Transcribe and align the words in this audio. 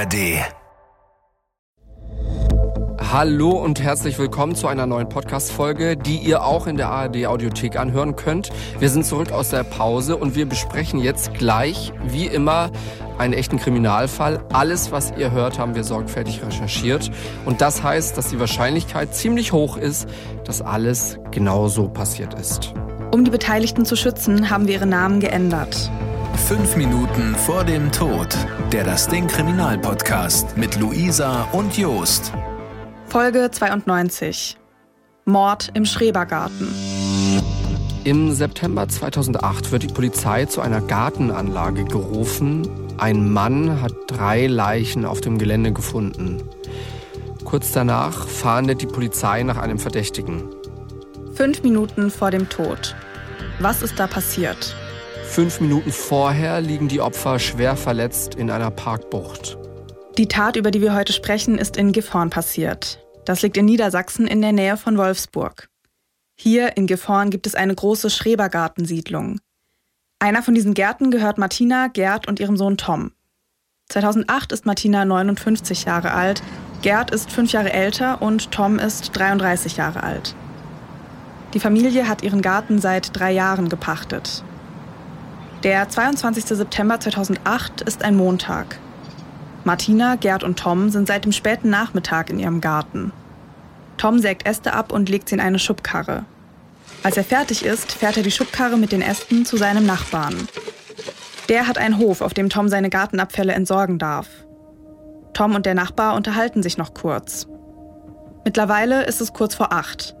ARD. 0.00 0.40
Hallo 3.12 3.50
und 3.50 3.82
herzlich 3.82 4.18
willkommen 4.18 4.54
zu 4.54 4.66
einer 4.66 4.86
neuen 4.86 5.10
Podcast-Folge, 5.10 5.98
die 5.98 6.16
ihr 6.16 6.42
auch 6.42 6.66
in 6.66 6.78
der 6.78 6.88
ARD-Audiothek 6.88 7.76
anhören 7.78 8.16
könnt. 8.16 8.48
Wir 8.78 8.88
sind 8.88 9.04
zurück 9.04 9.30
aus 9.30 9.50
der 9.50 9.62
Pause 9.62 10.16
und 10.16 10.34
wir 10.34 10.46
besprechen 10.46 11.00
jetzt 11.00 11.34
gleich, 11.34 11.92
wie 12.02 12.24
immer, 12.24 12.70
einen 13.18 13.34
echten 13.34 13.58
Kriminalfall. 13.58 14.42
Alles, 14.54 14.90
was 14.90 15.12
ihr 15.18 15.32
hört, 15.32 15.58
haben 15.58 15.74
wir 15.74 15.84
sorgfältig 15.84 16.42
recherchiert. 16.42 17.10
Und 17.44 17.60
das 17.60 17.82
heißt, 17.82 18.16
dass 18.16 18.28
die 18.28 18.40
Wahrscheinlichkeit 18.40 19.14
ziemlich 19.14 19.52
hoch 19.52 19.76
ist, 19.76 20.08
dass 20.44 20.62
alles 20.62 21.18
genau 21.30 21.68
so 21.68 21.88
passiert 21.88 22.32
ist. 22.40 22.72
Um 23.12 23.24
die 23.24 23.30
Beteiligten 23.30 23.84
zu 23.84 23.96
schützen, 23.96 24.48
haben 24.48 24.66
wir 24.66 24.74
ihre 24.74 24.86
Namen 24.86 25.20
geändert. 25.20 25.90
Fünf 26.36 26.76
Minuten 26.76 27.34
vor 27.34 27.64
dem 27.64 27.92
Tod. 27.92 28.28
Der 28.72 28.84
Das 28.84 29.08
Ding 29.08 29.26
Kriminalpodcast 29.26 30.56
mit 30.56 30.76
Luisa 30.76 31.44
und 31.52 31.76
Jost. 31.76 32.32
Folge 33.06 33.50
92. 33.50 34.58
Mord 35.24 35.70
im 35.74 35.84
Schrebergarten. 35.84 36.68
Im 38.04 38.32
September 38.32 38.88
2008 38.88 39.72
wird 39.72 39.82
die 39.84 39.88
Polizei 39.88 40.46
zu 40.46 40.60
einer 40.60 40.80
Gartenanlage 40.80 41.84
gerufen. 41.84 42.68
Ein 42.98 43.30
Mann 43.32 43.80
hat 43.80 43.92
drei 44.06 44.46
Leichen 44.46 45.04
auf 45.04 45.20
dem 45.20 45.38
Gelände 45.38 45.72
gefunden. 45.72 46.42
Kurz 47.44 47.72
danach 47.72 48.26
fahndet 48.26 48.82
die 48.82 48.86
Polizei 48.86 49.42
nach 49.42 49.58
einem 49.58 49.78
Verdächtigen. 49.78 50.44
Fünf 51.34 51.62
Minuten 51.62 52.10
vor 52.10 52.30
dem 52.30 52.48
Tod. 52.48 52.94
Was 53.60 53.82
ist 53.82 53.98
da 53.98 54.06
passiert? 54.06 54.74
Fünf 55.30 55.60
Minuten 55.60 55.92
vorher 55.92 56.60
liegen 56.60 56.88
die 56.88 57.00
Opfer 57.00 57.38
schwer 57.38 57.76
verletzt 57.76 58.34
in 58.34 58.50
einer 58.50 58.72
Parkbucht. 58.72 59.58
Die 60.18 60.26
Tat, 60.26 60.56
über 60.56 60.72
die 60.72 60.80
wir 60.80 60.92
heute 60.92 61.12
sprechen, 61.12 61.56
ist 61.56 61.76
in 61.76 61.92
Gifhorn 61.92 62.30
passiert. 62.30 62.98
Das 63.26 63.40
liegt 63.40 63.56
in 63.56 63.64
Niedersachsen 63.64 64.26
in 64.26 64.42
der 64.42 64.50
Nähe 64.50 64.76
von 64.76 64.98
Wolfsburg. 64.98 65.68
Hier 66.36 66.76
in 66.76 66.88
Gifhorn 66.88 67.30
gibt 67.30 67.46
es 67.46 67.54
eine 67.54 67.72
große 67.72 68.10
Schrebergartensiedlung. 68.10 69.38
Einer 70.18 70.42
von 70.42 70.54
diesen 70.54 70.74
Gärten 70.74 71.12
gehört 71.12 71.38
Martina, 71.38 71.86
Gerd 71.86 72.26
und 72.26 72.40
ihrem 72.40 72.56
Sohn 72.56 72.76
Tom. 72.76 73.12
2008 73.90 74.50
ist 74.50 74.66
Martina 74.66 75.04
59 75.04 75.84
Jahre 75.84 76.10
alt, 76.10 76.42
Gerd 76.82 77.12
ist 77.12 77.30
fünf 77.30 77.52
Jahre 77.52 77.72
älter 77.72 78.20
und 78.20 78.50
Tom 78.50 78.80
ist 78.80 79.10
33 79.16 79.76
Jahre 79.76 80.02
alt. 80.02 80.34
Die 81.54 81.60
Familie 81.60 82.08
hat 82.08 82.24
ihren 82.24 82.42
Garten 82.42 82.80
seit 82.80 83.16
drei 83.16 83.30
Jahren 83.30 83.68
gepachtet. 83.68 84.42
Der 85.62 85.86
22. 85.86 86.46
September 86.46 86.98
2008 86.98 87.82
ist 87.82 88.02
ein 88.02 88.16
Montag. 88.16 88.78
Martina, 89.64 90.16
Gerd 90.16 90.42
und 90.42 90.58
Tom 90.58 90.88
sind 90.88 91.06
seit 91.06 91.26
dem 91.26 91.32
späten 91.32 91.68
Nachmittag 91.68 92.30
in 92.30 92.38
ihrem 92.38 92.62
Garten. 92.62 93.12
Tom 93.98 94.20
sägt 94.20 94.46
Äste 94.46 94.72
ab 94.72 94.90
und 94.90 95.10
legt 95.10 95.28
sie 95.28 95.34
in 95.34 95.40
eine 95.40 95.58
Schubkarre. 95.58 96.24
Als 97.02 97.18
er 97.18 97.24
fertig 97.24 97.62
ist, 97.62 97.92
fährt 97.92 98.16
er 98.16 98.22
die 98.22 98.30
Schubkarre 98.30 98.78
mit 98.78 98.90
den 98.90 99.02
Ästen 99.02 99.44
zu 99.44 99.58
seinem 99.58 99.84
Nachbarn. 99.84 100.48
Der 101.50 101.66
hat 101.66 101.76
einen 101.76 101.98
Hof, 101.98 102.22
auf 102.22 102.32
dem 102.32 102.48
Tom 102.48 102.70
seine 102.70 102.88
Gartenabfälle 102.88 103.52
entsorgen 103.52 103.98
darf. 103.98 104.28
Tom 105.34 105.54
und 105.54 105.66
der 105.66 105.74
Nachbar 105.74 106.14
unterhalten 106.14 106.62
sich 106.62 106.78
noch 106.78 106.94
kurz. 106.94 107.46
Mittlerweile 108.46 109.04
ist 109.04 109.20
es 109.20 109.34
kurz 109.34 109.54
vor 109.54 109.74
acht. 109.74 110.16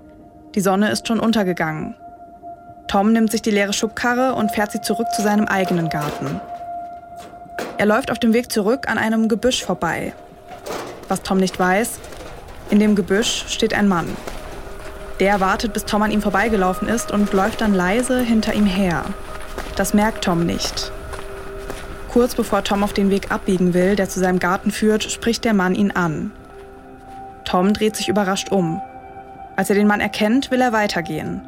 Die 0.54 0.60
Sonne 0.60 0.90
ist 0.90 1.08
schon 1.08 1.18
untergegangen. 1.18 1.94
Tom 2.90 3.12
nimmt 3.12 3.30
sich 3.30 3.40
die 3.40 3.52
leere 3.52 3.72
Schubkarre 3.72 4.34
und 4.34 4.50
fährt 4.50 4.72
sie 4.72 4.80
zurück 4.80 5.06
zu 5.14 5.22
seinem 5.22 5.44
eigenen 5.44 5.90
Garten. 5.90 6.40
Er 7.78 7.86
läuft 7.86 8.10
auf 8.10 8.18
dem 8.18 8.32
Weg 8.32 8.50
zurück 8.50 8.88
an 8.88 8.98
einem 8.98 9.28
Gebüsch 9.28 9.62
vorbei. 9.62 10.12
Was 11.06 11.22
Tom 11.22 11.38
nicht 11.38 11.56
weiß, 11.56 12.00
in 12.68 12.80
dem 12.80 12.96
Gebüsch 12.96 13.44
steht 13.46 13.74
ein 13.74 13.86
Mann. 13.86 14.08
Der 15.20 15.38
wartet, 15.38 15.72
bis 15.72 15.84
Tom 15.84 16.02
an 16.02 16.10
ihm 16.10 16.20
vorbeigelaufen 16.20 16.88
ist 16.88 17.12
und 17.12 17.32
läuft 17.32 17.60
dann 17.60 17.74
leise 17.74 18.22
hinter 18.22 18.54
ihm 18.54 18.66
her. 18.66 19.04
Das 19.76 19.94
merkt 19.94 20.24
Tom 20.24 20.44
nicht. 20.44 20.90
Kurz 22.10 22.34
bevor 22.34 22.64
Tom 22.64 22.82
auf 22.82 22.92
den 22.92 23.10
Weg 23.10 23.30
abbiegen 23.30 23.72
will, 23.72 23.94
der 23.94 24.08
zu 24.08 24.18
seinem 24.18 24.40
Garten 24.40 24.72
führt, 24.72 25.04
spricht 25.04 25.44
der 25.44 25.54
Mann 25.54 25.76
ihn 25.76 25.92
an. 25.92 26.32
Tom 27.44 27.72
dreht 27.72 27.94
sich 27.94 28.08
überrascht 28.08 28.50
um. 28.50 28.82
Als 29.54 29.70
er 29.70 29.76
den 29.76 29.86
Mann 29.86 30.00
erkennt, 30.00 30.50
will 30.50 30.60
er 30.60 30.72
weitergehen. 30.72 31.42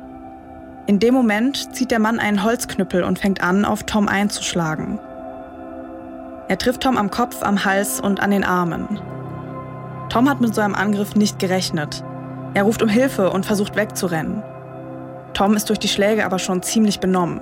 In 0.86 0.98
dem 0.98 1.14
Moment 1.14 1.74
zieht 1.76 1.92
der 1.92 2.00
Mann 2.00 2.18
einen 2.18 2.42
Holzknüppel 2.42 3.04
und 3.04 3.20
fängt 3.20 3.42
an, 3.42 3.64
auf 3.64 3.84
Tom 3.84 4.08
einzuschlagen. 4.08 4.98
Er 6.48 6.58
trifft 6.58 6.82
Tom 6.82 6.98
am 6.98 7.10
Kopf, 7.10 7.42
am 7.42 7.64
Hals 7.64 8.00
und 8.00 8.20
an 8.20 8.32
den 8.32 8.42
Armen. 8.42 9.00
Tom 10.08 10.28
hat 10.28 10.40
mit 10.40 10.54
so 10.54 10.60
einem 10.60 10.74
Angriff 10.74 11.14
nicht 11.14 11.38
gerechnet. 11.38 12.02
Er 12.54 12.64
ruft 12.64 12.82
um 12.82 12.88
Hilfe 12.88 13.30
und 13.30 13.46
versucht 13.46 13.76
wegzurennen. 13.76 14.42
Tom 15.34 15.54
ist 15.54 15.68
durch 15.68 15.78
die 15.78 15.88
Schläge 15.88 16.26
aber 16.26 16.38
schon 16.38 16.62
ziemlich 16.62 16.98
benommen. 16.98 17.40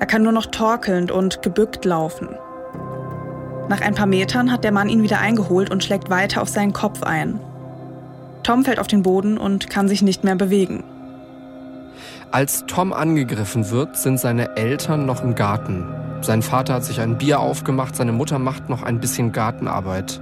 Er 0.00 0.06
kann 0.06 0.22
nur 0.22 0.32
noch 0.32 0.46
torkelnd 0.46 1.12
und 1.12 1.42
gebückt 1.42 1.84
laufen. 1.84 2.30
Nach 3.68 3.80
ein 3.80 3.94
paar 3.94 4.06
Metern 4.06 4.50
hat 4.50 4.64
der 4.64 4.72
Mann 4.72 4.88
ihn 4.88 5.02
wieder 5.02 5.20
eingeholt 5.20 5.70
und 5.70 5.84
schlägt 5.84 6.10
weiter 6.10 6.42
auf 6.42 6.48
seinen 6.48 6.72
Kopf 6.72 7.02
ein. 7.02 7.38
Tom 8.42 8.64
fällt 8.64 8.78
auf 8.78 8.88
den 8.88 9.02
Boden 9.02 9.38
und 9.38 9.70
kann 9.70 9.86
sich 9.86 10.02
nicht 10.02 10.24
mehr 10.24 10.34
bewegen. 10.34 10.82
Als 12.34 12.66
Tom 12.66 12.92
angegriffen 12.92 13.70
wird, 13.70 13.96
sind 13.96 14.18
seine 14.18 14.56
Eltern 14.56 15.06
noch 15.06 15.22
im 15.22 15.36
Garten. 15.36 15.86
Sein 16.20 16.42
Vater 16.42 16.74
hat 16.74 16.84
sich 16.84 17.00
ein 17.00 17.16
Bier 17.16 17.38
aufgemacht, 17.38 17.94
seine 17.94 18.10
Mutter 18.10 18.40
macht 18.40 18.68
noch 18.68 18.82
ein 18.82 18.98
bisschen 18.98 19.30
Gartenarbeit. 19.30 20.20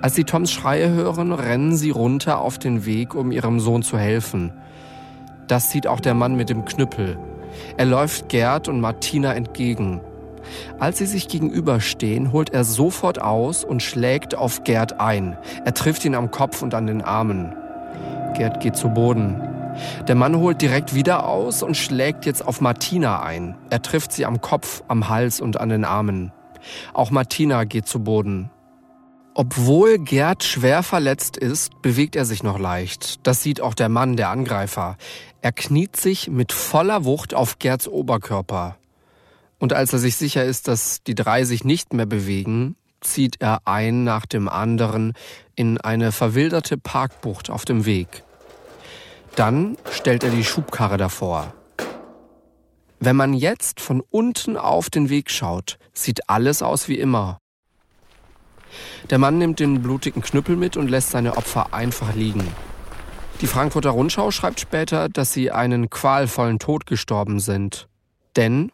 Als 0.00 0.14
sie 0.14 0.24
Toms 0.24 0.50
Schreie 0.50 0.88
hören, 0.88 1.30
rennen 1.30 1.76
sie 1.76 1.90
runter 1.90 2.38
auf 2.38 2.56
den 2.56 2.86
Weg, 2.86 3.14
um 3.14 3.32
ihrem 3.32 3.60
Sohn 3.60 3.82
zu 3.82 3.98
helfen. 3.98 4.50
Das 5.46 5.70
sieht 5.70 5.86
auch 5.86 6.00
der 6.00 6.14
Mann 6.14 6.36
mit 6.36 6.48
dem 6.48 6.64
Knüppel. 6.64 7.18
Er 7.76 7.84
läuft 7.84 8.30
Gerd 8.30 8.68
und 8.68 8.80
Martina 8.80 9.34
entgegen. 9.34 10.00
Als 10.78 10.96
sie 10.96 11.06
sich 11.06 11.28
gegenüberstehen, 11.28 12.32
holt 12.32 12.48
er 12.48 12.64
sofort 12.64 13.20
aus 13.20 13.62
und 13.62 13.82
schlägt 13.82 14.34
auf 14.34 14.64
Gerd 14.64 15.00
ein. 15.00 15.36
Er 15.66 15.74
trifft 15.74 16.06
ihn 16.06 16.14
am 16.14 16.30
Kopf 16.30 16.62
und 16.62 16.72
an 16.72 16.86
den 16.86 17.02
Armen. 17.02 17.54
Gerd 18.38 18.60
geht 18.60 18.74
zu 18.74 18.88
Boden. 18.88 19.61
Der 20.06 20.14
Mann 20.14 20.36
holt 20.36 20.62
direkt 20.62 20.94
wieder 20.94 21.26
aus 21.26 21.62
und 21.62 21.76
schlägt 21.76 22.26
jetzt 22.26 22.46
auf 22.46 22.60
Martina 22.60 23.22
ein. 23.22 23.56
Er 23.70 23.82
trifft 23.82 24.12
sie 24.12 24.26
am 24.26 24.40
Kopf, 24.40 24.82
am 24.88 25.08
Hals 25.08 25.40
und 25.40 25.60
an 25.60 25.68
den 25.68 25.84
Armen. 25.84 26.32
Auch 26.94 27.10
Martina 27.10 27.64
geht 27.64 27.86
zu 27.86 28.00
Boden. 28.00 28.50
Obwohl 29.34 29.98
Gerd 29.98 30.44
schwer 30.44 30.82
verletzt 30.82 31.38
ist, 31.38 31.80
bewegt 31.80 32.16
er 32.16 32.26
sich 32.26 32.42
noch 32.42 32.58
leicht. 32.58 33.26
Das 33.26 33.42
sieht 33.42 33.62
auch 33.62 33.72
der 33.74 33.88
Mann, 33.88 34.16
der 34.16 34.28
Angreifer. 34.28 34.96
Er 35.40 35.52
kniet 35.52 35.96
sich 35.96 36.28
mit 36.28 36.52
voller 36.52 37.04
Wucht 37.04 37.32
auf 37.32 37.58
Gerds 37.58 37.88
Oberkörper. 37.88 38.76
Und 39.58 39.72
als 39.72 39.92
er 39.92 40.00
sich 40.00 40.16
sicher 40.16 40.44
ist, 40.44 40.68
dass 40.68 41.02
die 41.02 41.14
drei 41.14 41.44
sich 41.44 41.64
nicht 41.64 41.94
mehr 41.94 42.04
bewegen, 42.04 42.76
zieht 43.00 43.40
er 43.40 43.60
ein 43.64 44.04
nach 44.04 44.26
dem 44.26 44.48
anderen 44.48 45.14
in 45.54 45.80
eine 45.80 46.12
verwilderte 46.12 46.76
Parkbucht 46.76 47.48
auf 47.48 47.64
dem 47.64 47.86
Weg. 47.86 48.24
Dann 49.36 49.78
stellt 49.90 50.24
er 50.24 50.30
die 50.30 50.44
Schubkarre 50.44 50.96
davor. 50.96 51.54
Wenn 53.00 53.16
man 53.16 53.34
jetzt 53.34 53.80
von 53.80 54.02
unten 54.10 54.56
auf 54.56 54.90
den 54.90 55.08
Weg 55.08 55.30
schaut, 55.30 55.78
sieht 55.92 56.28
alles 56.28 56.62
aus 56.62 56.88
wie 56.88 56.98
immer. 56.98 57.38
Der 59.10 59.18
Mann 59.18 59.38
nimmt 59.38 59.58
den 59.58 59.82
blutigen 59.82 60.22
Knüppel 60.22 60.56
mit 60.56 60.76
und 60.76 60.88
lässt 60.88 61.10
seine 61.10 61.36
Opfer 61.36 61.74
einfach 61.74 62.14
liegen. 62.14 62.46
Die 63.40 63.46
Frankfurter 63.46 63.90
Rundschau 63.90 64.30
schreibt 64.30 64.60
später, 64.60 65.08
dass 65.08 65.32
sie 65.32 65.50
einen 65.50 65.90
qualvollen 65.90 66.60
Tod 66.60 66.86
gestorben 66.86 67.40
sind. 67.40 67.88
Denn 68.36 68.70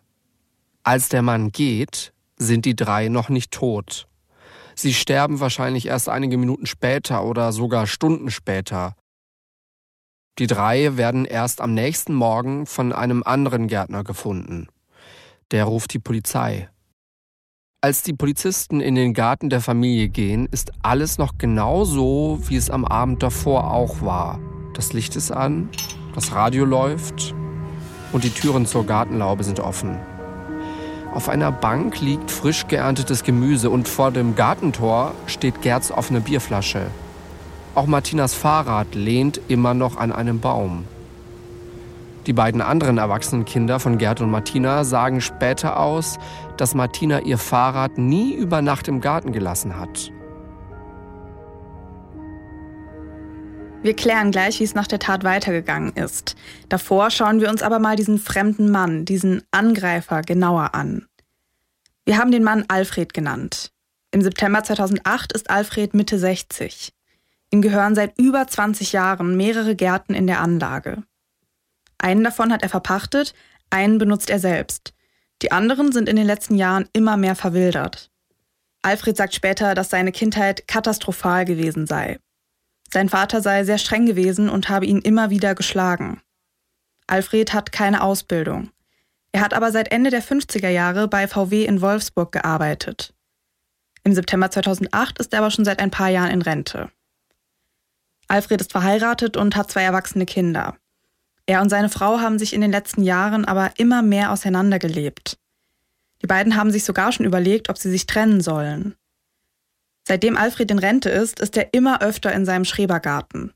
als 0.83 1.09
der 1.09 1.23
Mann 1.23 1.51
geht, 1.51 2.13
sind 2.37 2.65
die 2.67 2.77
drei 2.77 3.09
noch 3.09 3.31
nicht 3.31 3.51
tot. 3.51 4.09
Sie 4.75 4.93
sterben 4.93 5.41
wahrscheinlich 5.41 5.87
erst 5.87 6.09
einige 6.09 6.37
Minuten 6.37 6.67
später 6.67 7.25
oder 7.25 7.53
sogar 7.53 7.87
Stunden 7.87 8.31
später. 8.31 8.95
Die 10.39 10.47
drei 10.47 10.97
werden 10.97 11.25
erst 11.25 11.61
am 11.61 11.75
nächsten 11.75 12.15
Morgen 12.15 12.67
von 12.67 12.93
einem 12.93 13.25
anderen 13.25 13.67
Gärtner 13.67 14.05
gefunden. 14.05 14.69
Der 15.51 15.65
ruft 15.65 15.93
die 15.95 15.99
Polizei. 15.99 16.69
Als 17.81 18.03
die 18.03 18.13
Polizisten 18.13 18.81
in 18.81 18.95
den 18.95 19.15
Garten 19.15 19.51
der 19.51 19.61
Familie 19.61 20.09
gehen, 20.09 20.47
ist 20.51 20.73
alles 20.83 21.19
noch 21.19 21.39
genau 21.39 21.85
so, 21.85 22.39
wie 22.47 22.57
es 22.57 22.71
am 22.71 22.85
Abend 22.85 23.23
davor 23.23 23.73
auch 23.73 24.01
war. 24.01 24.39
Das 24.75 24.93
Licht 24.93 25.17
ist 25.17 25.33
an, 25.33 25.71
das 26.15 26.33
Radio 26.33 26.65
läuft 26.65 27.35
und 28.13 28.23
die 28.23 28.31
Türen 28.31 28.67
zur 28.67 28.87
Gartenlaube 28.87 29.43
sind 29.43 29.59
offen. 29.59 29.99
Auf 31.13 31.29
einer 31.29 31.51
Bank 31.51 32.01
liegt 32.01 32.31
frisch 32.31 32.69
geerntetes 32.69 33.25
Gemüse 33.25 33.71
und 33.71 33.89
vor 33.89 34.13
dem 34.13 34.37
Gartentor 34.37 35.15
steht 35.27 35.63
Gerds 35.63 35.91
offene 35.91 36.21
Bierflasche. 36.21 36.87
Auch 37.79 37.87
Martinas 37.87 38.35
Fahrrad 38.35 38.97
lehnt 38.97 39.41
immer 39.47 39.73
noch 39.73 39.99
an 39.99 40.11
einem 40.11 40.41
Baum. 40.41 40.85
Die 42.27 42.33
beiden 42.33 42.61
anderen 42.61 42.99
erwachsenen 42.99 43.45
Kinder 43.45 43.79
von 43.79 43.99
Gerd 43.99 44.21
und 44.21 44.33
Martina 44.33 44.83
sagen 44.83 45.21
später 45.21 45.79
aus, 45.79 46.19
dass 46.57 46.75
Martina 46.75 47.21
ihr 47.21 47.39
Fahrrad 47.39 47.97
nie 47.97 48.35
über 48.35 48.63
Nacht 48.63 48.89
im 48.89 49.01
Garten 49.01 49.31
gelassen 49.31 49.79
hat. 49.79 50.11
Wir 53.83 53.95
klären 53.95 54.33
gleich, 54.33 54.59
wie 54.59 54.65
es 54.65 54.75
nach 54.75 54.89
der 54.89 54.99
Tat 54.99 55.23
weitergegangen 55.23 55.93
ist. 55.93 56.35
Davor 56.69 57.13
schauen 57.13 57.41
wir 57.41 57.49
uns 57.49 57.63
aber 57.63 57.79
mal 57.79 57.95
diesen 57.95 58.19
fremden 58.19 58.73
Mann, 58.73 59.05
diesen 59.05 59.45
Angreifer 59.53 60.23
genauer 60.23 60.75
an. 60.75 61.07
Wir 62.05 62.19
haben 62.19 62.33
den 62.33 62.43
Mann 62.43 62.65
Alfred 62.67 63.15
genannt. 63.15 63.71
Im 64.11 64.23
September 64.23 64.65
2008 64.65 65.33
ist 65.33 65.49
Alfred 65.49 65.95
Mitte 65.95 66.19
60. 66.19 66.93
Ihm 67.51 67.63
gehören 67.63 67.95
seit 67.95 68.19
über 68.19 68.47
20 68.47 68.93
Jahren 68.93 69.37
mehrere 69.37 69.75
Gärten 69.75 70.15
in 70.15 70.27
der 70.27 70.41
Anlage. 70.41 71.03
Einen 71.99 72.25
davon 72.25 72.53
hat 72.53 72.63
er 72.63 72.69
verpachtet, 72.69 73.35
einen 73.71 73.99
benutzt 73.99 74.31
er 74.31 74.39
selbst. 74.39 74.95
Die 75.43 75.53
anderen 75.53 75.93
sind 75.93 76.09
in 76.09 76.17
den 76.17 76.27
letzten 76.27 76.57
Jahren 76.57 76.89
immer 76.93 77.17
mehr 77.17 77.35
verwildert. 77.35 78.11
Alfred 78.83 79.17
sagt 79.17 79.35
später, 79.35 79.75
dass 79.75 79.91
seine 79.91 80.13
Kindheit 80.13 80.67
katastrophal 80.69 81.45
gewesen 81.45 81.87
sei. 81.87 82.19
Sein 82.93 83.09
Vater 83.09 83.43
sei 83.43 83.65
sehr 83.65 83.79
streng 83.79 84.07
gewesen 84.07 84.49
und 84.49 84.69
habe 84.69 84.87
ihn 84.87 85.01
immer 85.01 85.31
wieder 85.31 85.55
geschlagen. 85.55 86.21
Alfred 87.07 87.53
hat 87.53 87.73
keine 87.73 88.03
Ausbildung. 88.03 88.71
Er 89.33 89.41
hat 89.41 89.55
aber 89.55 89.73
seit 89.73 89.91
Ende 89.91 90.11
der 90.11 90.23
50er 90.23 90.69
Jahre 90.69 91.09
bei 91.09 91.29
VW 91.29 91.65
in 91.65 91.81
Wolfsburg 91.81 92.33
gearbeitet. 92.33 93.15
Im 94.05 94.15
September 94.15 94.51
2008 94.51 95.19
ist 95.19 95.33
er 95.33 95.41
aber 95.41 95.51
schon 95.51 95.65
seit 95.65 95.81
ein 95.81 95.91
paar 95.91 96.09
Jahren 96.09 96.31
in 96.31 96.43
Rente. 96.43 96.91
Alfred 98.29 98.61
ist 98.61 98.73
verheiratet 98.73 99.37
und 99.37 99.57
hat 99.57 99.71
zwei 99.71 99.83
erwachsene 99.83 100.27
Kinder. 100.27 100.77
Er 101.47 101.63
und 101.63 101.71
seine 101.71 101.89
Frau 101.89 102.21
haben 102.21 102.39
sich 102.39 102.53
in 102.53 102.61
den 102.61 102.71
letzten 102.71 103.03
Jahren 103.03 103.47
aber 103.47 103.73
immer 103.79 104.03
mehr 104.03 104.33
auseinandergelebt. 104.33 105.39
Die 106.21 106.27
beiden 106.27 106.57
haben 106.57 106.71
sich 106.71 106.85
sogar 106.85 107.11
schon 107.11 107.25
überlegt, 107.25 107.71
ob 107.71 107.79
sie 107.79 107.91
sich 107.91 108.07
trennen 108.07 108.43
sollen. 108.43 108.95
Seitdem 110.07 110.37
Alfred 110.37 110.71
in 110.71 110.79
Rente 110.79 111.11
ist, 111.11 111.41
ist 111.41 111.57
er 111.57 111.73
immer 111.73 112.03
öfter 112.03 112.33
in 112.33 112.45
seinem 112.45 112.65
Schrebergarten. 112.65 113.53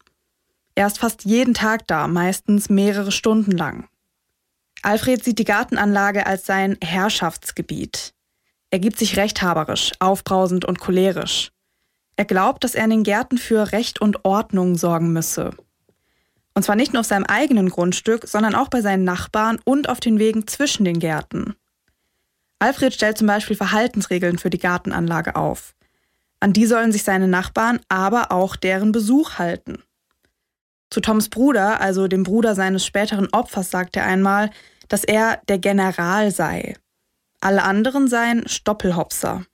Er 0.74 0.86
ist 0.86 0.98
fast 0.98 1.24
jeden 1.24 1.54
Tag 1.54 1.86
da, 1.86 2.08
meistens 2.08 2.70
mehrere 2.70 3.12
Stunden 3.12 3.52
lang. 3.52 3.88
Alfred 4.82 5.22
sieht 5.22 5.38
die 5.38 5.44
Gartenanlage 5.44 6.26
als 6.26 6.46
sein 6.46 6.76
Herrschaftsgebiet. 6.82 8.14
Er 8.70 8.78
gibt 8.78 8.98
sich 8.98 9.16
rechthaberisch, 9.16 9.92
aufbrausend 9.98 10.64
und 10.64 10.80
cholerisch. 10.80 11.52
Er 12.16 12.24
glaubt, 12.24 12.64
dass 12.64 12.74
er 12.74 12.84
in 12.84 12.90
den 12.90 13.02
Gärten 13.02 13.38
für 13.38 13.72
Recht 13.72 14.00
und 14.00 14.24
Ordnung 14.24 14.76
sorgen 14.76 15.12
müsse. 15.12 15.50
Und 16.54 16.64
zwar 16.64 16.76
nicht 16.76 16.92
nur 16.92 17.00
auf 17.00 17.06
seinem 17.06 17.24
eigenen 17.24 17.70
Grundstück, 17.70 18.28
sondern 18.28 18.54
auch 18.54 18.68
bei 18.68 18.82
seinen 18.82 19.04
Nachbarn 19.04 19.58
und 19.64 19.88
auf 19.88 20.00
den 20.00 20.18
Wegen 20.18 20.46
zwischen 20.46 20.84
den 20.84 20.98
Gärten. 20.98 21.54
Alfred 22.58 22.92
stellt 22.92 23.18
zum 23.18 23.26
Beispiel 23.26 23.56
Verhaltensregeln 23.56 24.38
für 24.38 24.50
die 24.50 24.58
Gartenanlage 24.58 25.34
auf. 25.34 25.74
An 26.40 26.52
die 26.52 26.66
sollen 26.66 26.92
sich 26.92 27.04
seine 27.04 27.28
Nachbarn, 27.28 27.80
aber 27.88 28.30
auch 28.30 28.56
deren 28.56 28.92
Besuch 28.92 29.38
halten. 29.38 29.82
Zu 30.90 31.00
Toms 31.00 31.30
Bruder, 31.30 31.80
also 31.80 32.06
dem 32.06 32.22
Bruder 32.22 32.54
seines 32.54 32.84
späteren 32.84 33.28
Opfers, 33.32 33.70
sagt 33.70 33.96
er 33.96 34.04
einmal, 34.04 34.50
dass 34.88 35.04
er 35.04 35.40
der 35.48 35.58
General 35.58 36.30
sei. 36.30 36.76
Alle 37.40 37.62
anderen 37.62 38.08
seien 38.08 38.46
Stoppelhopser. 38.46 39.46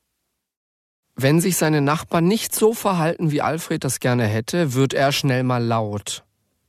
Wenn 1.21 1.41
sich 1.41 1.57
seine 1.57 1.81
Nachbarn 1.81 2.29
nicht 2.29 2.55
so 2.55 2.75
verhalten, 2.75 3.33
wie 3.33 3.43
Alfred 3.43 3.83
das 3.83 3.99
gerne 3.99 4.25
hätte, 4.25 4.75
wird 4.75 4.95
er 4.95 5.11
schnell 5.11 5.43
mal 5.43 5.61
laut. 5.61 6.23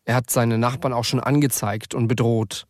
Er 0.05 0.15
hat 0.15 0.31
seine 0.31 0.57
Nachbarn 0.57 0.91
auch 0.91 1.03
schon 1.03 1.19
angezeigt 1.19 1.93
und 1.93 2.07
bedroht. 2.07 2.65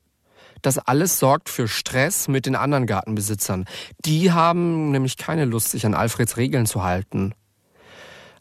Das 0.62 0.78
alles 0.78 1.20
sorgt 1.20 1.48
für 1.48 1.70
Stress 1.70 2.28
mit 2.28 2.46
den 2.46 2.58
anderen 2.58 2.86
Gartenbesitzern. 2.86 3.64
Die 4.04 4.34
haben 4.34 4.92
nämlich 4.92 5.16
keine 5.16 5.46
Lust, 5.46 5.72
sich 5.72 5.86
an 5.86 5.94
Alfreds 5.94 6.36
Regeln 6.36 6.66
zu 6.66 6.84
halten. 6.84 7.34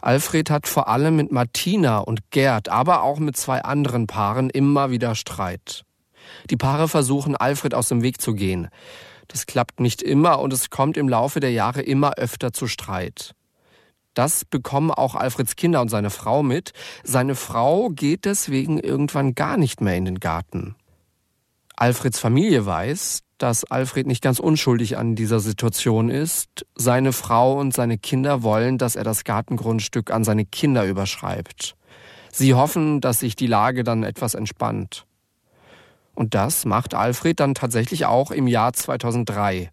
Alfred 0.01 0.51
hat 0.51 0.67
vor 0.67 0.89
allem 0.89 1.15
mit 1.15 1.31
Martina 1.31 1.99
und 1.99 2.33
Gerd, 2.33 2.69
aber 2.69 3.05
auch 3.05 3.21
mit 3.21 3.37
zwei 3.37 3.63
anderen 3.63 4.09
Paaren 4.09 4.51
immer 4.51 4.91
wieder 4.91 5.15
Streit. 5.15 5.85
Die 6.51 6.57
Paare 6.57 6.89
versuchen, 6.89 7.37
Alfred 7.37 7.73
aus 7.73 7.87
dem 7.87 8.03
Weg 8.03 8.21
zu 8.21 8.35
gehen. 8.35 8.69
Das 9.29 9.47
klappt 9.47 9.81
nicht 9.81 10.03
immer 10.03 10.41
und 10.41 10.53
es 10.53 10.71
kommt 10.71 10.97
im 10.97 11.09
Laufe 11.09 11.41
der 11.41 11.53
Jahre 11.53 11.83
immer 11.83 12.15
öfter 12.15 12.53
zu 12.53 12.67
Streit. 12.67 13.35
Das 14.15 14.45
bekommen 14.45 14.91
auch 14.91 15.15
Alfreds 15.15 15.55
Kinder 15.55 15.81
und 15.81 15.91
seine 15.91 16.11
Frau 16.11 16.43
mit. 16.43 16.73
Seine 17.05 17.35
Frau 17.37 17.91
geht 17.91 18.25
deswegen 18.25 18.81
irgendwann 18.81 19.35
gar 19.35 19.57
nicht 19.57 19.81
mehr 19.81 19.97
in 19.97 20.07
den 20.07 20.19
Garten. 20.19 20.75
Alfreds 21.77 22.19
Familie 22.19 22.67
weiß, 22.67 23.21
dass 23.39 23.65
Alfred 23.65 24.09
nicht 24.09 24.23
ganz 24.23 24.41
unschuldig 24.41 24.97
an 24.99 25.15
dieser 25.15 25.39
Situation 25.39 26.11
ist. 26.11 26.67
Seine 26.75 27.13
Frau 27.13 27.59
und 27.59 27.73
seine 27.73 27.99
Kinder 27.99 28.43
wollen, 28.43 28.79
dass 28.79 28.97
er 28.97 29.05
das 29.05 29.23
Gartengrundstück 29.23 30.11
an 30.11 30.25
seine 30.25 30.45
Kinder 30.45 30.85
überschreibt. 30.85 31.77
Sie 32.33 32.55
hoffen, 32.55 33.01
dass 33.01 33.21
sich 33.21 33.37
die 33.37 33.47
Lage 33.47 33.85
dann 33.85 34.03
etwas 34.03 34.35
entspannt. 34.35 35.07
Und 36.19 36.35
das 36.35 36.65
macht 36.65 36.95
Alfred 36.95 37.39
dann 37.39 37.55
tatsächlich 37.55 38.05
auch 38.05 38.33
im 38.33 38.49
Jahr 38.49 38.73
2003. 38.73 39.71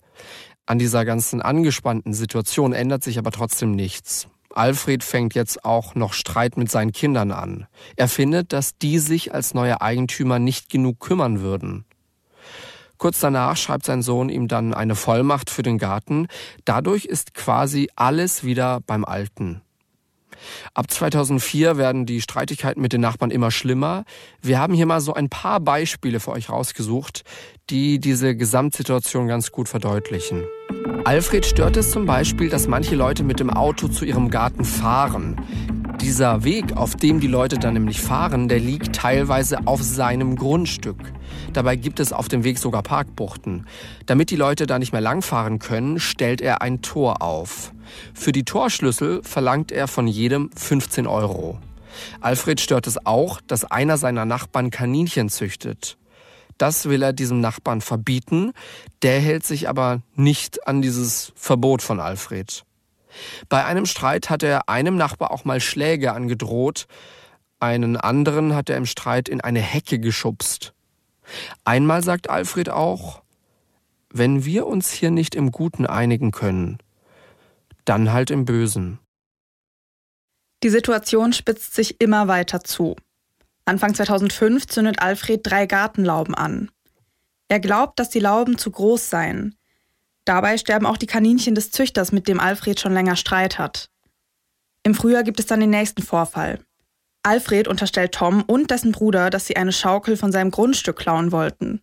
An 0.68 0.77
dieser 0.77 1.03
ganzen 1.03 1.42
angespannten 1.42 2.13
Situation 2.13 2.71
ändert 2.71 3.03
sich 3.03 3.18
aber 3.18 3.31
trotzdem 3.31 3.71
nichts. 3.71 4.27
Alfred 4.53 5.03
fängt 5.03 5.33
jetzt 5.33 5.65
auch 5.65 5.95
noch 5.95 6.13
Streit 6.13 6.56
mit 6.56 6.69
seinen 6.69 6.92
Kindern 6.92 7.31
an. 7.31 7.65
Er 7.95 8.07
findet, 8.07 8.53
dass 8.53 8.77
die 8.77 9.00
sich 9.00 9.33
als 9.33 9.56
neue 9.56 9.81
Eigentümer 9.81 10.38
nicht 10.38 10.69
genug 10.69 11.00
kümmern 11.00 11.39
würden. 11.39 11.83
Kurz 13.00 13.19
danach 13.19 13.57
schreibt 13.57 13.88
sein 13.88 14.03
Sohn 14.03 14.30
ihm 14.30 14.48
dann 14.48 14.75
eine 14.75 14.94
Vollmacht 14.94 15.50
für 15.50 15.63
den 15.63 15.80
Garten. 15.80 16.27
Dadurch 16.63 17.06
ist 17.06 17.33
quasi 17.33 17.89
alles 17.95 18.44
wieder 18.44 18.81
beim 18.86 19.03
Alten. 19.03 19.62
Ab 20.74 20.89
2004 20.89 21.77
werden 21.77 22.06
die 22.06 22.21
Streitigkeiten 22.21 22.81
mit 22.81 22.94
den 22.94 23.01
Nachbarn 23.01 23.31
immer 23.31 23.51
schlimmer. 23.51 24.06
Wir 24.42 24.59
haben 24.59 24.74
hier 24.74 24.86
mal 24.86 25.01
so 25.01 25.13
ein 25.13 25.30
paar 25.30 25.59
Beispiele 25.59 26.19
für 26.19 26.31
euch 26.31 26.50
rausgesucht, 26.50 27.24
die 27.69 28.00
diese 28.00 28.36
Gesamtsituation 28.36 29.27
ganz 29.27 29.51
gut 29.51 29.69
verdeutlichen. 29.69 30.44
Alfred 31.03 31.45
stört 31.45 31.77
es 31.77 31.92
zum 31.92 32.06
Beispiel, 32.06 32.50
dass 32.50 32.68
manche 32.68 32.95
Leute 32.95 33.24
mit 33.24 33.39
dem 33.39 33.50
Auto 33.50 33.88
zu 33.88 34.06
ihrem 34.06 34.30
Garten 34.30 34.65
fahren. 34.65 35.36
Dieser 36.05 36.43
Weg, 36.43 36.77
auf 36.77 36.95
dem 36.95 37.19
die 37.19 37.25
Leute 37.25 37.57
dann 37.57 37.73
nämlich 37.73 37.99
fahren, 37.99 38.47
der 38.47 38.59
liegt 38.59 38.95
teilweise 38.95 39.65
auf 39.65 39.81
seinem 39.81 40.35
Grundstück. 40.35 40.99
Dabei 41.51 41.77
gibt 41.77 41.99
es 41.99 42.13
auf 42.13 42.27
dem 42.27 42.43
Weg 42.43 42.59
sogar 42.59 42.83
Parkbuchten. 42.83 43.65
Damit 44.05 44.29
die 44.29 44.35
Leute 44.35 44.67
da 44.67 44.77
nicht 44.77 44.91
mehr 44.91 45.01
langfahren 45.01 45.57
können, 45.57 45.99
stellt 45.99 46.41
er 46.41 46.61
ein 46.61 46.83
Tor 46.83 47.23
auf. 47.23 47.73
Für 48.13 48.31
die 48.31 48.43
Torschlüssel 48.43 49.24
verlangt 49.24 49.71
er 49.71 49.88
von 49.88 50.05
jedem 50.05 50.51
15 50.55 51.07
Euro. 51.07 51.57
Alfred 52.21 52.62
stört 52.62 52.85
es 52.85 53.03
auch, 53.03 53.41
dass 53.41 53.65
einer 53.65 53.97
seiner 53.97 54.25
Nachbarn 54.25 54.69
Kaninchen 54.69 55.29
züchtet. 55.29 55.97
Das 56.59 56.88
will 56.88 57.01
er 57.01 57.13
diesem 57.13 57.41
Nachbarn 57.41 57.81
verbieten. 57.81 58.53
Der 59.01 59.19
hält 59.19 59.43
sich 59.43 59.67
aber 59.67 60.03
nicht 60.13 60.67
an 60.67 60.83
dieses 60.83 61.33
Verbot 61.35 61.81
von 61.81 62.00
Alfred. 62.00 62.63
Bei 63.50 63.65
einem 63.65 63.86
Streit 63.86 64.29
hat 64.29 64.43
er 64.43 64.69
einem 64.69 64.98
Nachbar 64.98 65.31
auch 65.31 65.45
mal 65.45 65.60
Schläge 65.60 66.13
angedroht. 66.13 66.88
Einen 67.60 67.98
anderen 67.98 68.55
hat 68.55 68.69
er 68.69 68.77
im 68.77 68.86
Streit 68.86 69.29
in 69.29 69.41
eine 69.41 69.62
Hecke 69.62 70.00
geschubst. 70.00 70.74
Einmal 71.63 72.03
sagt 72.03 72.29
Alfred 72.29 72.69
auch, 72.69 73.24
wenn 74.10 74.45
wir 74.45 74.67
uns 74.67 74.91
hier 74.91 75.12
nicht 75.12 75.36
im 75.36 75.51
Guten 75.51 75.86
einigen 75.86 76.31
können, 76.31 76.77
dann 77.84 78.13
halt 78.13 78.31
im 78.31 78.45
Bösen. 78.45 79.00
Die 80.63 80.69
Situation 80.69 81.34
spitzt 81.34 81.75
sich 81.75 82.01
immer 82.01 82.27
weiter 82.27 82.63
zu. 82.63 82.95
Anfang 83.65 83.93
2005 83.93 84.67
zündet 84.67 85.00
Alfred 85.00 85.41
drei 85.43 85.65
Gartenlauben 85.65 86.36
an. 86.36 86.72
Er 87.48 87.60
glaubt, 87.60 88.00
dass 88.00 88.10
die 88.10 88.19
Lauben 88.19 88.57
zu 88.57 88.72
groß 88.72 89.10
seien. 89.10 89.55
Dabei 90.25 90.58
sterben 90.58 90.86
auch 90.86 90.98
die 90.98 91.08
Kaninchen 91.08 91.55
des 91.55 91.72
Züchters, 91.72 92.12
mit 92.12 92.27
dem 92.27 92.39
Alfred 92.39 92.79
schon 92.79 92.94
länger 92.94 93.15
Streit 93.15 93.60
hat. 93.60 93.89
Im 94.84 94.96
Frühjahr 94.96 95.24
gibt 95.24 95.39
es 95.39 95.46
dann 95.46 95.60
den 95.60 95.70
nächsten 95.70 96.01
Vorfall. 96.01 96.60
Alfred 97.24 97.67
unterstellt 97.67 98.12
Tom 98.12 98.44
und 98.44 98.70
dessen 98.70 98.91
Bruder, 98.91 99.29
dass 99.29 99.48
sie 99.48 99.58
eine 99.58 99.72
Schaukel 99.72 100.17
von 100.17 100.32
seinem 100.32 100.51
Grundstück 100.51 100.98
klauen 100.98 101.32
wollten. 101.32 101.82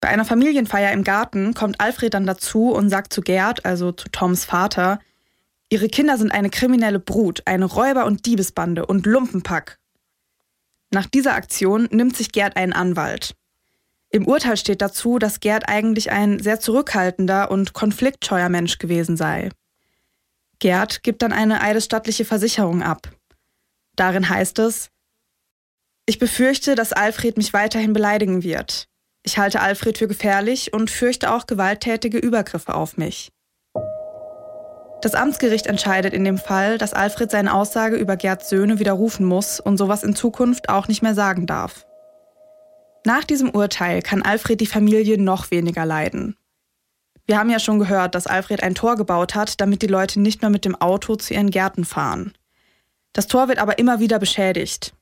Bei 0.00 0.08
einer 0.08 0.24
Familienfeier 0.24 0.92
im 0.92 1.04
Garten 1.04 1.54
kommt 1.54 1.80
Alfred 1.80 2.14
dann 2.14 2.26
dazu 2.26 2.72
und 2.72 2.90
sagt 2.90 3.12
zu 3.12 3.20
Gerd, 3.20 3.64
also 3.64 3.92
zu 3.92 4.08
Toms 4.10 4.44
Vater, 4.44 4.98
Ihre 5.70 5.88
Kinder 5.88 6.18
sind 6.18 6.30
eine 6.30 6.50
kriminelle 6.50 7.00
Brut, 7.00 7.42
eine 7.46 7.64
Räuber- 7.64 8.04
und 8.04 8.26
Diebesbande 8.26 8.86
und 8.86 9.06
Lumpenpack. 9.06 9.78
Nach 10.90 11.06
dieser 11.06 11.34
Aktion 11.34 11.88
nimmt 11.90 12.16
sich 12.16 12.32
Gerd 12.32 12.56
einen 12.56 12.72
Anwalt. 12.72 13.34
Im 14.14 14.28
Urteil 14.28 14.56
steht 14.56 14.80
dazu, 14.80 15.18
dass 15.18 15.40
Gerd 15.40 15.68
eigentlich 15.68 16.12
ein 16.12 16.38
sehr 16.38 16.60
zurückhaltender 16.60 17.50
und 17.50 17.72
konfliktscheuer 17.72 18.48
Mensch 18.48 18.78
gewesen 18.78 19.16
sei. 19.16 19.48
Gerd 20.60 21.02
gibt 21.02 21.22
dann 21.22 21.32
eine 21.32 21.60
eidesstattliche 21.60 22.24
Versicherung 22.24 22.84
ab. 22.84 23.10
Darin 23.96 24.28
heißt 24.28 24.60
es, 24.60 24.90
ich 26.06 26.20
befürchte, 26.20 26.76
dass 26.76 26.92
Alfred 26.92 27.36
mich 27.36 27.52
weiterhin 27.54 27.92
beleidigen 27.92 28.44
wird. 28.44 28.86
Ich 29.24 29.36
halte 29.36 29.58
Alfred 29.58 29.98
für 29.98 30.06
gefährlich 30.06 30.72
und 30.72 30.92
fürchte 30.92 31.32
auch 31.32 31.46
gewalttätige 31.46 32.18
Übergriffe 32.18 32.76
auf 32.76 32.96
mich. 32.96 33.32
Das 35.02 35.16
Amtsgericht 35.16 35.66
entscheidet 35.66 36.14
in 36.14 36.22
dem 36.22 36.38
Fall, 36.38 36.78
dass 36.78 36.94
Alfred 36.94 37.32
seine 37.32 37.52
Aussage 37.52 37.96
über 37.96 38.16
Gerds 38.16 38.48
Söhne 38.48 38.78
widerrufen 38.78 39.26
muss 39.26 39.58
und 39.58 39.76
sowas 39.76 40.04
in 40.04 40.14
Zukunft 40.14 40.68
auch 40.68 40.86
nicht 40.86 41.02
mehr 41.02 41.16
sagen 41.16 41.46
darf. 41.46 41.84
Nach 43.04 43.22
diesem 43.24 43.50
Urteil 43.50 44.00
kann 44.00 44.22
Alfred 44.22 44.60
die 44.60 44.66
Familie 44.66 45.20
noch 45.20 45.50
weniger 45.50 45.84
leiden. 45.84 46.36
Wir 47.26 47.38
haben 47.38 47.50
ja 47.50 47.58
schon 47.58 47.78
gehört, 47.78 48.14
dass 48.14 48.26
Alfred 48.26 48.62
ein 48.62 48.74
Tor 48.74 48.96
gebaut 48.96 49.34
hat, 49.34 49.60
damit 49.60 49.82
die 49.82 49.86
Leute 49.86 50.20
nicht 50.20 50.40
mehr 50.40 50.50
mit 50.50 50.64
dem 50.64 50.74
Auto 50.74 51.16
zu 51.16 51.34
ihren 51.34 51.50
Gärten 51.50 51.84
fahren. 51.84 52.32
Das 53.12 53.26
Tor 53.26 53.48
wird 53.48 53.58
aber 53.58 53.78
immer 53.78 54.00
wieder 54.00 54.18
beschädigt. 54.18 54.94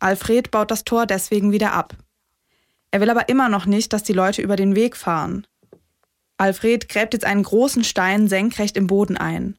Alfred 0.00 0.50
baut 0.50 0.70
das 0.70 0.84
Tor 0.84 1.06
deswegen 1.06 1.52
wieder 1.52 1.72
ab. 1.72 1.96
Er 2.90 3.00
will 3.00 3.10
aber 3.10 3.28
immer 3.28 3.48
noch 3.48 3.66
nicht, 3.66 3.92
dass 3.92 4.02
die 4.02 4.12
Leute 4.12 4.42
über 4.42 4.56
den 4.56 4.74
Weg 4.74 4.96
fahren. 4.96 5.46
Alfred 6.36 6.88
gräbt 6.88 7.14
jetzt 7.14 7.24
einen 7.24 7.44
großen 7.44 7.84
Stein 7.84 8.28
senkrecht 8.28 8.76
im 8.76 8.88
Boden 8.88 9.16
ein. 9.16 9.56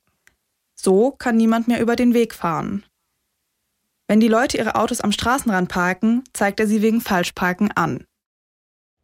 So 0.75 1.11
kann 1.11 1.37
niemand 1.37 1.67
mehr 1.67 1.81
über 1.81 1.95
den 1.95 2.13
Weg 2.13 2.33
fahren. 2.33 2.85
Wenn 4.07 4.19
die 4.19 4.27
Leute 4.27 4.57
ihre 4.57 4.75
Autos 4.75 5.01
am 5.01 5.11
Straßenrand 5.11 5.67
parken, 5.67 6.23
zeigt 6.31 6.59
er 6.59 6.67
sie 6.67 6.83
wegen 6.83 7.01
Falschparken 7.01 7.71
an. 7.71 8.05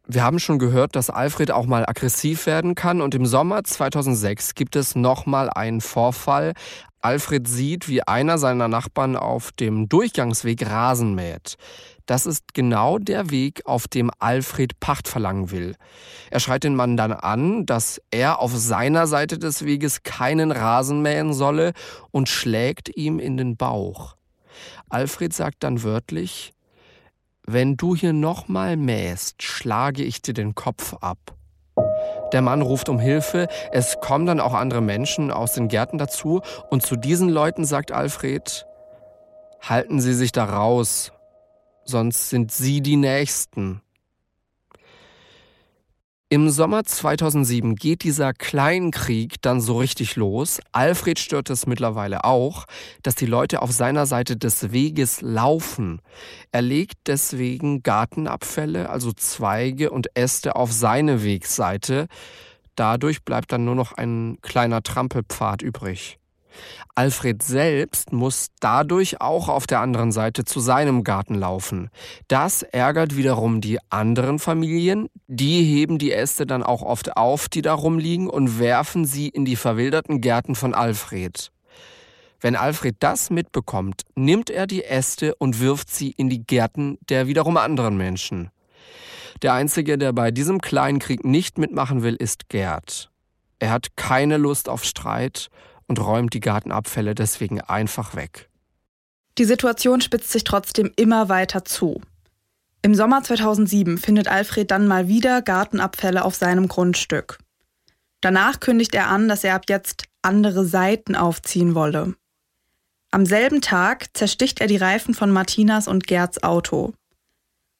Wir 0.06 0.22
haben 0.22 0.38
schon 0.38 0.60
gehört, 0.60 0.94
dass 0.94 1.10
Alfred 1.10 1.50
auch 1.50 1.66
mal 1.66 1.84
aggressiv 1.86 2.46
werden 2.46 2.74
kann 2.74 3.00
und 3.00 3.14
im 3.14 3.26
Sommer 3.26 3.64
2006 3.64 4.54
gibt 4.54 4.76
es 4.76 4.94
nochmal 4.94 5.50
einen 5.50 5.80
Vorfall. 5.80 6.52
Alfred 7.00 7.48
sieht, 7.48 7.88
wie 7.88 8.02
einer 8.02 8.38
seiner 8.38 8.68
Nachbarn 8.68 9.16
auf 9.16 9.50
dem 9.50 9.88
Durchgangsweg 9.88 10.68
Rasen 10.68 11.16
mäht. 11.16 11.56
Das 12.06 12.26
ist 12.26 12.54
genau 12.54 12.98
der 12.98 13.30
Weg, 13.30 13.62
auf 13.64 13.88
dem 13.88 14.10
Alfred 14.20 14.78
Pacht 14.78 15.08
verlangen 15.08 15.50
will. 15.50 15.74
Er 16.30 16.38
schreit 16.38 16.62
den 16.62 16.76
Mann 16.76 16.96
dann 16.96 17.12
an, 17.12 17.66
dass 17.66 18.00
er 18.12 18.38
auf 18.38 18.56
seiner 18.56 19.08
Seite 19.08 19.38
des 19.38 19.64
Weges 19.64 20.04
keinen 20.04 20.52
Rasen 20.52 21.02
mähen 21.02 21.32
solle 21.32 21.72
und 22.12 22.28
schlägt 22.28 22.96
ihm 22.96 23.18
in 23.18 23.36
den 23.36 23.56
Bauch. 23.56 24.16
Alfred 24.88 25.32
sagt 25.32 25.62
dann 25.62 25.82
wörtlich, 25.82 26.52
wenn 27.46 27.76
du 27.76 27.96
hier 27.96 28.12
nochmal 28.12 28.76
mähst, 28.76 29.42
schlage 29.42 30.04
ich 30.04 30.22
dir 30.22 30.34
den 30.34 30.54
Kopf 30.54 30.94
ab. 31.00 31.36
Der 32.32 32.42
Mann 32.42 32.62
ruft 32.62 32.88
um 32.88 32.98
Hilfe, 32.98 33.48
es 33.72 33.98
kommen 34.00 34.26
dann 34.26 34.40
auch 34.40 34.54
andere 34.54 34.80
Menschen 34.80 35.30
aus 35.30 35.52
den 35.52 35.68
Gärten 35.68 35.98
dazu 35.98 36.40
und 36.70 36.82
zu 36.82 36.96
diesen 36.96 37.28
Leuten 37.28 37.64
sagt 37.64 37.92
Alfred, 37.92 38.66
halten 39.60 40.00
Sie 40.00 40.14
sich 40.14 40.32
da 40.32 40.44
raus, 40.44 41.12
sonst 41.84 42.30
sind 42.30 42.52
Sie 42.52 42.80
die 42.80 42.96
Nächsten. 42.96 43.82
Im 46.32 46.48
Sommer 46.48 46.82
2007 46.82 47.76
geht 47.76 48.04
dieser 48.04 48.32
Kleinkrieg 48.32 49.34
dann 49.42 49.60
so 49.60 49.76
richtig 49.76 50.16
los. 50.16 50.60
Alfred 50.72 51.18
stört 51.18 51.50
es 51.50 51.66
mittlerweile 51.66 52.24
auch, 52.24 52.64
dass 53.02 53.14
die 53.16 53.26
Leute 53.26 53.60
auf 53.60 53.70
seiner 53.70 54.06
Seite 54.06 54.38
des 54.38 54.72
Weges 54.72 55.20
laufen. 55.20 56.00
Er 56.50 56.62
legt 56.62 56.94
deswegen 57.06 57.82
Gartenabfälle, 57.82 58.88
also 58.88 59.12
Zweige 59.12 59.90
und 59.90 60.06
Äste 60.14 60.56
auf 60.56 60.72
seine 60.72 61.22
Wegseite. 61.22 62.06
Dadurch 62.76 63.24
bleibt 63.24 63.52
dann 63.52 63.66
nur 63.66 63.74
noch 63.74 63.92
ein 63.92 64.38
kleiner 64.40 64.82
Trampelpfad 64.82 65.60
übrig. 65.60 66.18
Alfred 66.94 67.42
selbst 67.42 68.12
muss 68.12 68.48
dadurch 68.60 69.20
auch 69.20 69.48
auf 69.48 69.66
der 69.66 69.80
anderen 69.80 70.12
Seite 70.12 70.44
zu 70.44 70.60
seinem 70.60 71.04
Garten 71.04 71.34
laufen. 71.34 71.90
Das 72.28 72.62
ärgert 72.62 73.16
wiederum 73.16 73.60
die 73.60 73.78
anderen 73.90 74.38
Familien. 74.38 75.08
Die 75.26 75.62
heben 75.64 75.98
die 75.98 76.12
Äste 76.12 76.46
dann 76.46 76.62
auch 76.62 76.82
oft 76.82 77.16
auf, 77.16 77.48
die 77.48 77.62
da 77.62 77.74
rumliegen, 77.74 78.28
und 78.28 78.58
werfen 78.58 79.04
sie 79.04 79.28
in 79.28 79.44
die 79.44 79.56
verwilderten 79.56 80.20
Gärten 80.20 80.54
von 80.54 80.74
Alfred. 80.74 81.50
Wenn 82.40 82.56
Alfred 82.56 82.96
das 82.98 83.30
mitbekommt, 83.30 84.02
nimmt 84.16 84.50
er 84.50 84.66
die 84.66 84.84
Äste 84.84 85.34
und 85.36 85.60
wirft 85.60 85.90
sie 85.90 86.10
in 86.10 86.28
die 86.28 86.44
Gärten 86.44 86.98
der 87.08 87.28
wiederum 87.28 87.56
anderen 87.56 87.96
Menschen. 87.96 88.50
Der 89.42 89.54
Einzige, 89.54 89.96
der 89.96 90.12
bei 90.12 90.30
diesem 90.30 90.60
kleinen 90.60 90.98
Krieg 90.98 91.24
nicht 91.24 91.56
mitmachen 91.58 92.02
will, 92.02 92.16
ist 92.16 92.48
Gerd. 92.48 93.10
Er 93.60 93.70
hat 93.70 93.96
keine 93.96 94.38
Lust 94.38 94.68
auf 94.68 94.82
Streit 94.82 95.48
und 95.92 95.98
räumt 95.98 96.32
die 96.32 96.40
Gartenabfälle 96.40 97.14
deswegen 97.14 97.60
einfach 97.60 98.16
weg. 98.16 98.48
Die 99.36 99.44
Situation 99.44 100.00
spitzt 100.00 100.32
sich 100.32 100.42
trotzdem 100.42 100.90
immer 100.96 101.28
weiter 101.28 101.66
zu. 101.66 102.00
Im 102.80 102.94
Sommer 102.94 103.22
2007 103.22 103.98
findet 103.98 104.26
Alfred 104.26 104.70
dann 104.70 104.86
mal 104.86 105.06
wieder 105.06 105.42
Gartenabfälle 105.42 106.24
auf 106.24 106.34
seinem 106.34 106.66
Grundstück. 106.66 107.38
Danach 108.22 108.60
kündigt 108.60 108.94
er 108.94 109.08
an, 109.08 109.28
dass 109.28 109.44
er 109.44 109.54
ab 109.54 109.64
jetzt 109.68 110.04
andere 110.22 110.64
Seiten 110.64 111.14
aufziehen 111.14 111.74
wolle. 111.74 112.14
Am 113.10 113.26
selben 113.26 113.60
Tag 113.60 114.16
zersticht 114.16 114.62
er 114.62 114.68
die 114.68 114.78
Reifen 114.78 115.12
von 115.12 115.30
Martinas 115.30 115.88
und 115.88 116.06
Gerds 116.06 116.42
Auto. 116.42 116.94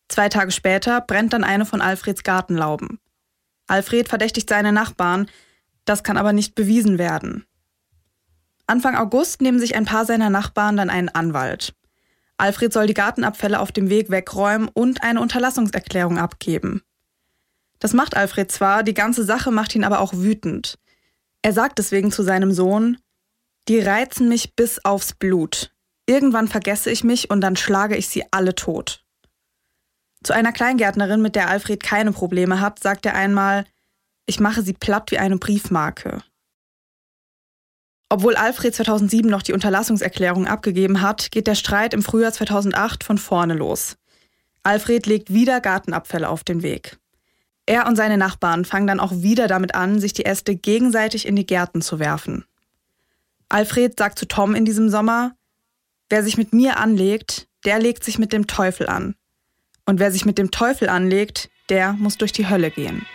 Zwei 0.09 0.28
Tage 0.28 0.50
später 0.50 1.00
brennt 1.00 1.33
dann 1.33 1.45
eine 1.45 1.64
von 1.64 1.81
Alfreds 1.81 2.23
Gartenlauben. 2.25 2.99
Alfred 3.69 4.11
verdächtigt 4.11 4.50
seine 4.50 4.73
Nachbarn, 4.73 5.31
das 5.87 6.02
kann 6.02 6.19
aber 6.19 6.35
nicht 6.35 6.54
bewiesen 6.54 6.99
werden. 6.99 7.47
Anfang 8.66 8.97
August 8.97 9.40
nehmen 9.40 9.59
sich 9.59 9.75
ein 9.75 9.85
paar 9.85 10.07
seiner 10.07 10.31
Nachbarn 10.31 10.76
dann 10.76 10.90
einen 10.90 11.09
Anwalt. 11.09 11.75
Alfred 12.37 12.73
soll 12.73 12.87
die 12.87 12.95
Gartenabfälle 12.95 13.61
auf 13.61 13.73
dem 13.73 13.88
Weg 13.88 14.11
wegräumen 14.11 14.69
und 14.69 15.02
eine 15.02 15.21
Unterlassungserklärung 15.21 16.19
abgeben. 16.19 16.83
Das 17.78 17.92
macht 17.92 18.16
Alfred 18.16 18.50
zwar, 18.50 18.83
die 18.83 18.95
ganze 18.95 19.25
Sache 19.25 19.50
macht 19.50 19.75
ihn 19.75 19.85
aber 19.85 20.00
auch 20.00 20.12
wütend. 20.14 20.78
Er 21.42 21.52
sagt 21.52 21.78
deswegen 21.78 22.12
zu 22.12 22.23
seinem 22.23 22.52
Sohn, 22.52 22.99
die 23.69 23.81
reizen 23.81 24.28
mich 24.28 24.54
bis 24.54 24.85
aufs 24.85 25.14
Blut. 25.14 25.73
Irgendwann 26.07 26.49
vergesse 26.49 26.90
ich 26.90 27.04
mich 27.04 27.31
und 27.31 27.40
dann 27.40 27.57
schlage 27.57 27.97
ich 27.97 28.09
sie 28.09 28.25
alle 28.31 28.54
tot. 28.54 29.04
Zu 30.23 30.33
einer 30.33 30.52
Kleingärtnerin, 30.52 31.23
mit 31.23 31.35
der 31.35 31.49
Alfred 31.49 31.83
keine 31.83 32.12
Probleme 32.12 32.61
hat, 32.61 32.78
sagt 32.78 33.07
er 33.07 33.14
einmal, 33.14 33.66
ich 34.26 34.40
mache 34.40 34.62
sie 34.62 34.73
platt 34.73 35.11
wie 35.11 35.19
eine 35.19 35.37
Briefmarke. 35.37 36.23
Obwohl 38.12 38.37
Alfred 38.37 38.75
2007 38.75 39.31
noch 39.31 39.40
die 39.40 39.54
Unterlassungserklärung 39.54 40.47
abgegeben 40.47 41.00
hat, 41.00 41.31
geht 41.31 41.47
der 41.47 41.54
Streit 41.54 41.95
im 41.95 42.02
Frühjahr 42.02 42.31
2008 42.31 43.04
von 43.04 43.16
vorne 43.16 43.54
los. 43.54 43.97
Alfred 44.62 45.07
legt 45.07 45.33
wieder 45.33 45.62
Gartenabfälle 45.62 46.28
auf 46.28 46.45
den 46.45 46.62
Weg. 46.62 46.99
Er 47.64 47.87
und 47.87 47.97
seine 47.97 48.19
Nachbarn 48.19 48.66
fangen 48.66 48.87
dann 48.87 49.00
auch 49.00 49.12
wieder 49.12 49.47
damit 49.47 49.75
an, 49.75 49.99
sich 49.99 50.12
die 50.12 50.26
Äste 50.26 50.54
gegenseitig 50.54 51.26
in 51.26 51.37
die 51.37 51.47
Gärten 51.47 51.81
zu 51.81 52.00
werfen. 52.00 52.45
Alfred 53.49 53.99
sagt 53.99 54.19
zu 54.19 54.28
Tom 54.28 54.54
in 54.54 54.66
diesem 54.66 54.90
Sommer, 54.90 55.35
wer 56.11 56.23
sich 56.23 56.37
mit 56.37 56.52
mir 56.52 56.78
anlegt, 56.78 57.49
der 57.64 57.78
legt 57.78 58.04
sich 58.04 58.19
mit 58.19 58.35
dem 58.35 58.47
Teufel 58.47 58.90
an. 58.90 59.14
Und 59.87 60.00
wer 60.00 60.12
sich 60.12 60.26
mit 60.26 60.37
dem 60.37 60.50
Teufel 60.50 60.90
anlegt, 60.90 61.49
der 61.71 61.95
muss 61.95 62.19
durch 62.19 62.33
die 62.33 62.47
Hölle 62.47 62.71
gehen. 62.71 63.07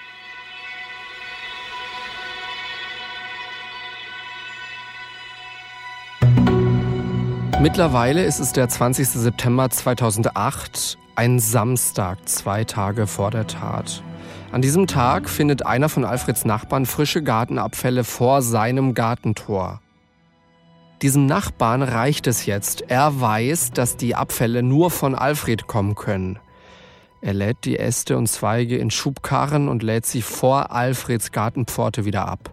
Mittlerweile 7.60 8.24
ist 8.24 8.40
es 8.40 8.54
der 8.54 8.70
20. 8.70 9.08
September 9.08 9.68
2008, 9.72 11.00
ein 11.16 11.40
Samstag, 11.40 12.30
zwei 12.30 12.64
Tage 12.64 13.08
vor 13.08 13.32
der 13.32 13.48
Tat. 13.48 14.04
An 14.52 14.62
diesem 14.62 14.86
Tag 14.86 15.28
findet 15.28 15.66
einer 15.66 15.90
von 15.90 16.06
Alfreds 16.06 16.46
Nachbarn 16.46 16.86
frische 16.86 17.24
Gartenabfälle 17.24 18.04
vor 18.04 18.44
seinem 18.44 18.94
Gartentor. 18.94 19.82
Diesem 21.02 21.26
Nachbarn 21.26 21.82
reicht 21.82 22.28
es 22.28 22.46
jetzt. 22.46 22.84
Er 22.90 23.20
weiß, 23.20 23.72
dass 23.72 23.98
die 23.98 24.14
Abfälle 24.14 24.62
nur 24.62 24.92
von 24.92 25.16
Alfred 25.16 25.66
kommen 25.66 25.96
können. 25.96 26.38
Er 27.22 27.34
lädt 27.34 27.66
die 27.66 27.80
Äste 27.80 28.18
und 28.18 28.28
Zweige 28.28 28.78
in 28.78 28.92
Schubkarren 28.92 29.68
und 29.68 29.82
lädt 29.82 30.06
sie 30.06 30.22
vor 30.22 30.72
Alfreds 30.72 31.32
Gartenpforte 31.32 32.06
wieder 32.06 32.28
ab. 32.28 32.52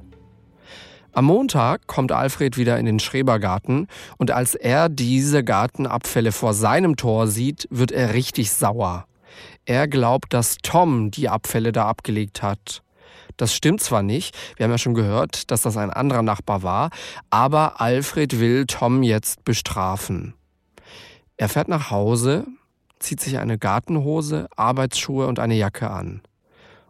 Am 1.14 1.26
Montag 1.26 1.86
kommt 1.86 2.10
Alfred 2.10 2.56
wieder 2.56 2.76
in 2.76 2.86
den 2.86 2.98
Schrebergarten 2.98 3.86
und 4.18 4.32
als 4.32 4.56
er 4.56 4.88
diese 4.88 5.44
Gartenabfälle 5.44 6.32
vor 6.32 6.54
seinem 6.54 6.96
Tor 6.96 7.28
sieht, 7.28 7.68
wird 7.70 7.92
er 7.92 8.14
richtig 8.14 8.50
sauer. 8.50 9.06
Er 9.64 9.86
glaubt, 9.86 10.34
dass 10.34 10.56
Tom 10.56 11.12
die 11.12 11.28
Abfälle 11.28 11.70
da 11.70 11.86
abgelegt 11.86 12.42
hat. 12.42 12.82
Das 13.36 13.54
stimmt 13.54 13.80
zwar 13.80 14.02
nicht, 14.02 14.36
wir 14.56 14.64
haben 14.64 14.72
ja 14.72 14.78
schon 14.78 14.94
gehört, 14.94 15.52
dass 15.52 15.62
das 15.62 15.76
ein 15.76 15.90
anderer 15.90 16.22
Nachbar 16.22 16.64
war, 16.64 16.90
aber 17.30 17.80
Alfred 17.80 18.40
will 18.40 18.66
Tom 18.66 19.04
jetzt 19.04 19.44
bestrafen. 19.44 20.34
Er 21.36 21.48
fährt 21.48 21.68
nach 21.68 21.92
Hause, 21.92 22.44
zieht 22.98 23.20
sich 23.20 23.38
eine 23.38 23.56
Gartenhose, 23.56 24.48
Arbeitsschuhe 24.56 25.28
und 25.28 25.38
eine 25.38 25.54
Jacke 25.54 25.90
an. 25.90 26.22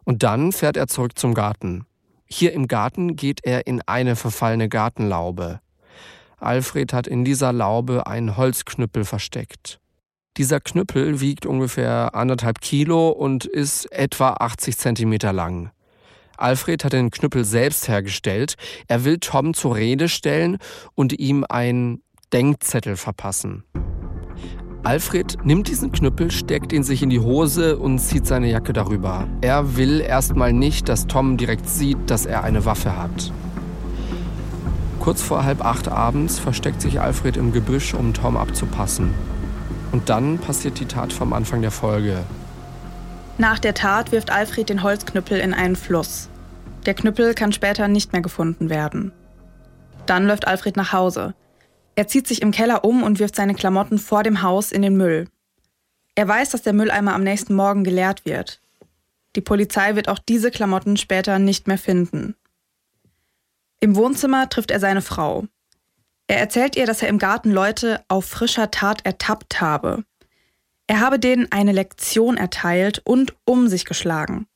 Und 0.03 0.23
dann 0.23 0.51
fährt 0.51 0.77
er 0.77 0.87
zurück 0.87 1.17
zum 1.17 1.35
Garten. 1.35 1.85
Hier 2.27 2.53
im 2.53 2.67
Garten 2.67 3.15
geht 3.15 3.41
er 3.43 3.67
in 3.67 3.81
eine 3.85 4.15
verfallene 4.15 4.69
Gartenlaube. 4.69 5.59
Alfred 6.37 6.93
hat 6.93 7.07
in 7.07 7.23
dieser 7.23 7.53
Laube 7.53 8.07
einen 8.07 8.35
Holzknüppel 8.35 9.05
versteckt. 9.05 9.79
Dieser 10.37 10.59
Knüppel 10.59 11.21
wiegt 11.21 11.45
ungefähr 11.45 12.13
anderthalb 12.13 12.59
Kilo 12.59 13.09
und 13.09 13.45
ist 13.45 13.89
etwa 13.91 14.33
80 14.33 14.77
Zentimeter 14.77 15.31
lang. 15.31 15.71
Alfred 16.35 16.83
hat 16.83 16.91
den 16.91 17.11
Knüppel 17.11 17.45
selbst 17.45 17.87
hergestellt. 17.87 18.55
Er 18.87 19.05
will 19.05 19.19
Tom 19.19 19.53
zur 19.53 19.75
Rede 19.75 20.09
stellen 20.09 20.57
und 20.93 21.17
ihm 21.17 21.45
einen 21.47 22.03
Denkzettel 22.33 22.97
verpassen. 22.97 23.63
Alfred 24.85 25.43
nimmt 25.43 25.67
diesen 25.67 25.91
Knüppel, 25.91 26.29
steckt 26.29 26.71
ihn 26.71 26.83
sich 26.83 27.01
in 27.01 27.09
die 27.09 27.19
Hose 27.19 27.77
und 27.77 27.97
zieht 27.97 28.27
seine 28.27 28.51
Jacke 28.51 28.71
darüber. 28.71 29.27
Er 29.41 29.77
will 29.77 29.99
erstmal 29.99 30.53
nicht, 30.53 30.89
dass 30.89 31.07
Tom 31.07 31.37
direkt 31.37 31.67
sieht, 31.67 31.97
dass 32.11 32.27
er 32.27 32.43
eine 32.43 32.65
Waffe 32.65 32.95
hat. 32.95 33.33
Kurz 34.99 35.23
vor 35.23 35.43
halb 35.43 35.65
acht 35.65 35.87
abends 35.87 36.37
versteckt 36.37 36.81
sich 36.81 37.01
Alfred 37.01 37.35
im 37.35 37.51
Gebüsch, 37.51 37.95
um 37.95 38.13
Tom 38.13 38.37
abzupassen. 38.37 39.11
Und 39.91 40.09
dann 40.09 40.37
passiert 40.37 40.79
die 40.79 40.85
Tat 40.85 41.11
vom 41.11 41.33
Anfang 41.33 41.63
der 41.63 41.71
Folge. 41.71 42.19
Nach 43.39 43.57
der 43.57 43.73
Tat 43.73 44.11
wirft 44.11 44.31
Alfred 44.31 44.69
den 44.69 44.83
Holzknüppel 44.83 45.39
in 45.39 45.55
einen 45.55 45.75
Fluss. 45.75 46.29
Der 46.85 46.93
Knüppel 46.93 47.33
kann 47.33 47.51
später 47.51 47.87
nicht 47.87 48.13
mehr 48.13 48.21
gefunden 48.21 48.69
werden. 48.69 49.13
Dann 50.05 50.27
läuft 50.27 50.47
Alfred 50.47 50.77
nach 50.77 50.93
Hause. 50.93 51.33
Er 51.95 52.07
zieht 52.07 52.27
sich 52.27 52.41
im 52.41 52.51
Keller 52.51 52.83
um 52.83 53.03
und 53.03 53.19
wirft 53.19 53.35
seine 53.35 53.55
Klamotten 53.55 53.97
vor 53.97 54.23
dem 54.23 54.41
Haus 54.41 54.71
in 54.71 54.81
den 54.81 54.97
Müll. 54.97 55.27
Er 56.15 56.27
weiß, 56.27 56.49
dass 56.49 56.61
der 56.61 56.73
Mülleimer 56.73 57.13
am 57.13 57.23
nächsten 57.23 57.55
Morgen 57.55 57.83
geleert 57.83 58.25
wird. 58.25 58.61
Die 59.35 59.41
Polizei 59.41 59.95
wird 59.95 60.07
auch 60.07 60.19
diese 60.19 60.51
Klamotten 60.51 60.97
später 60.97 61.39
nicht 61.39 61.67
mehr 61.67 61.77
finden. 61.77 62.35
Im 63.79 63.95
Wohnzimmer 63.95 64.49
trifft 64.49 64.71
er 64.71 64.79
seine 64.79 65.01
Frau. 65.01 65.45
Er 66.27 66.39
erzählt 66.39 66.75
ihr, 66.75 66.85
dass 66.85 67.01
er 67.01 67.09
im 67.09 67.19
Garten 67.19 67.51
Leute 67.51 68.03
auf 68.07 68.25
frischer 68.25 68.71
Tat 68.71 69.05
ertappt 69.05 69.61
habe. 69.61 70.03
Er 70.87 70.99
habe 70.99 71.19
denen 71.19 71.51
eine 71.51 71.71
Lektion 71.71 72.37
erteilt 72.37 73.01
und 73.03 73.35
um 73.43 73.67
sich 73.67 73.85
geschlagen. 73.85 74.47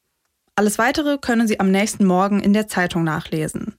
Alles 0.55 0.77
Weitere 0.77 1.17
können 1.17 1.47
Sie 1.47 1.59
am 1.59 1.71
nächsten 1.71 2.05
Morgen 2.05 2.39
in 2.39 2.53
der 2.53 2.67
Zeitung 2.67 3.03
nachlesen. 3.03 3.75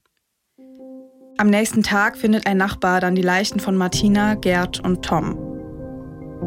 Am 1.37 1.49
nächsten 1.49 1.81
Tag 1.81 2.17
findet 2.17 2.45
ein 2.45 2.57
Nachbar 2.57 2.99
dann 2.99 3.15
die 3.15 3.21
Leichen 3.21 3.59
von 3.59 3.75
Martina, 3.75 4.35
Gerd 4.35 4.83
und 4.83 5.03
Tom. 5.03 5.37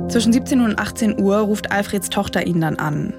Zwischen 0.08 0.32
17 0.32 0.60
und 0.60 0.78
18 0.78 1.20
Uhr 1.20 1.38
ruft 1.38 1.72
Alfreds 1.72 2.10
Tochter 2.10 2.46
ihn 2.46 2.60
dann 2.60 2.76
an. 2.76 3.14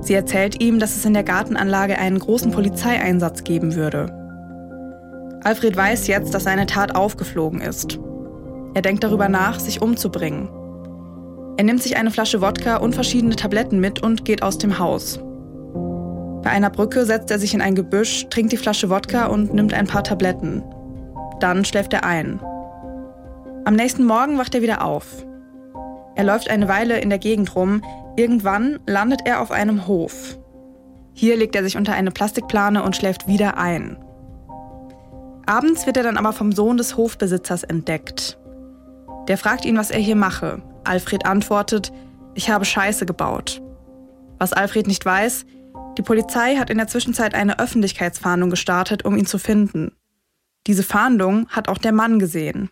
Sie 0.00 0.14
erzählt 0.14 0.60
ihm, 0.60 0.78
dass 0.78 0.96
es 0.96 1.04
in 1.04 1.14
der 1.14 1.22
Gartenanlage 1.22 1.98
einen 1.98 2.18
großen 2.18 2.50
Polizeieinsatz 2.50 3.44
geben 3.44 3.74
würde. 3.74 4.06
Alfred 5.44 5.76
weiß 5.76 6.06
jetzt, 6.08 6.34
dass 6.34 6.44
seine 6.44 6.66
Tat 6.66 6.94
aufgeflogen 6.94 7.60
ist. 7.60 7.98
Er 8.74 8.82
denkt 8.82 9.04
darüber 9.04 9.28
nach, 9.28 9.60
sich 9.60 9.80
umzubringen. 9.80 10.48
Er 11.56 11.64
nimmt 11.64 11.82
sich 11.82 11.96
eine 11.96 12.10
Flasche 12.10 12.40
Wodka 12.40 12.76
und 12.78 12.94
verschiedene 12.94 13.36
Tabletten 13.36 13.78
mit 13.78 14.02
und 14.02 14.24
geht 14.24 14.42
aus 14.42 14.58
dem 14.58 14.78
Haus. 14.78 15.20
Bei 16.44 16.50
einer 16.50 16.68
Brücke 16.68 17.06
setzt 17.06 17.30
er 17.30 17.38
sich 17.38 17.54
in 17.54 17.62
ein 17.62 17.74
Gebüsch, 17.74 18.26
trinkt 18.28 18.52
die 18.52 18.58
Flasche 18.58 18.90
Wodka 18.90 19.26
und 19.26 19.54
nimmt 19.54 19.72
ein 19.72 19.86
paar 19.86 20.04
Tabletten. 20.04 20.62
Dann 21.40 21.64
schläft 21.64 21.94
er 21.94 22.04
ein. 22.04 22.38
Am 23.64 23.74
nächsten 23.74 24.04
Morgen 24.04 24.36
wacht 24.36 24.54
er 24.54 24.60
wieder 24.60 24.84
auf. 24.84 25.06
Er 26.16 26.24
läuft 26.24 26.50
eine 26.50 26.68
Weile 26.68 27.00
in 27.00 27.08
der 27.08 27.18
Gegend 27.18 27.56
rum. 27.56 27.82
Irgendwann 28.16 28.78
landet 28.86 29.22
er 29.24 29.40
auf 29.40 29.50
einem 29.50 29.86
Hof. 29.86 30.38
Hier 31.14 31.36
legt 31.36 31.56
er 31.56 31.62
sich 31.62 31.78
unter 31.78 31.94
eine 31.94 32.10
Plastikplane 32.10 32.82
und 32.82 32.94
schläft 32.94 33.26
wieder 33.26 33.56
ein. 33.56 33.96
Abends 35.46 35.86
wird 35.86 35.96
er 35.96 36.02
dann 36.02 36.18
aber 36.18 36.34
vom 36.34 36.52
Sohn 36.52 36.76
des 36.76 36.96
Hofbesitzers 36.98 37.62
entdeckt. 37.62 38.38
Der 39.28 39.38
fragt 39.38 39.64
ihn, 39.64 39.78
was 39.78 39.90
er 39.90 40.00
hier 40.00 40.16
mache. 40.16 40.60
Alfred 40.84 41.24
antwortet, 41.24 41.90
ich 42.34 42.50
habe 42.50 42.66
Scheiße 42.66 43.06
gebaut. 43.06 43.62
Was 44.38 44.52
Alfred 44.52 44.86
nicht 44.86 45.04
weiß, 45.04 45.46
die 45.98 46.02
Polizei 46.02 46.56
hat 46.56 46.70
in 46.70 46.78
der 46.78 46.88
Zwischenzeit 46.88 47.34
eine 47.34 47.58
Öffentlichkeitsfahndung 47.58 48.50
gestartet, 48.50 49.04
um 49.04 49.16
ihn 49.16 49.26
zu 49.26 49.38
finden. 49.38 49.92
Diese 50.66 50.82
Fahndung 50.82 51.48
hat 51.48 51.68
auch 51.68 51.78
der 51.78 51.92
Mann 51.92 52.18
gesehen. 52.18 52.70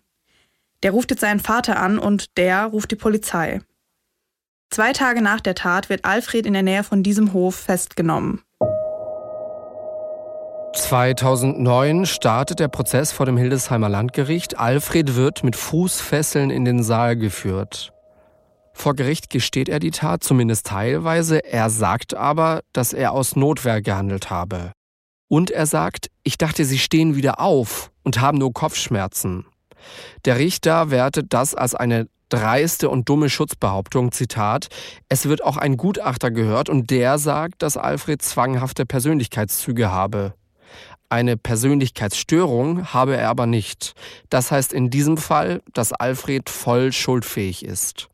Der 0.83 0.93
ruft 0.93 1.11
jetzt 1.11 1.21
seinen 1.21 1.41
Vater 1.41 1.79
an 1.79 1.99
und 1.99 2.37
der 2.37 2.67
ruft 2.67 2.91
die 2.91 2.97
Polizei. 2.97 3.61
Zwei 4.71 4.93
Tage 4.93 5.21
nach 5.21 5.41
der 5.41 5.55
Tat 5.55 5.91
wird 5.91 6.05
Alfred 6.05 6.47
in 6.47 6.55
der 6.55 6.63
Nähe 6.63 6.83
von 6.83 7.03
diesem 7.03 7.33
Hof 7.35 7.55
festgenommen. 7.55 8.43
2009 10.75 12.07
startet 12.07 12.59
der 12.59 12.69
Prozess 12.69 13.13
vor 13.13 13.27
dem 13.27 13.37
Hildesheimer 13.37 13.91
Landgericht. 13.91 14.59
Alfred 14.59 15.15
wird 15.15 15.45
mit 15.45 15.57
Fußfesseln 15.57 16.51
in 16.51 16.65
den 16.65 16.83
Saal 16.83 17.17
geführt. 17.17 17.92
Vor 18.73 18.95
Gericht 18.95 19.31
gesteht 19.31 19.69
er 19.69 19.79
die 19.79 19.91
Tat 19.91 20.25
zumindest 20.25 20.67
teilweise, 20.67 21.45
er 21.45 21.71
sagt 21.71 22.15
aber, 22.15 22.63
dass 22.73 22.93
er 22.93 23.13
aus 23.13 23.37
Notwehr 23.37 23.83
gehandelt 23.83 24.31
habe. 24.31 24.73
Und 25.29 25.51
er 25.51 25.67
sagt, 25.67 26.11
ich 26.25 26.39
dachte, 26.39 26.65
Sie 26.65 26.79
stehen 26.79 27.17
wieder 27.17 27.41
auf 27.41 27.91
und 28.03 28.21
haben 28.21 28.39
nur 28.39 28.53
Kopfschmerzen. 28.53 29.47
Der 30.25 30.39
Richter 30.39 30.91
wertet 30.91 31.33
das 31.33 31.55
als 31.55 31.75
eine 31.75 32.09
dreiste 32.29 32.89
und 32.89 33.09
dumme 33.09 33.29
Schutzbehauptung, 33.29 34.11
Zitat, 34.13 34.69
es 35.09 35.27
wird 35.27 35.45
auch 35.45 35.59
ein 35.59 35.77
Gutachter 35.77 36.31
gehört 36.31 36.69
und 36.69 36.91
der 36.91 37.19
sagt, 37.19 37.63
dass 37.63 37.77
Alfred 37.77 38.23
zwanghafte 38.23 38.87
Persönlichkeitszüge 38.87 39.91
habe. 39.91 40.35
Eine 41.11 41.37
Persönlichkeitsstörung 41.37 42.95
habe 42.95 43.17
er 43.17 43.29
aber 43.29 43.45
nicht. 43.45 43.93
Das 44.31 44.51
heißt 44.51 44.73
in 44.73 44.89
diesem 44.89 45.19
Fall, 45.19 45.61
dass 45.75 45.93
Alfred 45.93 46.49
voll 46.49 46.91
schuldfähig 46.91 47.67
ist. 47.67 48.09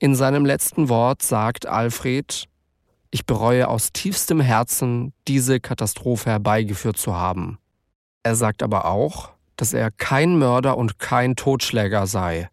In 0.00 0.14
seinem 0.14 0.46
letzten 0.46 0.88
Wort 0.88 1.22
sagt 1.22 1.66
Alfred, 1.66 2.44
ich 3.10 3.26
bereue 3.26 3.66
aus 3.66 3.92
tiefstem 3.92 4.40
Herzen, 4.40 5.12
diese 5.26 5.58
Katastrophe 5.58 6.30
herbeigeführt 6.30 6.96
zu 6.96 7.16
haben. 7.16 7.58
Er 8.22 8.36
sagt 8.36 8.62
aber 8.62 8.84
auch, 8.84 9.30
dass 9.56 9.72
er 9.72 9.90
kein 9.90 10.38
Mörder 10.38 10.76
und 10.76 11.00
kein 11.00 11.34
Totschläger 11.34 12.06
sei. 12.06 12.48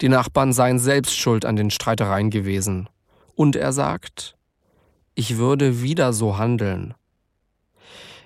Die 0.00 0.08
Nachbarn 0.08 0.52
seien 0.52 0.78
selbst 0.78 1.18
schuld 1.18 1.44
an 1.44 1.56
den 1.56 1.70
Streitereien 1.70 2.30
gewesen. 2.30 2.88
Und 3.34 3.56
er 3.56 3.72
sagt, 3.72 4.36
ich 5.16 5.38
würde 5.38 5.82
wieder 5.82 6.12
so 6.12 6.38
handeln. 6.38 6.94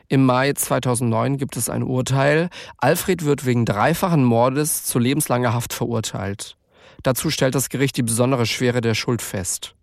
Im 0.08 0.26
Mai 0.26 0.52
2009 0.52 1.38
gibt 1.38 1.56
es 1.56 1.70
ein 1.70 1.82
Urteil. 1.82 2.50
Alfred 2.76 3.24
wird 3.24 3.46
wegen 3.46 3.64
dreifachen 3.64 4.24
Mordes 4.24 4.84
zu 4.84 4.98
lebenslanger 4.98 5.54
Haft 5.54 5.72
verurteilt. 5.72 6.58
Dazu 7.02 7.30
stellt 7.30 7.54
das 7.54 7.68
Gericht 7.68 7.96
die 7.96 8.02
besondere 8.02 8.46
Schwere 8.46 8.80
der 8.80 8.94
Schuld 8.94 9.22
fest. 9.22 9.74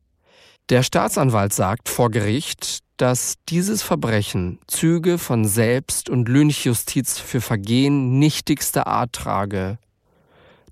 Der 0.69 0.83
Staatsanwalt 0.83 1.53
sagt 1.53 1.89
vor 1.89 2.11
Gericht, 2.11 2.79
dass 2.97 3.35
dieses 3.47 3.83
Verbrechen 3.83 4.59
Züge 4.67 5.17
von 5.17 5.45
Selbst- 5.45 6.09
und 6.09 6.27
Lynchjustiz 6.27 7.19
für 7.19 7.41
Vergehen 7.41 8.19
nichtigster 8.19 8.87
Art 8.87 9.13
trage. 9.13 9.77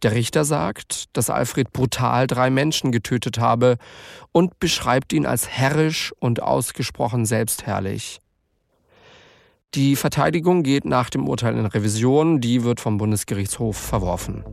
Der 0.03 0.11
Richter 0.11 0.43
sagt, 0.43 1.05
dass 1.13 1.29
Alfred 1.29 1.71
brutal 1.71 2.27
drei 2.27 2.49
Menschen 2.49 2.91
getötet 2.91 3.39
habe 3.39 3.77
und 4.31 4.59
beschreibt 4.59 5.13
ihn 5.13 5.25
als 5.25 5.47
herrisch 5.47 6.13
und 6.19 6.41
ausgesprochen 6.41 7.25
selbstherrlich. 7.25 8.19
Die 9.73 9.95
Verteidigung 9.95 10.63
geht 10.63 10.85
nach 10.85 11.09
dem 11.09 11.27
Urteil 11.27 11.57
in 11.57 11.65
Revision, 11.65 12.41
die 12.41 12.63
wird 12.63 12.79
vom 12.79 12.97
Bundesgerichtshof 12.97 13.77
verworfen. 13.77 14.43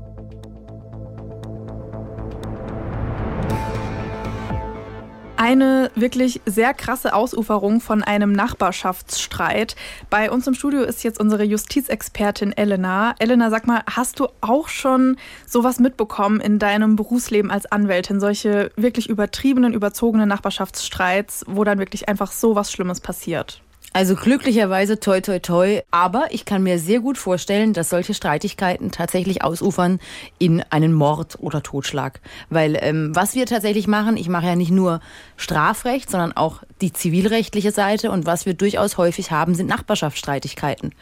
Eine 5.43 5.91
wirklich 5.97 6.41
sehr 6.47 6.73
krasse 6.73 7.15
Ausuferung 7.15 7.81
von 7.81 8.05
einem 8.05 8.31
Nachbarschaftsstreit. 8.31 9.75
Bei 10.09 10.31
uns 10.31 10.47
im 10.47 10.55
Studio 10.55 10.83
ist 10.83 11.03
jetzt 11.03 11.19
unsere 11.19 11.43
Justizexpertin 11.43 12.53
Elena. 12.53 13.17
Elena, 13.19 13.51
sag 13.51 13.67
mal, 13.67 13.83
hast 13.91 14.21
du 14.21 14.29
auch 14.41 14.69
schon 14.69 15.17
sowas 15.45 15.81
mitbekommen 15.81 16.41
in 16.41 16.61
deinem 16.61 16.95
Berufsleben 16.95 17.51
als 17.51 17.67
Anwältin? 17.67 18.21
Solche 18.21 18.71
wirklich 18.77 19.09
übertriebenen, 19.09 19.75
überzogenen 19.75 20.29
Nachbarschaftsstreits, 20.29 21.45
wo 21.49 21.65
dann 21.65 21.81
wirklich 21.81 22.09
einfach 22.09 22.31
so 22.31 22.55
was 22.55 22.71
Schlimmes 22.71 23.01
passiert? 23.01 23.63
Also 23.95 24.15
glücklicherweise 24.15 25.01
toi 25.01 25.21
toi 25.21 25.39
toi, 25.39 25.83
aber 25.91 26.29
ich 26.31 26.47
kann 26.47 26.63
mir 26.63 26.79
sehr 26.79 27.01
gut 27.01 27.19
vorstellen, 27.19 27.75
dass 27.75 27.91
solche 27.91 28.15
Streitigkeiten 28.15 28.91
tatsächlich 28.91 29.45
ausufern 29.45 30.01
in 30.39 30.63
einen 30.71 30.95
Mord 30.95 31.37
oder 31.41 31.63
Totschlag. 31.63 32.21
Weil 32.49 32.79
ähm, 32.81 33.15
was 33.15 33.35
wir 33.35 33.45
tatsächlich 33.45 33.87
machen, 33.87 34.17
ich 34.17 34.31
mache 34.31 34.47
ja 34.47 34.57
nicht 34.57 34.71
nur 34.71 35.01
Strafrecht, 35.37 36.11
sondern 36.11 36.33
auch 36.33 36.63
die 36.81 36.95
zivilrechtliche 36.95 37.71
Seite 37.71 38.11
und 38.11 38.25
was 38.25 38.47
wir 38.47 38.55
durchaus 38.55 38.97
häufig 38.97 39.31
haben, 39.31 39.55
sind 39.55 39.69
Nachbarschaftsstreitigkeiten. 39.69 40.95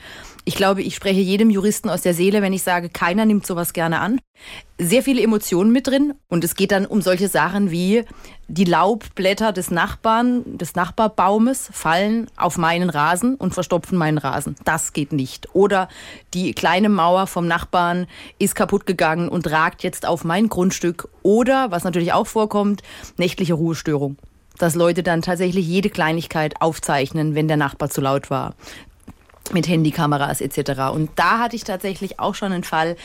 Ich 0.46 0.54
glaube, 0.54 0.82
ich 0.82 0.94
spreche 0.94 1.20
jedem 1.20 1.50
Juristen 1.50 1.90
aus 1.90 2.00
der 2.00 2.14
Seele, 2.14 2.40
wenn 2.40 2.54
ich 2.54 2.62
sage, 2.62 2.88
keiner 2.88 3.26
nimmt 3.26 3.46
sowas 3.46 3.74
gerne 3.74 4.00
an. 4.00 4.18
Sehr 4.78 5.02
viele 5.02 5.22
Emotionen 5.22 5.70
mit 5.70 5.86
drin 5.86 6.14
und 6.28 6.44
es 6.44 6.54
geht 6.54 6.72
dann 6.72 6.86
um 6.86 7.02
solche 7.02 7.28
Sachen 7.28 7.70
wie 7.70 8.04
die 8.48 8.64
Laubblätter 8.64 9.52
des 9.52 9.70
Nachbarn, 9.70 10.56
des 10.56 10.74
Nachbarbaumes 10.74 11.68
fallen 11.72 12.26
auf 12.36 12.56
meinen 12.56 12.88
Rasen 12.88 13.34
und 13.34 13.52
verstopfen 13.52 13.98
meinen 13.98 14.16
Rasen. 14.16 14.56
Das 14.64 14.94
geht 14.94 15.12
nicht. 15.12 15.54
Oder 15.54 15.88
die 16.32 16.54
kleine 16.54 16.88
Mauer 16.88 17.26
vom 17.26 17.46
Nachbarn 17.46 18.06
ist 18.38 18.54
kaputt 18.54 18.86
gegangen 18.86 19.28
und 19.28 19.50
ragt 19.50 19.82
jetzt 19.82 20.06
auf 20.06 20.24
mein 20.24 20.48
Grundstück. 20.48 21.08
Oder, 21.22 21.70
was 21.70 21.84
natürlich 21.84 22.14
auch 22.14 22.26
vorkommt, 22.26 22.82
nächtliche 23.18 23.54
Ruhestörung. 23.54 24.16
dass 24.58 24.74
Leute 24.74 25.02
dann 25.02 25.22
tatsächlich 25.22 25.66
jede 25.66 25.88
Kleinigkeit 25.88 26.60
aufzeichnen, 26.60 27.34
wenn 27.34 27.48
der 27.48 27.56
Nachbar 27.56 27.88
zu 27.88 28.02
laut 28.02 28.28
war 28.28 28.54
mit 29.52 29.68
Handykameras 29.68 30.40
etc. 30.40 30.92
Und 30.92 31.10
da 31.16 31.38
hatte 31.38 31.56
ich 31.56 31.64
tatsächlich 31.64 32.18
auch 32.20 32.34
schon 32.34 32.52
einen 32.52 32.64
Fall, 32.64 32.96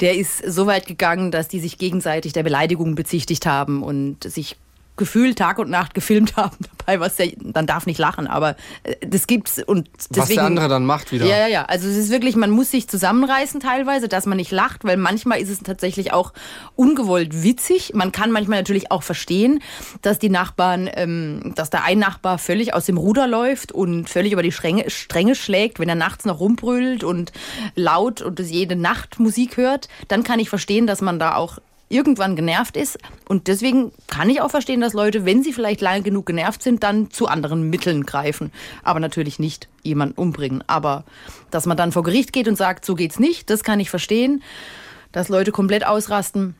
der 0.00 0.16
ist 0.16 0.38
so 0.38 0.66
weit 0.66 0.86
gegangen, 0.86 1.30
dass 1.30 1.48
die 1.48 1.60
sich 1.60 1.78
gegenseitig 1.78 2.32
der 2.32 2.42
Beleidigung 2.42 2.94
bezichtigt 2.94 3.46
haben 3.46 3.82
und 3.82 4.24
sich 4.24 4.56
gefühlt 4.98 5.38
Tag 5.38 5.58
und 5.58 5.70
Nacht 5.70 5.94
gefilmt 5.94 6.36
haben 6.36 6.56
dabei, 6.78 7.00
was 7.00 7.16
der, 7.16 7.32
dann 7.38 7.66
darf 7.66 7.86
nicht 7.86 7.98
lachen, 7.98 8.26
aber 8.26 8.56
äh, 8.82 8.94
das 9.06 9.26
gibt's 9.26 9.62
und 9.62 9.88
deswegen, 10.10 10.20
was 10.20 10.28
der 10.28 10.44
andere 10.44 10.68
dann 10.68 10.84
macht 10.84 11.12
wieder. 11.12 11.26
Ja, 11.26 11.38
ja, 11.38 11.46
ja. 11.46 11.64
Also 11.64 11.88
es 11.88 11.96
ist 11.96 12.10
wirklich, 12.10 12.36
man 12.36 12.50
muss 12.50 12.70
sich 12.70 12.88
zusammenreißen 12.88 13.60
teilweise, 13.60 14.08
dass 14.08 14.26
man 14.26 14.36
nicht 14.36 14.50
lacht, 14.50 14.84
weil 14.84 14.96
manchmal 14.96 15.40
ist 15.40 15.48
es 15.48 15.60
tatsächlich 15.60 16.12
auch 16.12 16.32
ungewollt 16.76 17.42
witzig. 17.42 17.92
Man 17.94 18.12
kann 18.12 18.30
manchmal 18.30 18.58
natürlich 18.58 18.90
auch 18.90 19.02
verstehen, 19.02 19.60
dass 20.02 20.18
die 20.18 20.30
Nachbarn, 20.30 20.90
ähm, 20.92 21.52
dass 21.54 21.70
da 21.70 21.82
ein 21.84 21.98
Nachbar 21.98 22.38
völlig 22.38 22.74
aus 22.74 22.86
dem 22.86 22.98
Ruder 22.98 23.26
läuft 23.26 23.72
und 23.72 24.08
völlig 24.08 24.32
über 24.32 24.42
die 24.42 24.52
Stränge, 24.52 24.90
Stränge 24.90 25.34
schlägt, 25.34 25.78
wenn 25.78 25.88
er 25.88 25.94
nachts 25.94 26.24
noch 26.24 26.40
rumbrüllt 26.40 27.04
und 27.04 27.32
laut 27.74 28.22
und 28.22 28.38
jede 28.40 28.76
Nacht 28.76 29.18
Musik 29.18 29.56
hört, 29.56 29.88
dann 30.08 30.22
kann 30.22 30.38
ich 30.38 30.48
verstehen, 30.48 30.86
dass 30.86 31.00
man 31.00 31.18
da 31.18 31.34
auch 31.34 31.58
irgendwann 31.88 32.36
genervt 32.36 32.76
ist. 32.76 32.98
Und 33.28 33.46
deswegen 33.46 33.92
kann 34.06 34.30
ich 34.30 34.40
auch 34.40 34.50
verstehen, 34.50 34.80
dass 34.80 34.92
Leute, 34.92 35.24
wenn 35.24 35.42
sie 35.42 35.52
vielleicht 35.52 35.80
lange 35.80 36.02
genug 36.02 36.26
genervt 36.26 36.62
sind, 36.62 36.82
dann 36.82 37.10
zu 37.10 37.26
anderen 37.26 37.70
Mitteln 37.70 38.04
greifen. 38.04 38.52
Aber 38.82 39.00
natürlich 39.00 39.38
nicht 39.38 39.68
jemanden 39.82 40.18
umbringen. 40.18 40.62
Aber 40.66 41.04
dass 41.50 41.66
man 41.66 41.76
dann 41.76 41.92
vor 41.92 42.02
Gericht 42.02 42.32
geht 42.32 42.48
und 42.48 42.56
sagt, 42.56 42.84
so 42.84 42.94
geht's 42.94 43.18
nicht, 43.18 43.50
das 43.50 43.64
kann 43.64 43.80
ich 43.80 43.90
verstehen. 43.90 44.42
Dass 45.12 45.28
Leute 45.28 45.52
komplett 45.52 45.86
ausrasten, 45.86 46.54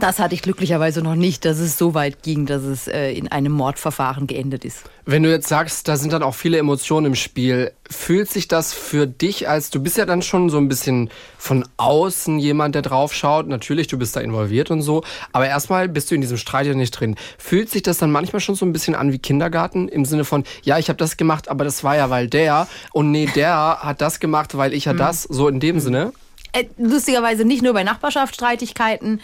das 0.00 0.18
hatte 0.18 0.34
ich 0.34 0.42
glücklicherweise 0.42 1.02
noch 1.02 1.14
nicht, 1.14 1.44
dass 1.44 1.58
es 1.58 1.78
so 1.78 1.94
weit 1.94 2.22
ging, 2.22 2.46
dass 2.46 2.62
es 2.62 2.88
äh, 2.88 3.12
in 3.12 3.28
einem 3.28 3.52
Mordverfahren 3.52 4.26
geendet 4.26 4.64
ist. 4.64 4.84
Wenn 5.04 5.22
du 5.22 5.30
jetzt 5.30 5.48
sagst, 5.48 5.88
da 5.88 5.96
sind 5.96 6.12
dann 6.12 6.22
auch 6.22 6.34
viele 6.34 6.58
Emotionen 6.58 7.06
im 7.06 7.14
Spiel, 7.14 7.72
fühlt 7.90 8.30
sich 8.30 8.46
das 8.46 8.74
für 8.74 9.06
dich 9.06 9.48
als, 9.48 9.70
du 9.70 9.80
bist 9.80 9.96
ja 9.96 10.04
dann 10.04 10.22
schon 10.22 10.50
so 10.50 10.58
ein 10.58 10.68
bisschen 10.68 11.10
von 11.38 11.66
außen 11.78 12.38
jemand, 12.38 12.74
der 12.74 12.82
drauf 12.82 13.14
schaut. 13.14 13.48
Natürlich, 13.48 13.86
du 13.86 13.98
bist 13.98 14.14
da 14.16 14.20
involviert 14.20 14.70
und 14.70 14.82
so. 14.82 15.02
Aber 15.32 15.46
erstmal 15.46 15.88
bist 15.88 16.10
du 16.10 16.14
in 16.14 16.20
diesem 16.20 16.36
Streit 16.36 16.66
ja 16.66 16.74
nicht 16.74 16.90
drin. 16.90 17.16
Fühlt 17.38 17.70
sich 17.70 17.82
das 17.82 17.98
dann 17.98 18.10
manchmal 18.10 18.40
schon 18.40 18.54
so 18.54 18.66
ein 18.66 18.72
bisschen 18.72 18.94
an 18.94 19.12
wie 19.12 19.18
Kindergarten? 19.18 19.88
Im 19.88 20.04
Sinne 20.04 20.24
von, 20.24 20.44
ja, 20.62 20.78
ich 20.78 20.88
habe 20.88 20.98
das 20.98 21.16
gemacht, 21.16 21.48
aber 21.48 21.64
das 21.64 21.82
war 21.82 21.96
ja, 21.96 22.10
weil 22.10 22.28
der. 22.28 22.68
Und 22.92 23.10
nee, 23.10 23.26
der 23.34 23.78
hat 23.80 24.00
das 24.00 24.20
gemacht, 24.20 24.56
weil 24.56 24.74
ich 24.74 24.84
ja 24.84 24.92
mhm. 24.92 24.98
das. 24.98 25.22
So 25.22 25.48
in 25.48 25.60
dem 25.60 25.76
mhm. 25.76 25.80
Sinne. 25.80 26.12
Äh, 26.52 26.64
lustigerweise 26.78 27.44
nicht 27.44 27.62
nur 27.62 27.74
bei 27.74 27.84
Nachbarschaftsstreitigkeiten 27.84 29.20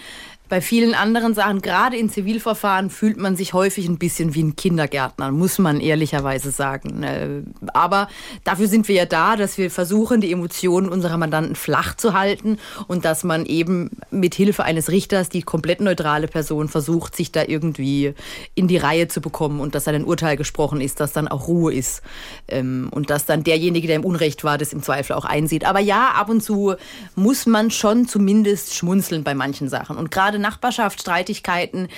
bei 0.49 0.61
vielen 0.61 0.95
anderen 0.95 1.35
Sachen, 1.35 1.63
gerade 1.63 1.97
in 1.97 2.11
Zivilverfahren, 2.11 2.91
fühlt 2.91 3.17
man 3.17 3.35
sich 3.35 3.55
häufig 3.55 3.89
ein 3.89 3.99
bisschen 3.99 4.35
wie 4.35 4.43
ein 4.43 4.57
Kindergärtner, 4.57 5.31
muss 5.31 5.59
man 5.59 5.81
ehrlicherweise 5.81 6.51
sagen. 6.51 7.03
Äh, 7.03 7.43
aber 7.73 8.09
dafür 8.45 8.69
sind 8.69 8.87
wir 8.89 8.95
ja 8.95 9.07
da, 9.07 9.37
dass 9.37 9.57
wir 9.57 9.71
versuchen, 9.71 10.21
die 10.21 10.31
Emotionen 10.31 10.91
unserer 10.91 11.17
Mandanten 11.17 11.57
flach 11.57 11.97
zu 11.97 12.13
halten 12.13 12.59
und 12.89 13.07
dass 13.07 13.25
man 13.25 13.47
eben 13.47 13.91
mit 14.11 14.35
Hilfe 14.35 14.65
eines 14.65 14.91
Richters, 14.91 15.31
die 15.31 15.43
komplett 15.43 15.81
neutrale 15.81 16.29
Person, 16.29 16.69
versucht, 16.69 17.17
sich 17.17 17.33
da 17.33 17.43
irgendwie 17.47 18.15
in 18.55 18.69
die 18.69 18.77
Reihe 18.77 19.09
zu 19.09 19.23
bekommen 19.23 19.61
und 19.61 19.75
dass 19.75 19.85
dann 19.85 19.95
ein 19.95 20.05
Urteil 20.05 20.37
gesprochen 20.37 20.81
ist, 20.83 21.01
dass 21.01 21.13
dann 21.13 21.27
auch 21.27 21.49
Ruhe 21.49 21.73
ist 21.73 22.03
ähm, 22.49 22.89
und 22.91 23.09
dass 23.09 23.25
dann 23.25 23.45
derjenige, 23.45 23.87
der 23.87 23.97
im 23.97 24.05
Unrecht 24.05 24.45
war, 24.45 24.59
das 24.59 24.73
im 24.75 24.83
Zweifel 24.83 25.15
auch 25.15 25.25
einsieht. 25.25 25.65
Aber 25.65 25.81
ja, 25.81 26.11
ab 26.11 26.29
und 26.29 26.43
zu 26.43 26.75
muss 27.17 27.47
man 27.47 27.71
schon 27.71 28.07
zumindest 28.07 28.75
schmunzeln 28.75 29.25
bei 29.25 29.35
manchen 29.35 29.69
Sachen. 29.71 29.97
Und 29.97 30.11
gerade 30.11 30.34
Nachbarschaftsstreitigkeiten, 30.39 31.89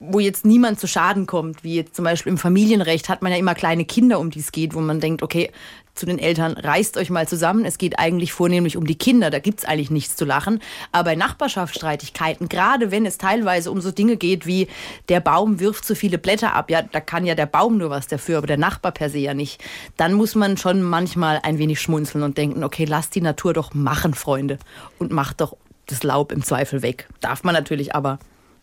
wo 0.00 0.20
jetzt 0.20 0.44
niemand 0.44 0.80
zu 0.80 0.86
Schaden 0.86 1.26
kommt, 1.26 1.64
wie 1.64 1.76
jetzt 1.76 1.94
zum 1.94 2.04
Beispiel 2.04 2.32
im 2.32 2.38
Familienrecht 2.38 3.08
hat 3.08 3.22
man 3.22 3.32
ja 3.32 3.38
immer 3.38 3.54
kleine 3.54 3.84
Kinder, 3.84 4.18
um 4.20 4.30
die 4.30 4.40
es 4.40 4.52
geht, 4.52 4.74
wo 4.74 4.80
man 4.80 5.00
denkt, 5.00 5.22
okay, 5.22 5.50
zu 5.94 6.06
den 6.06 6.18
Eltern, 6.18 6.54
reißt 6.54 6.96
euch 6.96 7.10
mal 7.10 7.28
zusammen. 7.28 7.64
Es 7.64 7.78
geht 7.78 7.98
eigentlich 7.98 8.32
vornehmlich 8.32 8.76
um 8.76 8.86
die 8.86 8.96
Kinder, 8.96 9.30
da 9.30 9.38
gibt 9.38 9.60
es 9.60 9.64
eigentlich 9.64 9.90
nichts 9.90 10.16
zu 10.16 10.24
lachen. 10.24 10.60
Aber 10.90 11.10
bei 11.10 11.14
Nachbarschaftsstreitigkeiten, 11.14 12.48
gerade 12.48 12.90
wenn 12.90 13.06
es 13.06 13.16
teilweise 13.16 13.70
um 13.70 13.80
so 13.80 13.92
Dinge 13.92 14.16
geht 14.16 14.44
wie 14.46 14.68
der 15.08 15.20
Baum 15.20 15.60
wirft 15.60 15.84
zu 15.84 15.94
viele 15.94 16.18
Blätter 16.18 16.54
ab, 16.54 16.70
ja, 16.70 16.82
da 16.82 17.00
kann 17.00 17.24
ja 17.24 17.34
der 17.34 17.46
Baum 17.46 17.78
nur 17.78 17.90
was 17.90 18.08
dafür, 18.08 18.38
aber 18.38 18.48
der 18.48 18.56
Nachbar 18.56 18.92
per 18.92 19.08
se 19.08 19.18
ja 19.18 19.34
nicht. 19.34 19.62
Dann 19.96 20.14
muss 20.14 20.34
man 20.34 20.56
schon 20.56 20.82
manchmal 20.82 21.40
ein 21.42 21.58
wenig 21.58 21.80
schmunzeln 21.80 22.24
und 22.24 22.38
denken, 22.38 22.64
okay, 22.64 22.84
lasst 22.84 23.14
die 23.14 23.20
Natur 23.20 23.52
doch 23.52 23.72
machen, 23.72 24.14
Freunde. 24.14 24.58
Und 24.98 25.12
macht 25.12 25.40
doch 25.40 25.56
das 25.86 26.02
Laub 26.02 26.32
im 26.32 26.42
Zweifel 26.42 26.82
weg. 26.82 27.08
Darf 27.20 27.44
man 27.44 27.54
natürlich 27.54 27.94
aber 27.94 28.18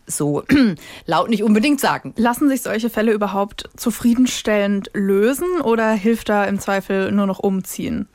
so 0.06 0.42
laut 1.06 1.30
nicht 1.30 1.42
unbedingt 1.42 1.80
sagen. 1.80 2.12
Lassen 2.16 2.48
sich 2.48 2.62
solche 2.62 2.90
Fälle 2.90 3.12
überhaupt 3.12 3.70
zufriedenstellend 3.76 4.90
lösen 4.94 5.60
oder 5.60 5.92
hilft 5.92 6.28
da 6.28 6.44
im 6.44 6.58
Zweifel 6.58 7.12
nur 7.12 7.26
noch 7.26 7.38
umziehen? 7.38 8.08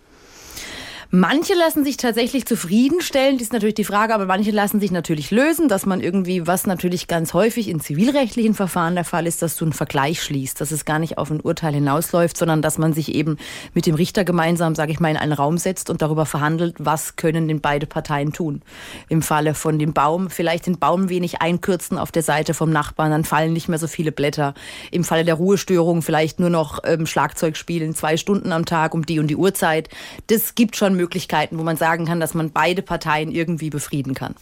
Manche 1.10 1.54
lassen 1.54 1.86
sich 1.86 1.96
tatsächlich 1.96 2.46
zufriedenstellen, 2.46 3.38
das 3.38 3.44
ist 3.44 3.54
natürlich 3.54 3.76
die 3.76 3.86
Frage, 3.86 4.14
aber 4.14 4.26
manche 4.26 4.52
lassen 4.52 4.82
sich 4.82 4.92
natürlich 4.92 5.32
lösen, 5.32 5.70
dass 5.70 5.86
man 5.86 6.02
irgendwie, 6.02 6.48
was 6.48 6.68
natürlich 6.68 7.08
ganz 7.08 7.34
häufig 7.34 7.70
in 7.70 7.80
zivilrechtlichen 7.80 8.54
Verfahren 8.54 8.96
der 8.96 9.06
Fall 9.06 9.26
ist, 9.26 9.42
dass 9.42 9.56
du 9.56 9.64
einen 9.64 9.72
Vergleich 9.72 10.22
schließt, 10.22 10.60
dass 10.60 10.72
es 10.72 10.84
gar 10.84 11.00
nicht 11.00 11.18
auf 11.18 11.32
ein 11.32 11.40
Urteil 11.40 11.74
hinausläuft, 11.74 12.36
sondern 12.36 12.62
dass 12.62 12.78
man 12.78 12.92
sich 12.92 13.16
eben 13.16 13.38
mit 13.74 13.86
dem 13.86 13.96
Richter 13.96 14.26
gemeinsam, 14.26 14.76
sage 14.76 14.92
ich 14.92 15.00
mal, 15.00 15.10
in 15.10 15.16
einen 15.16 15.32
Raum 15.32 15.58
setzt 15.58 15.90
und 15.90 16.02
darüber 16.02 16.26
verhandelt, 16.26 16.76
was 16.78 17.16
können 17.16 17.48
denn 17.48 17.62
beide 17.62 17.86
Parteien 17.88 18.34
tun. 18.34 18.62
Im 19.08 19.22
Falle 19.22 19.54
von 19.54 19.80
dem 19.80 19.94
Baum, 19.94 20.30
vielleicht 20.30 20.66
den 20.68 20.78
Baum 20.78 21.08
wenig 21.08 21.42
einkürzen 21.42 21.98
auf 21.98 22.12
der 22.12 22.24
Seite 22.24 22.54
vom 22.54 22.70
Nachbarn, 22.70 23.12
dann 23.12 23.24
fallen 23.24 23.54
nicht 23.54 23.70
mehr 23.70 23.80
so 23.80 23.88
viele 23.88 24.12
Blätter. 24.12 24.56
Im 24.92 25.06
Falle 25.06 25.24
der 25.24 25.36
Ruhestörung 25.36 26.02
vielleicht 26.02 26.42
nur 26.42 26.50
noch 26.50 26.80
ähm, 26.84 27.06
Schlagzeug 27.06 27.56
spielen, 27.56 27.96
zwei 27.96 28.18
Stunden 28.18 28.52
am 28.52 28.66
Tag 28.66 28.94
um 28.94 29.06
die 29.06 29.20
und 29.20 29.28
die 29.28 29.38
Uhrzeit. 29.38 29.88
Das 30.28 30.54
gibt 30.56 30.76
schon 30.76 30.97
Möglichkeiten, 30.98 31.58
wo 31.58 31.64
man 31.64 31.78
sagen 31.78 32.06
kann, 32.06 32.20
dass 32.20 32.34
man 32.34 32.52
beide 32.52 32.82
Parteien 32.82 33.32
irgendwie 33.32 33.70
befrieden 33.70 34.14
kann. 34.14 34.36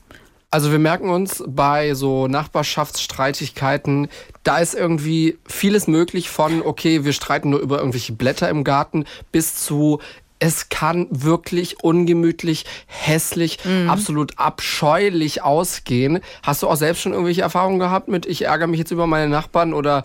Also 0.52 0.72
wir 0.72 0.80
merken 0.80 1.10
uns 1.10 1.44
bei 1.46 1.96
so 1.96 2.28
Nachbarschaftsstreitigkeiten, 2.28 4.08
da 4.44 4.60
ist 4.60 4.74
irgendwie 4.74 5.38
vieles 5.46 5.88
möglich 5.88 6.30
von, 6.30 6.62
okay, 6.62 7.04
wir 7.04 7.14
streiten 7.14 7.50
nur 7.50 7.60
über 7.60 7.80
irgendwelche 7.80 8.14
Blätter 8.14 8.48
im 8.48 8.64
Garten, 8.64 9.04
bis 9.34 9.56
zu, 9.56 10.00
es 10.40 10.70
kann 10.70 11.08
wirklich 11.10 11.84
ungemütlich, 11.84 12.66
hässlich, 12.88 13.60
mhm. 13.66 13.90
absolut 13.90 14.38
abscheulich 14.38 15.44
ausgehen. 15.44 16.20
Hast 16.44 16.64
du 16.64 16.68
auch 16.68 16.78
selbst 16.78 17.02
schon 17.02 17.12
irgendwelche 17.12 17.42
Erfahrungen 17.42 17.80
gehabt 17.80 18.08
mit, 18.08 18.26
ich 18.26 18.46
ärgere 18.46 18.68
mich 18.68 18.80
jetzt 18.80 18.92
über 18.92 19.08
meine 19.08 19.30
Nachbarn 19.30 19.74
oder 19.74 20.04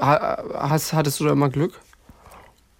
hast, 0.00 0.92
hattest 0.92 1.20
du 1.20 1.24
da 1.24 1.32
immer 1.32 1.50
Glück? 1.50 1.80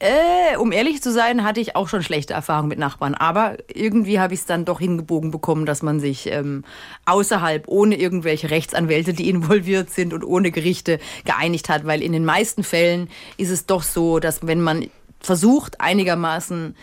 Äh, 0.02 0.56
um 0.56 0.72
ehrlich 0.72 1.00
zu 1.00 1.12
sein, 1.12 1.44
hatte 1.44 1.60
ich 1.60 1.76
auch 1.76 1.88
schon 1.88 2.02
schlechte 2.02 2.34
Erfahrungen 2.34 2.70
mit 2.70 2.78
Nachbarn. 2.80 3.14
Aber 3.14 3.56
irgendwie 3.72 4.18
habe 4.18 4.34
ich 4.34 4.40
es 4.40 4.46
dann 4.46 4.64
doch 4.64 4.80
hingebogen 4.80 5.30
bekommen, 5.30 5.64
dass 5.64 5.80
man 5.80 6.00
sich 6.00 6.26
ähm, 6.26 6.64
außerhalb, 7.06 7.68
ohne 7.68 7.94
irgendwelche 7.94 8.50
Rechtsanwälte, 8.50 9.12
die 9.12 9.28
involviert 9.30 9.90
sind 9.90 10.12
und 10.12 10.24
ohne 10.24 10.50
Gerichte 10.50 10.98
geeinigt 11.24 11.68
hat. 11.68 11.86
Weil 11.86 12.02
in 12.02 12.10
den 12.10 12.24
meisten 12.24 12.64
Fällen 12.64 13.08
ist 13.36 13.50
es 13.50 13.66
doch 13.66 13.84
so, 13.84 14.18
dass 14.18 14.44
wenn 14.44 14.60
man 14.60 14.88
versucht, 15.20 15.80
einigermaßen 15.80 16.74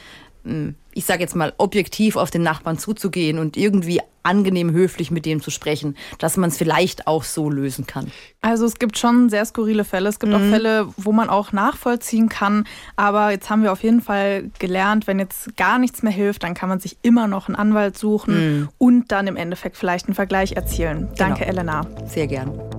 hm, 0.46 0.76
ich 1.00 1.06
sage 1.06 1.22
jetzt 1.22 1.34
mal, 1.34 1.54
objektiv 1.58 2.18
auf 2.18 2.30
den 2.30 2.44
Nachbarn 2.44 2.78
zuzugehen 2.78 3.40
und 3.40 3.56
irgendwie 3.56 4.02
angenehm 4.22 4.72
höflich 4.72 5.12
mit 5.12 5.26
dem 5.26 5.42
zu 5.42 5.50
sprechen, 5.50 5.96
dass 6.18 6.36
man 6.36 6.50
es 6.50 6.58
vielleicht 6.58 7.08
auch 7.08 7.24
so 7.24 7.50
lösen 7.50 7.88
kann. 7.88 8.12
Also 8.42 8.66
es 8.66 8.80
gibt 8.80 8.98
schon 8.98 9.30
sehr 9.30 9.46
skurrile 9.46 9.86
Fälle. 9.86 10.10
Es 10.10 10.20
gibt 10.20 10.34
mhm. 10.34 10.38
auch 10.38 10.50
Fälle, 10.50 10.88
wo 10.98 11.14
man 11.14 11.30
auch 11.30 11.54
nachvollziehen 11.54 12.28
kann. 12.28 12.66
Aber 12.98 13.32
jetzt 13.32 13.50
haben 13.50 13.64
wir 13.64 13.72
auf 13.72 13.82
jeden 13.82 14.02
Fall 14.02 14.52
gelernt, 14.60 15.08
wenn 15.08 15.20
jetzt 15.20 15.56
gar 15.56 15.80
nichts 15.80 16.04
mehr 16.04 16.12
hilft, 16.12 16.44
dann 16.44 16.54
kann 16.54 16.68
man 16.68 16.82
sich 16.82 16.98
immer 17.02 17.28
noch 17.30 17.48
einen 17.48 17.56
Anwalt 17.56 17.98
suchen 17.98 18.34
mhm. 18.34 18.70
und 18.78 19.14
dann 19.14 19.26
im 19.28 19.38
Endeffekt 19.38 19.78
vielleicht 19.78 20.08
einen 20.08 20.16
Vergleich 20.16 20.52
erzielen. 20.52 21.08
Danke, 21.16 21.46
genau. 21.46 21.50
Elena. 21.52 21.88
Sehr 22.08 22.28
gern. 22.28 22.79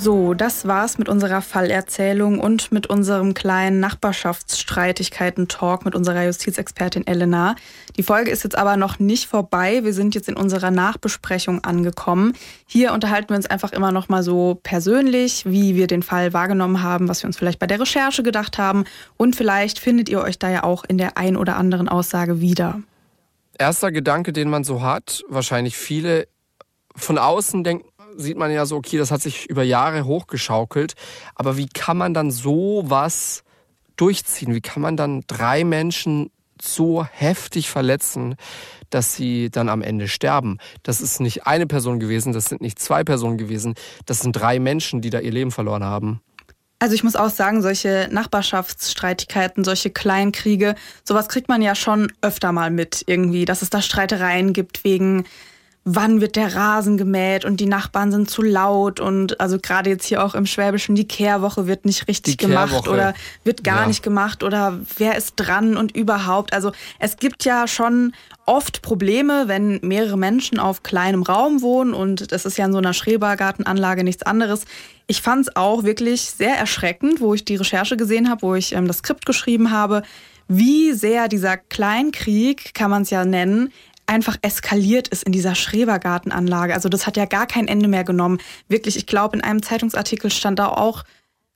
So, 0.00 0.32
das 0.32 0.68
war's 0.68 0.96
mit 0.98 1.08
unserer 1.08 1.42
Fallerzählung 1.42 2.38
und 2.38 2.70
mit 2.70 2.86
unserem 2.86 3.34
kleinen 3.34 3.80
Nachbarschaftsstreitigkeiten-Talk 3.80 5.84
mit 5.84 5.96
unserer 5.96 6.24
Justizexpertin 6.24 7.04
Elena. 7.04 7.56
Die 7.96 8.04
Folge 8.04 8.30
ist 8.30 8.44
jetzt 8.44 8.56
aber 8.56 8.76
noch 8.76 9.00
nicht 9.00 9.26
vorbei. 9.26 9.82
Wir 9.82 9.92
sind 9.92 10.14
jetzt 10.14 10.28
in 10.28 10.36
unserer 10.36 10.70
Nachbesprechung 10.70 11.64
angekommen. 11.64 12.34
Hier 12.64 12.92
unterhalten 12.92 13.30
wir 13.30 13.36
uns 13.36 13.46
einfach 13.46 13.72
immer 13.72 13.90
noch 13.90 14.08
mal 14.08 14.22
so 14.22 14.60
persönlich, 14.62 15.46
wie 15.46 15.74
wir 15.74 15.88
den 15.88 16.04
Fall 16.04 16.32
wahrgenommen 16.32 16.84
haben, 16.84 17.08
was 17.08 17.24
wir 17.24 17.26
uns 17.26 17.36
vielleicht 17.36 17.58
bei 17.58 17.66
der 17.66 17.80
Recherche 17.80 18.22
gedacht 18.22 18.56
haben 18.56 18.84
und 19.16 19.34
vielleicht 19.34 19.80
findet 19.80 20.08
ihr 20.08 20.20
euch 20.20 20.38
da 20.38 20.48
ja 20.48 20.62
auch 20.62 20.84
in 20.84 20.98
der 20.98 21.18
ein 21.18 21.36
oder 21.36 21.56
anderen 21.56 21.88
Aussage 21.88 22.40
wieder. 22.40 22.80
Erster 23.58 23.90
Gedanke, 23.90 24.32
den 24.32 24.48
man 24.48 24.62
so 24.62 24.80
hat, 24.80 25.24
wahrscheinlich 25.28 25.76
viele 25.76 26.28
von 26.94 27.18
außen 27.18 27.64
denken, 27.64 27.88
sieht 28.16 28.36
man 28.36 28.50
ja 28.50 28.66
so, 28.66 28.76
okay, 28.76 28.98
das 28.98 29.10
hat 29.10 29.22
sich 29.22 29.48
über 29.48 29.62
Jahre 29.62 30.04
hochgeschaukelt. 30.04 30.94
Aber 31.34 31.56
wie 31.56 31.68
kann 31.68 31.96
man 31.96 32.14
dann 32.14 32.30
so 32.30 32.84
was 32.86 33.44
durchziehen? 33.96 34.54
Wie 34.54 34.60
kann 34.60 34.82
man 34.82 34.96
dann 34.96 35.24
drei 35.26 35.64
Menschen 35.64 36.30
so 36.60 37.04
heftig 37.04 37.70
verletzen, 37.70 38.36
dass 38.90 39.14
sie 39.14 39.50
dann 39.50 39.68
am 39.68 39.82
Ende 39.82 40.08
sterben. 40.08 40.58
Das 40.82 41.00
ist 41.00 41.20
nicht 41.20 41.46
eine 41.46 41.66
Person 41.66 42.00
gewesen, 42.00 42.32
das 42.32 42.46
sind 42.46 42.60
nicht 42.60 42.78
zwei 42.78 43.04
Personen 43.04 43.38
gewesen, 43.38 43.74
das 44.06 44.20
sind 44.20 44.32
drei 44.32 44.58
Menschen, 44.58 45.00
die 45.00 45.10
da 45.10 45.20
ihr 45.20 45.32
Leben 45.32 45.50
verloren 45.50 45.84
haben. 45.84 46.20
Also 46.80 46.94
ich 46.94 47.02
muss 47.02 47.16
auch 47.16 47.30
sagen, 47.30 47.60
solche 47.60 48.08
Nachbarschaftsstreitigkeiten, 48.10 49.64
solche 49.64 49.90
Kleinkriege, 49.90 50.76
sowas 51.02 51.28
kriegt 51.28 51.48
man 51.48 51.60
ja 51.60 51.74
schon 51.74 52.12
öfter 52.22 52.52
mal 52.52 52.70
mit 52.70 53.02
irgendwie, 53.06 53.44
dass 53.44 53.62
es 53.62 53.70
da 53.70 53.82
Streitereien 53.82 54.52
gibt 54.52 54.84
wegen 54.84 55.24
wann 55.90 56.20
wird 56.20 56.36
der 56.36 56.54
Rasen 56.54 56.98
gemäht 56.98 57.46
und 57.46 57.60
die 57.60 57.66
Nachbarn 57.66 58.12
sind 58.12 58.28
zu 58.28 58.42
laut 58.42 59.00
und 59.00 59.40
also 59.40 59.58
gerade 59.58 59.88
jetzt 59.88 60.04
hier 60.04 60.22
auch 60.22 60.34
im 60.34 60.44
Schwäbischen, 60.44 60.94
die 60.94 61.08
Kehrwoche 61.08 61.66
wird 61.66 61.86
nicht 61.86 62.08
richtig 62.08 62.36
die 62.36 62.46
gemacht 62.46 62.86
oder 62.88 63.14
wird 63.42 63.64
gar 63.64 63.82
ja. 63.82 63.86
nicht 63.86 64.02
gemacht 64.02 64.42
oder 64.42 64.78
wer 64.98 65.16
ist 65.16 65.34
dran 65.36 65.78
und 65.78 65.96
überhaupt. 65.96 66.52
Also 66.52 66.72
es 66.98 67.16
gibt 67.16 67.46
ja 67.46 67.66
schon 67.66 68.12
oft 68.44 68.82
Probleme, 68.82 69.44
wenn 69.46 69.80
mehrere 69.82 70.18
Menschen 70.18 70.58
auf 70.58 70.82
kleinem 70.82 71.22
Raum 71.22 71.62
wohnen 71.62 71.94
und 71.94 72.32
das 72.32 72.44
ist 72.44 72.58
ja 72.58 72.66
in 72.66 72.72
so 72.72 72.78
einer 72.78 72.92
Schrebergartenanlage 72.92 74.04
nichts 74.04 74.24
anderes. 74.24 74.64
Ich 75.06 75.22
fand 75.22 75.48
es 75.48 75.56
auch 75.56 75.84
wirklich 75.84 76.22
sehr 76.22 76.56
erschreckend, 76.56 77.22
wo 77.22 77.32
ich 77.32 77.46
die 77.46 77.56
Recherche 77.56 77.96
gesehen 77.96 78.28
habe, 78.28 78.42
wo 78.42 78.54
ich 78.54 78.74
ähm, 78.74 78.86
das 78.86 78.98
Skript 78.98 79.24
geschrieben 79.24 79.70
habe, 79.70 80.02
wie 80.48 80.92
sehr 80.92 81.28
dieser 81.28 81.56
Kleinkrieg, 81.56 82.74
kann 82.74 82.90
man 82.90 83.02
es 83.02 83.10
ja 83.10 83.24
nennen, 83.24 83.70
einfach 84.08 84.36
eskaliert 84.42 85.08
ist 85.08 85.22
in 85.22 85.32
dieser 85.32 85.54
Schrebergartenanlage. 85.54 86.74
Also 86.74 86.88
das 86.88 87.06
hat 87.06 87.16
ja 87.16 87.26
gar 87.26 87.46
kein 87.46 87.68
Ende 87.68 87.88
mehr 87.88 88.04
genommen. 88.04 88.38
Wirklich, 88.68 88.96
ich 88.96 89.06
glaube, 89.06 89.36
in 89.36 89.44
einem 89.44 89.62
Zeitungsartikel 89.62 90.30
stand 90.30 90.58
da 90.58 90.68
auch, 90.68 91.04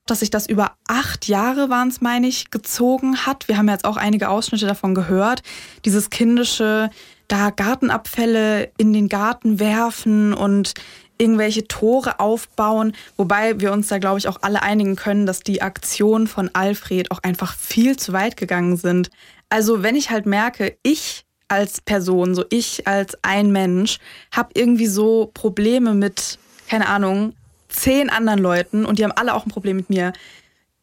dass 0.06 0.20
sich 0.20 0.30
das 0.30 0.48
über 0.48 0.72
acht 0.88 1.28
Jahre 1.28 1.70
waren 1.70 1.88
es, 1.88 2.00
meine 2.00 2.26
ich, 2.26 2.50
gezogen 2.50 3.24
hat. 3.24 3.48
Wir 3.48 3.56
haben 3.56 3.68
jetzt 3.68 3.84
auch 3.84 3.96
einige 3.96 4.28
Ausschnitte 4.28 4.66
davon 4.66 4.94
gehört. 4.94 5.42
Dieses 5.84 6.10
kindische, 6.10 6.90
da 7.28 7.50
Gartenabfälle 7.50 8.70
in 8.78 8.92
den 8.92 9.08
Garten 9.08 9.60
werfen 9.60 10.34
und 10.34 10.74
irgendwelche 11.18 11.68
Tore 11.68 12.18
aufbauen, 12.18 12.94
wobei 13.16 13.60
wir 13.60 13.72
uns 13.72 13.86
da, 13.86 13.98
glaube 13.98 14.18
ich, 14.18 14.26
auch 14.26 14.38
alle 14.42 14.62
einigen 14.62 14.96
können, 14.96 15.24
dass 15.24 15.40
die 15.40 15.62
Aktionen 15.62 16.26
von 16.26 16.50
Alfred 16.52 17.12
auch 17.12 17.20
einfach 17.22 17.54
viel 17.54 17.96
zu 17.96 18.12
weit 18.12 18.36
gegangen 18.36 18.76
sind. 18.76 19.10
Also 19.48 19.84
wenn 19.84 19.94
ich 19.94 20.10
halt 20.10 20.26
merke, 20.26 20.76
ich 20.82 21.21
als 21.52 21.82
Person, 21.82 22.34
so 22.34 22.46
ich 22.48 22.86
als 22.88 23.16
ein 23.20 23.52
Mensch, 23.52 23.98
habe 24.34 24.48
irgendwie 24.54 24.86
so 24.86 25.30
Probleme 25.34 25.92
mit, 25.92 26.38
keine 26.66 26.88
Ahnung, 26.88 27.34
zehn 27.68 28.08
anderen 28.08 28.40
Leuten 28.40 28.86
und 28.86 28.98
die 28.98 29.04
haben 29.04 29.12
alle 29.12 29.34
auch 29.34 29.44
ein 29.44 29.50
Problem 29.50 29.76
mit 29.76 29.90
mir. 29.90 30.14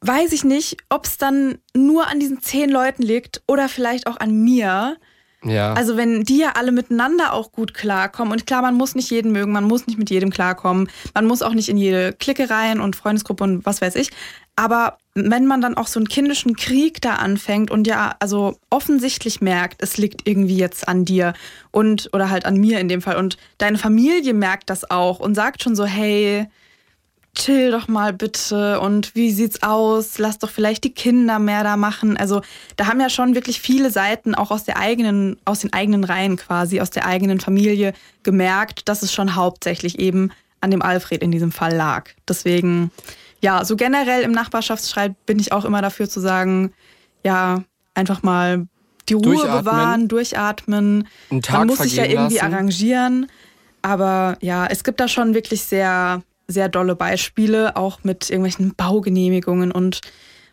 Weiß 0.01 0.31
ich 0.31 0.43
nicht, 0.43 0.77
ob 0.89 1.05
es 1.05 1.17
dann 1.17 1.57
nur 1.75 2.07
an 2.07 2.19
diesen 2.19 2.41
zehn 2.41 2.69
Leuten 2.69 3.01
liegt 3.01 3.41
oder 3.47 3.67
vielleicht 3.67 4.05
auch 4.05 4.17
an 4.17 4.43
mir. 4.43 4.97
Ja. 5.43 5.73
Also 5.73 5.97
wenn 5.97 6.23
die 6.23 6.37
ja 6.37 6.51
alle 6.53 6.71
miteinander 6.71 7.33
auch 7.33 7.51
gut 7.51 7.73
klarkommen 7.73 8.31
und 8.31 8.45
klar, 8.45 8.61
man 8.61 8.75
muss 8.75 8.93
nicht 8.93 9.09
jeden 9.09 9.31
mögen, 9.31 9.51
man 9.51 9.63
muss 9.63 9.87
nicht 9.87 9.97
mit 9.97 10.11
jedem 10.11 10.29
klarkommen, 10.29 10.87
man 11.15 11.25
muss 11.25 11.41
auch 11.41 11.53
nicht 11.53 11.69
in 11.69 11.77
jede 11.77 12.13
Clique 12.13 12.49
rein 12.49 12.79
und 12.79 12.95
Freundesgruppe 12.95 13.43
und 13.43 13.65
was 13.65 13.81
weiß 13.81 13.95
ich. 13.95 14.11
Aber 14.55 14.97
wenn 15.27 15.45
man 15.45 15.61
dann 15.61 15.75
auch 15.75 15.87
so 15.87 15.99
einen 15.99 16.07
kindischen 16.07 16.55
Krieg 16.55 17.01
da 17.01 17.15
anfängt 17.15 17.71
und 17.71 17.87
ja, 17.87 18.15
also 18.19 18.57
offensichtlich 18.69 19.41
merkt, 19.41 19.81
es 19.81 19.97
liegt 19.97 20.27
irgendwie 20.27 20.57
jetzt 20.57 20.87
an 20.87 21.05
dir 21.05 21.33
und 21.71 22.09
oder 22.13 22.29
halt 22.29 22.45
an 22.45 22.55
mir 22.57 22.79
in 22.79 22.87
dem 22.87 23.01
Fall 23.01 23.17
und 23.17 23.37
deine 23.57 23.77
Familie 23.77 24.33
merkt 24.33 24.69
das 24.69 24.89
auch 24.89 25.19
und 25.19 25.35
sagt 25.35 25.63
schon 25.63 25.75
so, 25.75 25.85
hey, 25.85 26.47
chill 27.35 27.71
doch 27.71 27.87
mal 27.87 28.13
bitte 28.13 28.79
und 28.79 29.15
wie 29.15 29.31
sieht's 29.31 29.63
aus? 29.63 30.17
Lass 30.17 30.39
doch 30.39 30.49
vielleicht 30.49 30.83
die 30.83 30.93
Kinder 30.93 31.39
mehr 31.39 31.63
da 31.63 31.77
machen. 31.77 32.17
Also 32.17 32.41
da 32.75 32.87
haben 32.87 32.99
ja 32.99 33.09
schon 33.09 33.35
wirklich 33.35 33.61
viele 33.61 33.91
Seiten 33.91 34.35
auch 34.35 34.51
aus 34.51 34.63
der 34.63 34.77
eigenen, 34.77 35.37
aus 35.45 35.59
den 35.59 35.73
eigenen 35.73 36.03
Reihen 36.03 36.37
quasi, 36.37 36.81
aus 36.81 36.89
der 36.89 37.05
eigenen 37.05 37.39
Familie 37.39 37.93
gemerkt, 38.23 38.89
dass 38.89 39.03
es 39.03 39.13
schon 39.13 39.35
hauptsächlich 39.35 39.99
eben 39.99 40.31
an 40.61 40.71
dem 40.71 40.81
Alfred 40.81 41.21
in 41.21 41.31
diesem 41.31 41.51
Fall 41.51 41.75
lag. 41.75 42.09
Deswegen 42.27 42.91
ja, 43.41 43.63
so 43.65 43.75
generell 43.75 44.23
im 44.23 44.31
Nachbarschaftsstreit 44.31 45.25
bin 45.25 45.39
ich 45.39 45.51
auch 45.51 45.65
immer 45.65 45.81
dafür 45.81 46.09
zu 46.09 46.19
sagen, 46.19 46.73
ja, 47.23 47.63
einfach 47.93 48.23
mal 48.23 48.67
die 49.07 49.13
Ruhe 49.13 49.23
durchatmen. 49.23 49.63
bewahren, 49.63 50.07
durchatmen. 50.07 51.07
Einen 51.31 51.41
Tag 51.41 51.57
Man 51.59 51.67
muss 51.67 51.79
sich 51.79 51.95
ja 51.95 52.05
irgendwie 52.05 52.35
lassen. 52.35 52.53
arrangieren. 52.53 53.31
Aber 53.81 54.37
ja, 54.41 54.67
es 54.67 54.83
gibt 54.83 54.99
da 54.99 55.07
schon 55.07 55.33
wirklich 55.33 55.63
sehr, 55.63 56.21
sehr 56.47 56.69
dolle 56.69 56.95
Beispiele, 56.95 57.75
auch 57.75 57.99
mit 58.03 58.29
irgendwelchen 58.29 58.75
Baugenehmigungen 58.75 59.71
und 59.71 60.01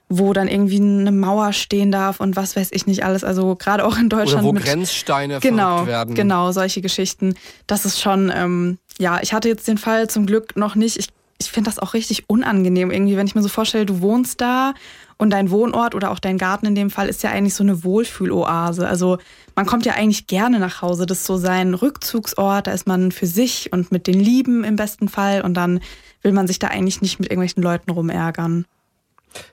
wo 0.09 0.33
dann 0.33 0.47
irgendwie 0.47 0.77
eine 0.77 1.11
Mauer 1.11 1.53
stehen 1.53 1.91
darf 1.91 2.21
und 2.21 2.37
was 2.37 2.55
weiß 2.55 2.69
ich 2.71 2.87
nicht 2.87 3.05
alles. 3.05 3.25
Also 3.25 3.57
gerade 3.57 3.85
auch 3.85 3.99
in 3.99 4.09
Deutschland. 4.09 4.45
Oder 4.45 4.45
wo 4.45 4.53
mit, 4.53 4.65
Grenzsteine 4.65 5.41
genau, 5.41 5.85
werden. 5.87 6.15
Genau, 6.15 6.53
solche 6.53 6.81
Geschichten. 6.81 7.35
Das 7.67 7.85
ist 7.85 8.01
schon, 8.01 8.33
ähm, 8.33 8.79
ja, 8.99 9.19
ich 9.21 9.33
hatte 9.33 9.49
jetzt 9.49 9.67
den 9.67 9.79
Fall 9.79 10.09
zum 10.09 10.27
Glück 10.27 10.57
noch 10.57 10.77
nicht. 10.77 10.97
Ich 10.97 11.09
ich 11.39 11.51
finde 11.51 11.69
das 11.69 11.79
auch 11.79 11.95
richtig 11.95 12.29
unangenehm 12.29 12.91
irgendwie, 12.91 13.17
wenn 13.17 13.27
ich 13.27 13.35
mir 13.35 13.43
so 13.43 13.49
vorstelle, 13.49 13.87
du 13.87 14.01
wohnst 14.01 14.41
da 14.41 14.75
und 15.19 15.31
dein 15.31 15.51
Wohnort 15.51 15.95
oder 15.95 16.11
auch 16.11 16.19
dein 16.19 16.39
Garten 16.39 16.67
in 16.67 16.75
dem 16.75 16.91
Fall 16.91 17.09
ist 17.09 17.23
ja 17.23 17.31
eigentlich 17.31 17.55
so 17.55 17.63
eine 17.63 17.85
Wohlfühloase. 17.85 18.87
Also 18.87 19.19
man 19.55 19.67
kommt 19.67 19.87
ja 19.87 19.95
eigentlich 19.95 20.27
gerne 20.27 20.59
nach 20.59 20.83
Hause. 20.83 21.07
Das 21.07 21.19
ist 21.19 21.27
so 21.27 21.37
sein 21.37 21.75
Rückzugsort. 21.75 22.67
Da 22.67 22.73
ist 22.73 22.87
man 22.87 23.13
für 23.13 23.27
sich 23.27 23.73
und 23.73 23.93
mit 23.93 24.07
den 24.07 24.19
Lieben 24.19 24.65
im 24.65 24.77
besten 24.77 25.09
Fall 25.09 25.43
und 25.43 25.55
dann 25.55 25.81
will 26.23 26.33
man 26.33 26.47
sich 26.47 26.59
da 26.59 26.69
eigentlich 26.69 27.01
nicht 27.01 27.19
mit 27.19 27.31
irgendwelchen 27.31 27.63
Leuten 27.63 27.91
rumärgern. 27.91 28.67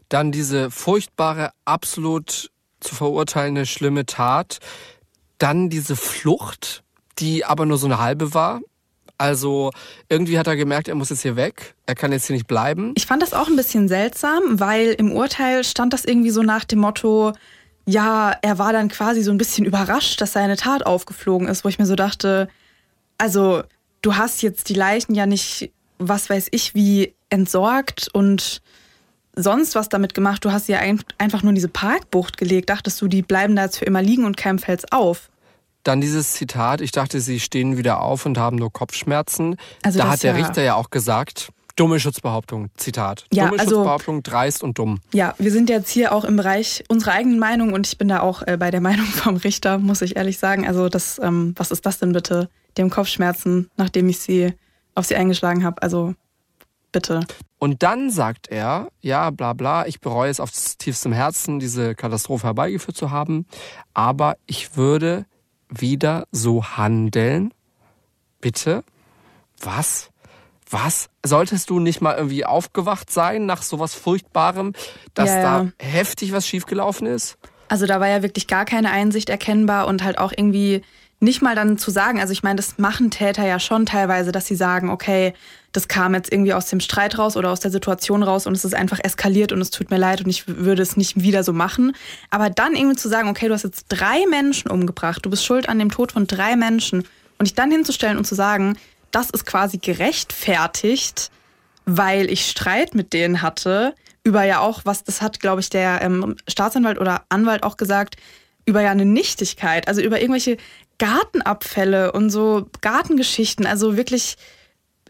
Dann 0.09 0.31
diese 0.31 0.71
furchtbare, 0.71 1.51
absolut 1.65 2.51
zu 2.79 2.95
verurteilende, 2.95 3.65
schlimme 3.65 4.05
Tat. 4.05 4.59
Dann 5.37 5.69
diese 5.69 5.95
Flucht, 5.95 6.83
die 7.19 7.45
aber 7.45 7.65
nur 7.65 7.77
so 7.77 7.87
eine 7.87 7.99
halbe 7.99 8.33
war. 8.33 8.61
Also 9.23 9.71
irgendwie 10.09 10.37
hat 10.37 10.47
er 10.47 10.57
gemerkt, 10.57 10.89
er 10.89 10.95
muss 10.95 11.09
jetzt 11.09 11.21
hier 11.21 11.37
weg. 11.37 11.75
Er 11.85 11.95
kann 11.95 12.11
jetzt 12.11 12.27
hier 12.27 12.35
nicht 12.35 12.45
bleiben. 12.45 12.91
Ich 12.97 13.05
fand 13.05 13.21
das 13.21 13.33
auch 13.33 13.47
ein 13.47 13.55
bisschen 13.55 13.87
seltsam, 13.87 14.59
weil 14.59 14.89
im 14.89 15.13
Urteil 15.13 15.63
stand 15.63 15.93
das 15.93 16.03
irgendwie 16.03 16.29
so 16.29 16.43
nach 16.43 16.65
dem 16.65 16.79
Motto, 16.79 17.31
ja, 17.85 18.35
er 18.41 18.59
war 18.59 18.73
dann 18.73 18.89
quasi 18.89 19.23
so 19.23 19.31
ein 19.31 19.37
bisschen 19.37 19.63
überrascht, 19.65 20.19
dass 20.19 20.33
seine 20.33 20.57
Tat 20.57 20.85
aufgeflogen 20.85 21.47
ist, 21.47 21.63
wo 21.63 21.69
ich 21.69 21.79
mir 21.79 21.85
so 21.85 21.95
dachte, 21.95 22.49
also 23.17 23.63
du 24.01 24.17
hast 24.17 24.41
jetzt 24.41 24.67
die 24.67 24.73
Leichen 24.73 25.15
ja 25.15 25.25
nicht, 25.25 25.71
was 25.99 26.29
weiß 26.29 26.49
ich, 26.51 26.75
wie 26.75 27.15
entsorgt 27.29 28.09
und 28.11 28.61
sonst 29.37 29.73
was 29.73 29.87
damit 29.87 30.13
gemacht. 30.13 30.43
Du 30.43 30.51
hast 30.51 30.65
sie 30.65 30.73
ja 30.73 30.79
einfach 31.17 31.43
nur 31.43 31.51
in 31.51 31.55
diese 31.55 31.69
Parkbucht 31.69 32.35
gelegt. 32.35 32.69
Dachtest 32.69 33.01
du, 33.01 33.07
die 33.07 33.21
bleiben 33.21 33.55
da 33.55 33.63
jetzt 33.63 33.77
für 33.77 33.85
immer 33.85 34.01
liegen 34.01 34.25
und 34.25 34.35
keinem 34.35 34.59
fällt's 34.59 34.91
auf? 34.91 35.29
Dann 35.83 36.01
dieses 36.01 36.33
Zitat, 36.33 36.81
ich 36.81 36.91
dachte, 36.91 37.19
sie 37.19 37.39
stehen 37.39 37.77
wieder 37.77 38.01
auf 38.01 38.25
und 38.25 38.37
haben 38.37 38.57
nur 38.57 38.71
Kopfschmerzen. 38.71 39.57
Also 39.83 39.99
da 39.99 40.09
hat 40.09 40.23
der 40.23 40.37
ja 40.37 40.37
Richter 40.37 40.63
ja 40.63 40.75
auch 40.75 40.89
gesagt, 40.89 41.49
dumme 41.75 41.99
Schutzbehauptung, 41.99 42.69
Zitat. 42.75 43.25
Ja, 43.33 43.45
dumme 43.45 43.59
also, 43.59 43.75
Schutzbehauptung, 43.75 44.23
dreist 44.23 44.63
und 44.63 44.77
dumm. 44.77 44.99
Ja, 45.13 45.35
wir 45.37 45.51
sind 45.51 45.69
jetzt 45.69 45.89
hier 45.89 46.13
auch 46.13 46.23
im 46.23 46.35
Bereich 46.35 46.83
unserer 46.87 47.13
eigenen 47.13 47.39
Meinung 47.39 47.73
und 47.73 47.87
ich 47.87 47.97
bin 47.97 48.07
da 48.07 48.21
auch 48.21 48.43
äh, 48.45 48.57
bei 48.57 48.71
der 48.71 48.81
Meinung 48.81 49.05
vom 49.07 49.37
Richter, 49.37 49.77
muss 49.77 50.01
ich 50.01 50.15
ehrlich 50.15 50.37
sagen. 50.37 50.67
Also 50.67 50.89
das, 50.89 51.19
ähm, 51.21 51.53
was 51.57 51.71
ist 51.71 51.85
das 51.85 51.99
denn 51.99 52.13
bitte? 52.13 52.49
Dem 52.77 52.89
Kopfschmerzen, 52.89 53.69
nachdem 53.77 54.09
ich 54.09 54.19
sie 54.19 54.53
auf 54.95 55.05
sie 55.05 55.15
eingeschlagen 55.15 55.63
habe. 55.63 55.81
Also 55.81 56.15
bitte. 56.91 57.21
Und 57.59 57.83
dann 57.83 58.09
sagt 58.09 58.47
er, 58.47 58.89
ja, 59.01 59.29
bla 59.31 59.53
bla, 59.53 59.85
ich 59.87 59.99
bereue 59.99 60.29
es 60.29 60.39
auf 60.39 60.51
tiefstem 60.77 61.13
Herzen, 61.13 61.59
diese 61.59 61.95
Katastrophe 61.95 62.47
herbeigeführt 62.47 62.97
zu 62.97 63.09
haben, 63.09 63.45
aber 63.93 64.37
ich 64.45 64.75
würde 64.77 65.25
wieder 65.81 66.27
so 66.31 66.63
handeln? 66.63 67.53
Bitte? 68.41 68.83
Was? 69.59 70.09
Was? 70.69 71.09
Solltest 71.23 71.69
du 71.69 71.79
nicht 71.79 72.01
mal 72.01 72.15
irgendwie 72.15 72.45
aufgewacht 72.45 73.11
sein 73.11 73.45
nach 73.45 73.61
sowas 73.61 73.93
Furchtbarem, 73.93 74.73
dass 75.13 75.29
ja, 75.29 75.39
ja. 75.39 75.63
da 75.63 75.71
heftig 75.79 76.33
was 76.33 76.47
schiefgelaufen 76.47 77.07
ist? 77.07 77.37
Also 77.67 77.85
da 77.85 77.99
war 77.99 78.07
ja 78.07 78.21
wirklich 78.21 78.47
gar 78.47 78.65
keine 78.65 78.91
Einsicht 78.91 79.29
erkennbar 79.29 79.87
und 79.87 80.03
halt 80.03 80.17
auch 80.17 80.31
irgendwie 80.35 80.83
nicht 81.19 81.41
mal 81.41 81.55
dann 81.55 81.77
zu 81.77 81.89
sagen, 81.89 82.19
also 82.19 82.33
ich 82.33 82.43
meine, 82.43 82.57
das 82.57 82.77
machen 82.77 83.09
Täter 83.09 83.45
ja 83.45 83.59
schon 83.59 83.85
teilweise, 83.85 84.31
dass 84.31 84.45
sie 84.45 84.55
sagen, 84.55 84.89
okay, 84.89 85.33
das 85.73 85.87
kam 85.87 86.13
jetzt 86.13 86.31
irgendwie 86.31 86.53
aus 86.53 86.67
dem 86.67 86.79
Streit 86.79 87.17
raus 87.17 87.35
oder 87.35 87.51
aus 87.51 87.59
der 87.59 87.71
Situation 87.71 88.23
raus 88.23 88.45
und 88.45 88.53
es 88.53 88.63
ist 88.63 88.75
einfach 88.75 88.99
eskaliert 89.03 89.51
und 89.51 89.59
es 89.59 89.71
tut 89.71 89.89
mir 89.89 89.97
leid 89.97 90.21
und 90.21 90.29
ich 90.29 90.47
würde 90.47 90.83
es 90.83 90.95
nicht 90.95 91.21
wieder 91.21 91.43
so 91.43 91.51
machen. 91.51 91.95
Aber 92.29 92.51
dann 92.51 92.75
irgendwie 92.75 92.95
zu 92.95 93.09
sagen, 93.09 93.27
okay, 93.27 93.47
du 93.47 93.55
hast 93.55 93.63
jetzt 93.63 93.87
drei 93.89 94.25
Menschen 94.29 94.69
umgebracht, 94.69 95.25
du 95.25 95.31
bist 95.31 95.43
schuld 95.43 95.67
an 95.67 95.79
dem 95.79 95.89
Tod 95.89 96.11
von 96.11 96.27
drei 96.27 96.55
Menschen 96.55 97.05
und 97.39 97.47
dich 97.47 97.55
dann 97.55 97.71
hinzustellen 97.71 98.17
und 98.17 98.25
zu 98.25 98.35
sagen, 98.35 98.77
das 99.09 99.31
ist 99.31 99.45
quasi 99.45 99.79
gerechtfertigt, 99.79 101.31
weil 101.85 102.31
ich 102.31 102.47
Streit 102.47 102.93
mit 102.93 103.11
denen 103.11 103.41
hatte, 103.41 103.95
über 104.23 104.43
ja 104.43 104.59
auch, 104.59 104.81
was 104.85 105.03
das 105.03 105.21
hat, 105.21 105.39
glaube 105.39 105.61
ich, 105.61 105.69
der 105.69 106.01
ähm, 106.01 106.35
Staatsanwalt 106.47 106.99
oder 106.99 107.23
Anwalt 107.29 107.63
auch 107.63 107.77
gesagt, 107.77 108.15
über 108.65 108.81
ja 108.81 108.91
eine 108.91 109.05
Nichtigkeit, 109.05 109.87
also 109.87 110.01
über 110.01 110.21
irgendwelche 110.21 110.57
Gartenabfälle 110.99 112.11
und 112.11 112.29
so 112.29 112.69
Gartengeschichten, 112.81 113.65
also 113.65 113.97
wirklich 113.97 114.37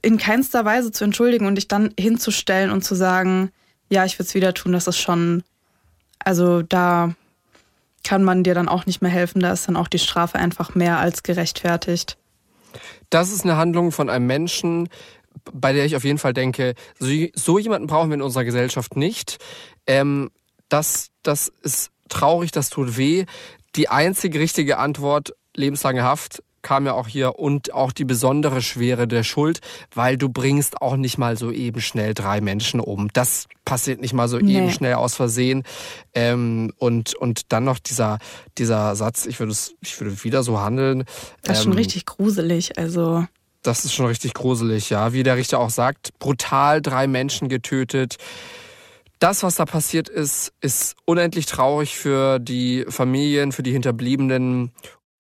in 0.03 0.17
keinster 0.17 0.65
Weise 0.65 0.91
zu 0.91 1.03
entschuldigen 1.03 1.47
und 1.47 1.55
dich 1.55 1.67
dann 1.67 1.93
hinzustellen 1.99 2.69
und 2.69 2.83
zu 2.83 2.93
sagen, 2.93 3.51
ja, 3.89 4.05
ich 4.05 4.19
würde 4.19 4.27
es 4.27 4.35
wieder 4.35 4.53
tun, 4.53 4.73
das 4.73 4.85
ist 4.85 4.99
schon, 4.99 5.43
also 6.19 6.61
da, 6.61 7.15
kann 8.03 8.23
man 8.23 8.43
dir 8.43 8.53
dann 8.53 8.67
auch 8.67 8.85
nicht 8.85 9.01
mehr 9.01 9.11
helfen. 9.11 9.41
Da 9.41 9.51
ist 9.51 9.67
dann 9.67 9.77
auch 9.77 9.87
die 9.87 9.99
Strafe 9.99 10.37
einfach 10.37 10.75
mehr 10.75 10.99
als 10.99 11.23
gerechtfertigt. 11.23 12.17
Das 13.09 13.31
ist 13.31 13.43
eine 13.43 13.57
Handlung 13.57 13.91
von 13.91 14.09
einem 14.09 14.27
Menschen, 14.27 14.89
bei 15.51 15.73
der 15.73 15.85
ich 15.85 15.95
auf 15.95 16.03
jeden 16.03 16.17
Fall 16.17 16.33
denke, 16.33 16.75
so, 16.99 17.07
so 17.33 17.59
jemanden 17.59 17.87
brauchen 17.87 18.09
wir 18.09 18.15
in 18.15 18.21
unserer 18.21 18.43
Gesellschaft 18.43 18.95
nicht. 18.95 19.37
Ähm, 19.87 20.31
das, 20.69 21.09
das 21.23 21.51
ist 21.61 21.91
traurig, 22.09 22.51
das 22.51 22.69
tut 22.69 22.97
weh. 22.97 23.25
Die 23.75 23.89
einzige 23.89 24.39
richtige 24.39 24.77
Antwort, 24.77 25.33
lebenslange 25.55 26.03
Haft, 26.03 26.43
kam 26.63 26.87
ja 26.87 26.93
auch 26.93 27.07
hier 27.07 27.37
und 27.37 27.73
auch 27.73 27.91
die 27.91 28.05
besondere 28.05 28.61
Schwere 28.61 29.07
der 29.07 29.23
Schuld, 29.23 29.59
weil 29.93 30.17
du 30.17 30.29
bringst 30.29 30.81
auch 30.81 30.95
nicht 30.95 31.19
mal 31.19 31.37
so 31.37 31.51
eben 31.51 31.81
schnell 31.81 32.15
drei 32.15 32.41
Menschen 32.41 32.79
um. 32.79 33.09
Das 33.13 33.45
passiert 33.65 34.01
nicht 34.01 34.13
mal 34.13 34.27
so 34.27 34.39
nee. 34.39 34.57
eben 34.57 34.71
schnell 34.71 34.95
aus 34.95 35.15
Versehen. 35.15 35.63
Ähm, 36.13 36.73
und, 36.77 37.13
und 37.15 37.51
dann 37.51 37.65
noch 37.65 37.77
dieser, 37.77 38.17
dieser 38.57 38.95
Satz, 38.95 39.25
ich 39.27 39.39
würde 39.39 39.51
es, 39.51 39.75
ich 39.81 39.99
würde 39.99 40.23
wieder 40.23 40.41
so 40.41 40.59
handeln. 40.59 41.03
Das 41.43 41.59
ist 41.59 41.65
ähm, 41.65 41.71
schon 41.71 41.77
richtig 41.77 42.05
gruselig, 42.05 42.77
also. 42.79 43.25
Das 43.61 43.85
ist 43.85 43.93
schon 43.93 44.07
richtig 44.07 44.33
gruselig, 44.33 44.89
ja. 44.89 45.13
Wie 45.13 45.23
der 45.23 45.37
Richter 45.37 45.59
auch 45.59 45.69
sagt, 45.69 46.17
brutal 46.19 46.81
drei 46.81 47.07
Menschen 47.07 47.47
getötet. 47.47 48.17
Das, 49.19 49.41
was 49.41 49.55
da 49.55 49.63
passiert 49.63 50.09
ist, 50.09 50.51
ist 50.59 50.95
unendlich 51.05 51.45
traurig 51.45 51.95
für 51.95 52.39
die 52.39 52.85
Familien, 52.89 53.53
für 53.53 53.63
die 53.63 53.71
Hinterbliebenen 53.71 54.73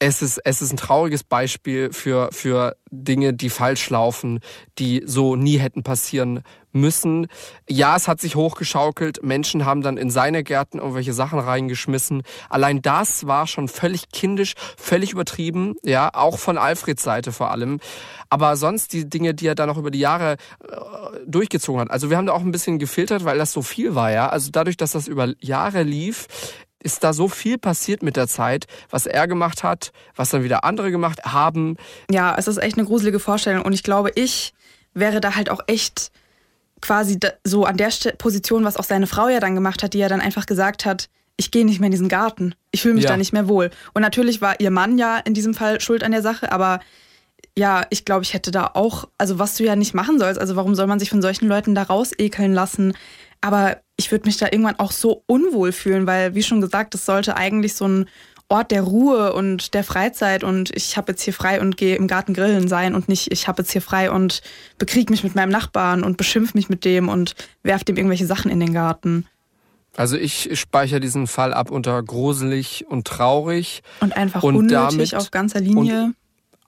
es 0.05 0.21
ist, 0.21 0.37
es 0.43 0.61
ist 0.61 0.73
ein 0.73 0.77
trauriges 0.77 1.23
Beispiel 1.23 1.93
für, 1.93 2.29
für 2.33 2.75
Dinge, 2.91 3.33
die 3.33 3.49
falsch 3.49 3.89
laufen, 3.89 4.41
die 4.77 5.01
so 5.05 5.37
nie 5.37 5.57
hätten 5.57 5.83
passieren 5.83 6.43
müssen. 6.73 7.27
Ja, 7.69 7.95
es 7.95 8.09
hat 8.09 8.19
sich 8.19 8.35
hochgeschaukelt. 8.35 9.23
Menschen 9.23 9.65
haben 9.65 9.81
dann 9.81 9.95
in 9.95 10.09
seine 10.09 10.43
Gärten 10.43 10.79
irgendwelche 10.79 11.13
Sachen 11.13 11.39
reingeschmissen. 11.39 12.23
Allein 12.49 12.81
das 12.81 13.27
war 13.27 13.47
schon 13.47 13.69
völlig 13.69 14.09
kindisch, 14.09 14.55
völlig 14.77 15.13
übertrieben. 15.13 15.75
Ja, 15.83 16.09
auch 16.13 16.37
von 16.37 16.57
Alfreds 16.57 17.03
Seite 17.03 17.31
vor 17.31 17.51
allem. 17.51 17.79
Aber 18.29 18.57
sonst 18.57 18.91
die 18.91 19.07
Dinge, 19.07 19.33
die 19.33 19.47
er 19.47 19.55
dann 19.55 19.69
auch 19.69 19.77
über 19.77 19.91
die 19.91 19.99
Jahre 19.99 20.33
äh, 20.33 20.75
durchgezogen 21.25 21.79
hat. 21.79 21.91
Also 21.91 22.09
wir 22.09 22.17
haben 22.17 22.25
da 22.25 22.33
auch 22.33 22.41
ein 22.41 22.51
bisschen 22.51 22.77
gefiltert, 22.77 23.23
weil 23.23 23.37
das 23.37 23.53
so 23.53 23.61
viel 23.61 23.95
war. 23.95 24.11
Ja, 24.11 24.27
also 24.27 24.49
dadurch, 24.51 24.75
dass 24.75 24.91
das 24.91 25.07
über 25.07 25.33
Jahre 25.39 25.83
lief, 25.83 26.27
ist 26.83 27.03
da 27.03 27.13
so 27.13 27.27
viel 27.27 27.57
passiert 27.57 28.03
mit 28.03 28.15
der 28.15 28.27
Zeit, 28.27 28.65
was 28.89 29.05
er 29.05 29.27
gemacht 29.27 29.63
hat, 29.63 29.91
was 30.15 30.29
dann 30.29 30.43
wieder 30.43 30.63
andere 30.63 30.91
gemacht 30.91 31.23
haben. 31.25 31.77
Ja, 32.11 32.35
es 32.37 32.47
ist 32.47 32.57
echt 32.57 32.77
eine 32.77 32.85
gruselige 32.85 33.19
Vorstellung 33.19 33.63
und 33.63 33.73
ich 33.73 33.83
glaube, 33.83 34.11
ich 34.15 34.53
wäre 34.93 35.21
da 35.21 35.35
halt 35.35 35.49
auch 35.49 35.61
echt 35.67 36.11
quasi 36.81 37.17
so 37.43 37.65
an 37.65 37.77
der 37.77 37.91
Position, 38.17 38.65
was 38.65 38.77
auch 38.77 38.83
seine 38.83 39.07
Frau 39.07 39.29
ja 39.29 39.39
dann 39.39 39.55
gemacht 39.55 39.83
hat, 39.83 39.93
die 39.93 39.99
ja 39.99 40.09
dann 40.09 40.21
einfach 40.21 40.45
gesagt 40.45 40.85
hat, 40.85 41.09
ich 41.37 41.49
gehe 41.49 41.65
nicht 41.65 41.79
mehr 41.79 41.87
in 41.87 41.91
diesen 41.91 42.09
Garten. 42.09 42.53
Ich 42.71 42.81
fühle 42.81 42.95
mich 42.95 43.05
ja. 43.05 43.11
da 43.11 43.17
nicht 43.17 43.33
mehr 43.33 43.47
wohl. 43.47 43.71
Und 43.93 44.01
natürlich 44.01 44.41
war 44.41 44.59
ihr 44.59 44.69
Mann 44.69 44.97
ja 44.97 45.17
in 45.17 45.33
diesem 45.33 45.53
Fall 45.53 45.81
schuld 45.81 46.03
an 46.03 46.11
der 46.11 46.21
Sache, 46.21 46.51
aber 46.51 46.79
ja, 47.57 47.85
ich 47.89 48.05
glaube, 48.05 48.23
ich 48.23 48.33
hätte 48.33 48.51
da 48.51 48.71
auch, 48.73 49.07
also 49.17 49.39
was 49.39 49.55
du 49.55 49.63
ja 49.63 49.75
nicht 49.75 49.93
machen 49.93 50.19
sollst, 50.19 50.39
also 50.39 50.55
warum 50.55 50.75
soll 50.75 50.87
man 50.87 50.99
sich 50.99 51.09
von 51.09 51.21
solchen 51.21 51.47
Leuten 51.47 51.75
da 51.75 51.83
rausekeln 51.83 52.53
lassen? 52.53 52.93
Aber 53.41 53.77
ich 54.03 54.11
würde 54.11 54.25
mich 54.25 54.35
da 54.35 54.47
irgendwann 54.47 54.79
auch 54.79 54.91
so 54.91 55.23
unwohl 55.27 55.71
fühlen, 55.71 56.05
weil, 56.05 56.35
wie 56.35 56.43
schon 56.43 56.59
gesagt, 56.59 56.93
es 56.93 57.05
sollte 57.05 57.37
eigentlich 57.37 57.73
so 57.73 57.87
ein 57.87 58.05
Ort 58.49 58.71
der 58.71 58.81
Ruhe 58.81 59.31
und 59.31 59.73
der 59.73 59.85
Freizeit 59.85 60.43
und 60.43 60.75
ich 60.75 60.97
habe 60.97 61.13
jetzt 61.13 61.21
hier 61.21 61.33
frei 61.33 61.61
und 61.61 61.77
gehe 61.77 61.95
im 61.95 62.07
Garten 62.07 62.33
grillen 62.33 62.67
sein 62.67 62.95
und 62.95 63.07
nicht, 63.07 63.31
ich 63.31 63.47
habe 63.47 63.61
jetzt 63.61 63.71
hier 63.71 63.81
frei 63.81 64.11
und 64.11 64.41
bekrieg 64.77 65.09
mich 65.09 65.23
mit 65.23 65.35
meinem 65.35 65.49
Nachbarn 65.49 66.03
und 66.03 66.17
beschimpf 66.17 66.53
mich 66.53 66.67
mit 66.67 66.83
dem 66.83 67.07
und 67.07 67.33
werf 67.63 67.85
dem 67.85 67.95
irgendwelche 67.95 68.25
Sachen 68.25 68.51
in 68.51 68.59
den 68.59 68.73
Garten. 68.73 69.25
Also 69.95 70.17
ich 70.17 70.59
speichere 70.59 70.99
diesen 70.99 71.25
Fall 71.27 71.53
ab 71.53 71.71
unter 71.71 72.03
gruselig 72.03 72.85
und 72.89 73.07
traurig. 73.07 73.83
Und 74.01 74.17
einfach 74.17 74.43
und 74.43 74.55
unnötig 74.55 75.15
auf 75.15 75.31
ganzer 75.31 75.61
Linie. 75.61 76.13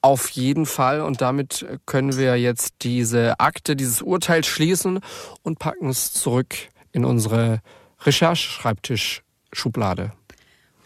Auf 0.02 0.30
jeden 0.30 0.66
Fall. 0.66 1.02
Und 1.02 1.22
damit 1.22 1.66
können 1.86 2.16
wir 2.16 2.38
jetzt 2.38 2.76
diese 2.84 3.40
Akte, 3.40 3.76
dieses 3.76 4.02
Urteil 4.02 4.46
schließen 4.46 5.02
und 5.44 5.60
packen 5.60 5.90
es 5.90 6.14
zurück 6.14 6.56
in 6.96 7.06
unsere 7.06 7.62
Recherche-Schreibtisch-Schublade. 8.02 10.12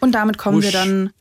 Und 0.00 0.12
damit 0.12 0.36
kommen 0.38 0.56
wusch. 0.58 0.64
wir 0.64 0.72
dann, 0.72 1.12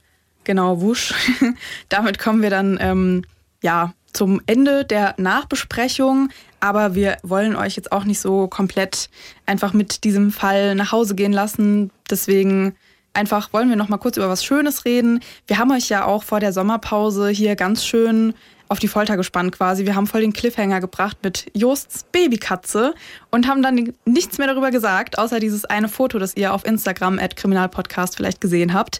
genau, 0.43 0.81
wusch, 0.81 1.13
damit 1.89 2.19
kommen 2.19 2.41
wir 2.41 2.49
dann, 2.49 2.77
ähm, 2.81 3.23
ja, 3.61 3.93
zum 4.11 4.41
Ende 4.47 4.85
der 4.85 5.13
Nachbesprechung. 5.17 6.29
Aber 6.59 6.95
wir 6.95 7.17
wollen 7.21 7.55
euch 7.55 7.75
jetzt 7.75 7.91
auch 7.91 8.03
nicht 8.03 8.19
so 8.19 8.47
komplett 8.47 9.11
einfach 9.45 9.73
mit 9.73 10.03
diesem 10.03 10.31
Fall 10.31 10.73
nach 10.73 10.91
Hause 10.91 11.13
gehen 11.13 11.33
lassen. 11.33 11.91
Deswegen 12.09 12.75
einfach 13.13 13.53
wollen 13.53 13.69
wir 13.69 13.75
noch 13.75 13.89
mal 13.89 13.97
kurz 13.97 14.17
über 14.17 14.29
was 14.29 14.43
Schönes 14.43 14.85
reden. 14.85 15.19
Wir 15.45 15.59
haben 15.59 15.71
euch 15.71 15.89
ja 15.89 16.05
auch 16.05 16.23
vor 16.23 16.39
der 16.39 16.53
Sommerpause 16.53 17.29
hier 17.29 17.55
ganz 17.55 17.85
schön 17.85 18.33
auf 18.69 18.79
die 18.79 18.87
Folter 18.87 19.17
gespannt 19.17 19.51
quasi. 19.51 19.85
Wir 19.85 19.95
haben 19.95 20.07
voll 20.07 20.21
den 20.21 20.31
Cliffhanger 20.31 20.79
gebracht 20.79 21.17
mit 21.23 21.51
Josts 21.55 22.05
Babykatze 22.11 22.93
und 23.31 23.47
haben 23.47 23.63
dann 23.63 23.93
nichts 24.05 24.37
mehr 24.37 24.47
darüber 24.47 24.69
gesagt, 24.71 25.17
außer 25.17 25.39
dieses 25.39 25.65
eine 25.65 25.89
Foto, 25.89 26.19
das 26.19 26.35
ihr 26.37 26.53
auf 26.53 26.65
Instagram 26.65 27.19
at 27.19 27.35
Kriminalpodcast 27.35 28.15
vielleicht 28.15 28.39
gesehen 28.39 28.73
habt. 28.73 28.99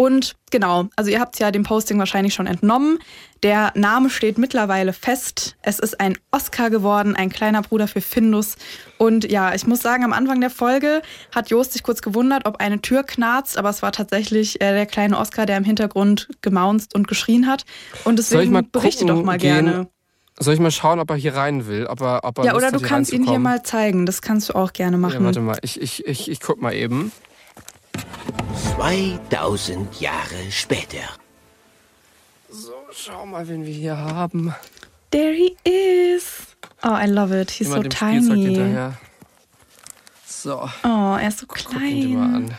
Und 0.00 0.34
genau, 0.50 0.88
also 0.96 1.10
ihr 1.10 1.20
habt 1.20 1.38
ja 1.40 1.50
dem 1.50 1.62
Posting 1.62 1.98
wahrscheinlich 1.98 2.32
schon 2.32 2.46
entnommen. 2.46 3.00
Der 3.42 3.70
Name 3.74 4.08
steht 4.08 4.38
mittlerweile 4.38 4.94
fest. 4.94 5.56
Es 5.60 5.78
ist 5.78 6.00
ein 6.00 6.16
Oscar 6.30 6.70
geworden, 6.70 7.16
ein 7.16 7.28
kleiner 7.28 7.60
Bruder 7.60 7.86
für 7.86 8.00
Findus. 8.00 8.56
Und 8.96 9.30
ja, 9.30 9.54
ich 9.54 9.66
muss 9.66 9.82
sagen, 9.82 10.02
am 10.02 10.14
Anfang 10.14 10.40
der 10.40 10.48
Folge 10.48 11.02
hat 11.34 11.50
Jost 11.50 11.74
sich 11.74 11.82
kurz 11.82 12.00
gewundert, 12.00 12.46
ob 12.46 12.60
eine 12.60 12.80
Tür 12.80 13.02
knarzt, 13.02 13.58
aber 13.58 13.68
es 13.68 13.82
war 13.82 13.92
tatsächlich 13.92 14.62
äh, 14.62 14.72
der 14.72 14.86
kleine 14.86 15.18
Oscar, 15.18 15.44
der 15.44 15.58
im 15.58 15.64
Hintergrund 15.64 16.30
gemaunzt 16.40 16.94
und 16.94 17.06
geschrien 17.06 17.46
hat. 17.46 17.66
Und 18.04 18.18
deswegen 18.18 18.70
berichte 18.72 19.04
doch 19.04 19.22
mal 19.22 19.36
gehen? 19.36 19.66
gerne. 19.66 19.88
Soll 20.38 20.54
ich 20.54 20.60
mal 20.60 20.70
schauen, 20.70 20.98
ob 20.98 21.10
er 21.10 21.16
hier 21.16 21.34
rein 21.34 21.66
will? 21.66 21.84
Ob 21.84 22.00
er, 22.00 22.24
ob 22.24 22.38
er 22.38 22.44
ja, 22.46 22.54
oder 22.54 22.72
du 22.72 22.80
kannst 22.80 23.12
ihn 23.12 23.28
hier 23.28 23.38
mal 23.38 23.62
zeigen. 23.64 24.06
Das 24.06 24.22
kannst 24.22 24.48
du 24.48 24.54
auch 24.54 24.72
gerne 24.72 24.96
machen. 24.96 25.20
Ja, 25.20 25.24
warte 25.26 25.40
mal, 25.40 25.58
ich, 25.60 25.78
ich, 25.78 26.06
ich, 26.06 26.30
ich 26.30 26.40
guck 26.40 26.62
mal 26.62 26.72
eben. 26.72 27.12
2000 28.76 30.00
Jahre 30.00 30.50
später. 30.50 31.08
So, 32.48 32.72
schau 32.92 33.26
mal, 33.26 33.46
wen 33.48 33.64
wir 33.64 33.74
hier 33.74 33.96
haben. 33.96 34.54
There 35.10 35.32
he 35.32 35.56
is. 35.64 36.56
Oh, 36.82 36.96
I 36.96 37.06
love 37.06 37.38
it. 37.38 37.50
He's 37.50 37.66
Immer 37.68 37.76
so 37.76 37.82
tiny. 37.84 38.92
So. 40.26 40.68
Oh, 40.84 41.16
er 41.20 41.28
ist 41.28 41.38
so 41.38 41.46
klein. 41.46 41.72
Guck 41.72 41.82
ihn 41.82 42.08
dir 42.08 42.16
mal 42.16 42.34
an. 42.34 42.54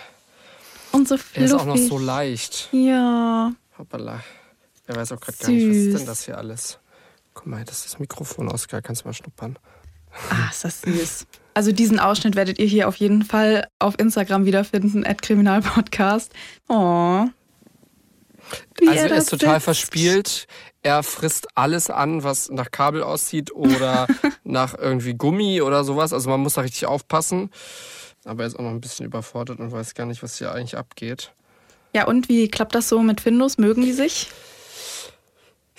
Und 0.91 1.07
so 1.07 1.17
fluffig. 1.17 1.37
Er 1.37 1.45
ist 1.45 1.53
auch 1.53 1.65
noch 1.65 1.77
so 1.77 1.97
leicht. 1.97 2.69
Ja. 2.71 3.51
Hoppala. 3.77 4.23
Er 4.87 4.95
weiß 4.95 5.13
auch 5.13 5.19
gerade 5.19 5.37
gar 5.37 5.49
nicht, 5.49 5.69
was 5.69 5.75
ist 5.75 5.97
denn 5.99 6.05
das 6.05 6.25
hier 6.25 6.37
alles? 6.37 6.79
Guck 7.33 7.47
mal, 7.47 7.63
das 7.63 7.77
ist 7.77 7.93
das 7.93 7.99
Mikrofon, 7.99 8.49
Oskar. 8.49 8.81
Kannst 8.81 9.03
du 9.03 9.07
mal 9.07 9.13
schnuppern? 9.13 9.57
Ah, 10.29 10.49
ist 10.49 10.63
das 10.63 10.81
süß. 10.81 11.27
Also 11.53 11.71
diesen 11.71 11.99
Ausschnitt 11.99 12.35
werdet 12.35 12.59
ihr 12.59 12.65
hier 12.65 12.87
auf 12.87 12.95
jeden 12.95 13.23
Fall 13.23 13.67
auf 13.79 13.99
Instagram 13.99 14.45
wiederfinden, 14.45 15.05
at 15.05 15.21
Kriminalpodcast. 15.21 16.31
Oh. 16.69 16.75
also 16.75 17.31
er 18.81 19.11
ist 19.11 19.29
total 19.29 19.55
sitzt. 19.55 19.63
verspielt. 19.63 20.47
Er 20.83 21.03
frisst 21.03 21.47
alles 21.55 21.89
an, 21.89 22.23
was 22.23 22.49
nach 22.49 22.71
Kabel 22.71 23.03
aussieht 23.03 23.53
oder 23.53 24.07
nach 24.43 24.77
irgendwie 24.77 25.13
Gummi 25.13 25.61
oder 25.61 25.83
sowas. 25.83 26.13
Also 26.13 26.29
man 26.29 26.39
muss 26.39 26.55
da 26.55 26.61
richtig 26.61 26.85
aufpassen. 26.85 27.51
Aber 28.23 28.43
er 28.43 28.47
ist 28.47 28.55
auch 28.55 28.63
noch 28.63 28.69
ein 28.69 28.81
bisschen 28.81 29.05
überfordert 29.05 29.59
und 29.59 29.71
weiß 29.71 29.93
gar 29.93 30.05
nicht, 30.05 30.23
was 30.23 30.37
hier 30.37 30.51
eigentlich 30.53 30.77
abgeht. 30.77 31.33
Ja, 31.93 32.07
und 32.07 32.29
wie 32.29 32.47
klappt 32.47 32.75
das 32.75 32.87
so 32.87 33.01
mit 33.01 33.19
Findus? 33.19 33.57
Mögen 33.57 33.81
die 33.81 33.91
sich? 33.91 34.29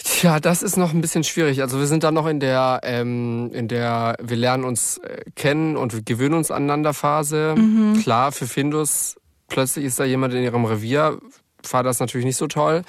Tja, 0.05 0.41
das 0.41 0.63
ist 0.63 0.77
noch 0.77 0.93
ein 0.93 1.01
bisschen 1.01 1.25
schwierig. 1.25 1.63
Also 1.63 1.79
wir 1.79 1.87
sind 1.87 2.03
da 2.03 2.11
noch 2.11 2.27
in 2.27 2.41
der, 2.41 2.81
ähm, 2.83 3.51
in 3.53 3.69
der 3.69 4.17
wir 4.21 4.37
lernen 4.37 4.65
uns 4.65 4.99
äh, 4.99 5.23
kennen 5.37 5.77
und 5.77 5.95
wir 5.95 6.03
gewöhnen 6.03 6.35
uns 6.35 6.51
aneinander 6.51 6.93
Phase. 6.93 7.55
Mhm. 7.57 8.01
Klar, 8.03 8.33
für 8.33 8.47
Findus 8.47 9.17
plötzlich 9.49 9.85
ist 9.85 10.01
da 10.01 10.05
jemand 10.05 10.35
in 10.35 10.43
ihrem 10.43 10.65
Revier, 10.65 11.19
war 11.71 11.83
das 11.83 12.01
natürlich 12.01 12.27
nicht 12.27 12.37
so 12.37 12.49
toll. 12.49 12.83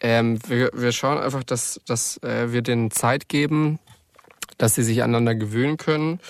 Ähm, 0.00 0.38
wir, 0.46 0.70
wir 0.72 0.92
schauen 0.92 1.18
einfach, 1.18 1.44
dass, 1.44 1.80
dass 1.86 2.22
äh, 2.22 2.52
wir 2.52 2.62
denen 2.62 2.90
Zeit 2.90 3.28
geben, 3.28 3.78
dass 4.58 4.74
sie 4.74 4.82
sich 4.82 5.02
aneinander 5.02 5.34
gewöhnen 5.34 5.76
können. 5.76 6.20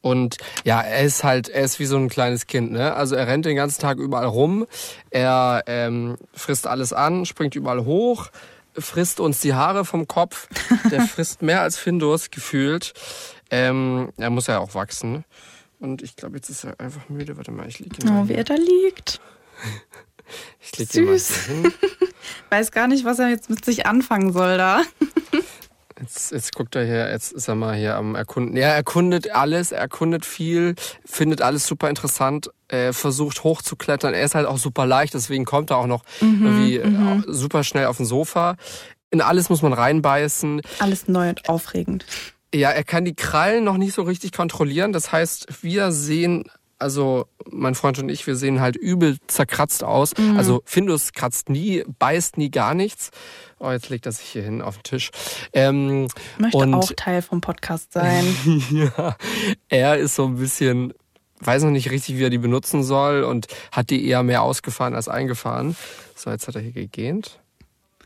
Und 0.00 0.36
ja, 0.64 0.82
er 0.82 1.02
ist 1.02 1.24
halt, 1.24 1.48
er 1.48 1.64
ist 1.64 1.80
wie 1.80 1.86
so 1.86 1.96
ein 1.96 2.10
kleines 2.10 2.46
Kind, 2.46 2.72
ne? 2.72 2.94
Also 2.94 3.14
er 3.14 3.26
rennt 3.26 3.46
den 3.46 3.56
ganzen 3.56 3.80
Tag 3.80 3.96
überall 3.96 4.26
rum, 4.26 4.66
er 5.08 5.62
ähm, 5.66 6.16
frisst 6.34 6.66
alles 6.66 6.92
an, 6.92 7.24
springt 7.24 7.54
überall 7.54 7.86
hoch, 7.86 8.28
frisst 8.76 9.20
uns 9.20 9.40
die 9.40 9.54
Haare 9.54 9.84
vom 9.84 10.08
Kopf. 10.08 10.48
Der 10.90 11.02
frisst 11.06 11.42
mehr 11.42 11.60
als 11.62 11.78
Findus 11.78 12.30
gefühlt. 12.30 12.92
Ähm, 13.50 14.12
er 14.16 14.30
muss 14.30 14.46
ja 14.46 14.58
auch 14.58 14.74
wachsen. 14.74 15.24
Und 15.80 16.02
ich 16.02 16.16
glaube, 16.16 16.36
jetzt 16.36 16.48
ist 16.48 16.64
er 16.64 16.80
einfach 16.80 17.08
müde. 17.08 17.36
Warte 17.36 17.50
mal, 17.50 17.68
ich 17.68 17.78
liege 17.78 18.02
ihn 18.02 18.08
Oh, 18.08 18.28
wie 18.28 18.34
er 18.34 18.44
da 18.44 18.54
liegt. 18.54 19.20
ich 20.78 20.94
mal 20.94 21.18
hin. 21.18 21.72
Weiß 22.50 22.72
gar 22.72 22.86
nicht, 22.86 23.04
was 23.04 23.18
er 23.18 23.28
jetzt 23.28 23.50
mit 23.50 23.64
sich 23.64 23.86
anfangen 23.86 24.32
soll 24.32 24.56
da. 24.56 24.82
Jetzt, 26.04 26.32
jetzt 26.32 26.54
guckt 26.54 26.76
er 26.76 26.84
hier, 26.84 27.10
jetzt 27.10 27.32
ist 27.32 27.48
er 27.48 27.54
mal 27.54 27.74
hier 27.74 27.96
am 27.96 28.14
Erkunden. 28.14 28.56
Ja, 28.56 28.68
er 28.68 28.74
erkundet 28.74 29.30
alles, 29.30 29.72
er 29.72 29.80
erkundet 29.80 30.26
viel, 30.26 30.74
findet 31.04 31.40
alles 31.40 31.66
super 31.66 31.88
interessant, 31.88 32.50
er 32.68 32.92
versucht 32.92 33.42
hochzuklettern. 33.42 34.12
Er 34.12 34.22
ist 34.22 34.34
halt 34.34 34.46
auch 34.46 34.58
super 34.58 34.84
leicht, 34.84 35.14
deswegen 35.14 35.46
kommt 35.46 35.70
er 35.70 35.78
auch 35.78 35.86
noch 35.86 36.04
Mhm, 36.20 36.44
irgendwie 36.44 36.76
äh, 36.76 37.22
super 37.26 37.64
schnell 37.64 37.86
auf 37.86 37.96
den 37.96 38.06
Sofa. 38.06 38.56
In 39.10 39.22
alles 39.22 39.48
muss 39.48 39.62
man 39.62 39.72
reinbeißen. 39.72 40.60
Alles 40.78 41.08
neu 41.08 41.30
und 41.30 41.48
aufregend. 41.48 42.04
Ja, 42.54 42.70
er 42.70 42.84
kann 42.84 43.06
die 43.06 43.14
Krallen 43.14 43.64
noch 43.64 43.78
nicht 43.78 43.94
so 43.94 44.02
richtig 44.02 44.32
kontrollieren. 44.32 44.92
Das 44.92 45.10
heißt, 45.10 45.62
wir 45.62 45.90
sehen, 45.90 46.44
also 46.84 47.28
mein 47.50 47.74
Freund 47.74 47.98
und 47.98 48.10
ich, 48.10 48.26
wir 48.26 48.36
sehen 48.36 48.60
halt 48.60 48.76
übel 48.76 49.16
zerkratzt 49.26 49.82
aus. 49.82 50.12
Mhm. 50.18 50.36
Also 50.36 50.60
Findus 50.66 51.14
kratzt 51.14 51.48
nie, 51.48 51.82
beißt 51.98 52.36
nie 52.36 52.50
gar 52.50 52.74
nichts. 52.74 53.10
Oh, 53.58 53.70
jetzt 53.70 53.88
legt 53.88 54.04
er 54.04 54.12
sich 54.12 54.26
hier 54.26 54.42
hin 54.42 54.60
auf 54.60 54.76
den 54.76 54.82
Tisch. 54.82 55.10
Ähm, 55.54 56.08
Möchte 56.36 56.58
und 56.58 56.74
auch 56.74 56.92
Teil 56.94 57.22
vom 57.22 57.40
Podcast 57.40 57.94
sein. 57.94 58.22
ja, 58.70 59.16
er 59.70 59.96
ist 59.96 60.14
so 60.14 60.26
ein 60.26 60.36
bisschen, 60.36 60.92
weiß 61.40 61.62
noch 61.62 61.70
nicht 61.70 61.90
richtig, 61.90 62.18
wie 62.18 62.24
er 62.24 62.30
die 62.30 62.36
benutzen 62.36 62.82
soll 62.82 63.22
und 63.22 63.46
hat 63.72 63.88
die 63.88 64.06
eher 64.06 64.22
mehr 64.22 64.42
ausgefahren 64.42 64.94
als 64.94 65.08
eingefahren. 65.08 65.76
So, 66.14 66.30
jetzt 66.30 66.46
hat 66.48 66.54
er 66.54 66.60
hier 66.60 66.72
gegähnt. 66.72 67.40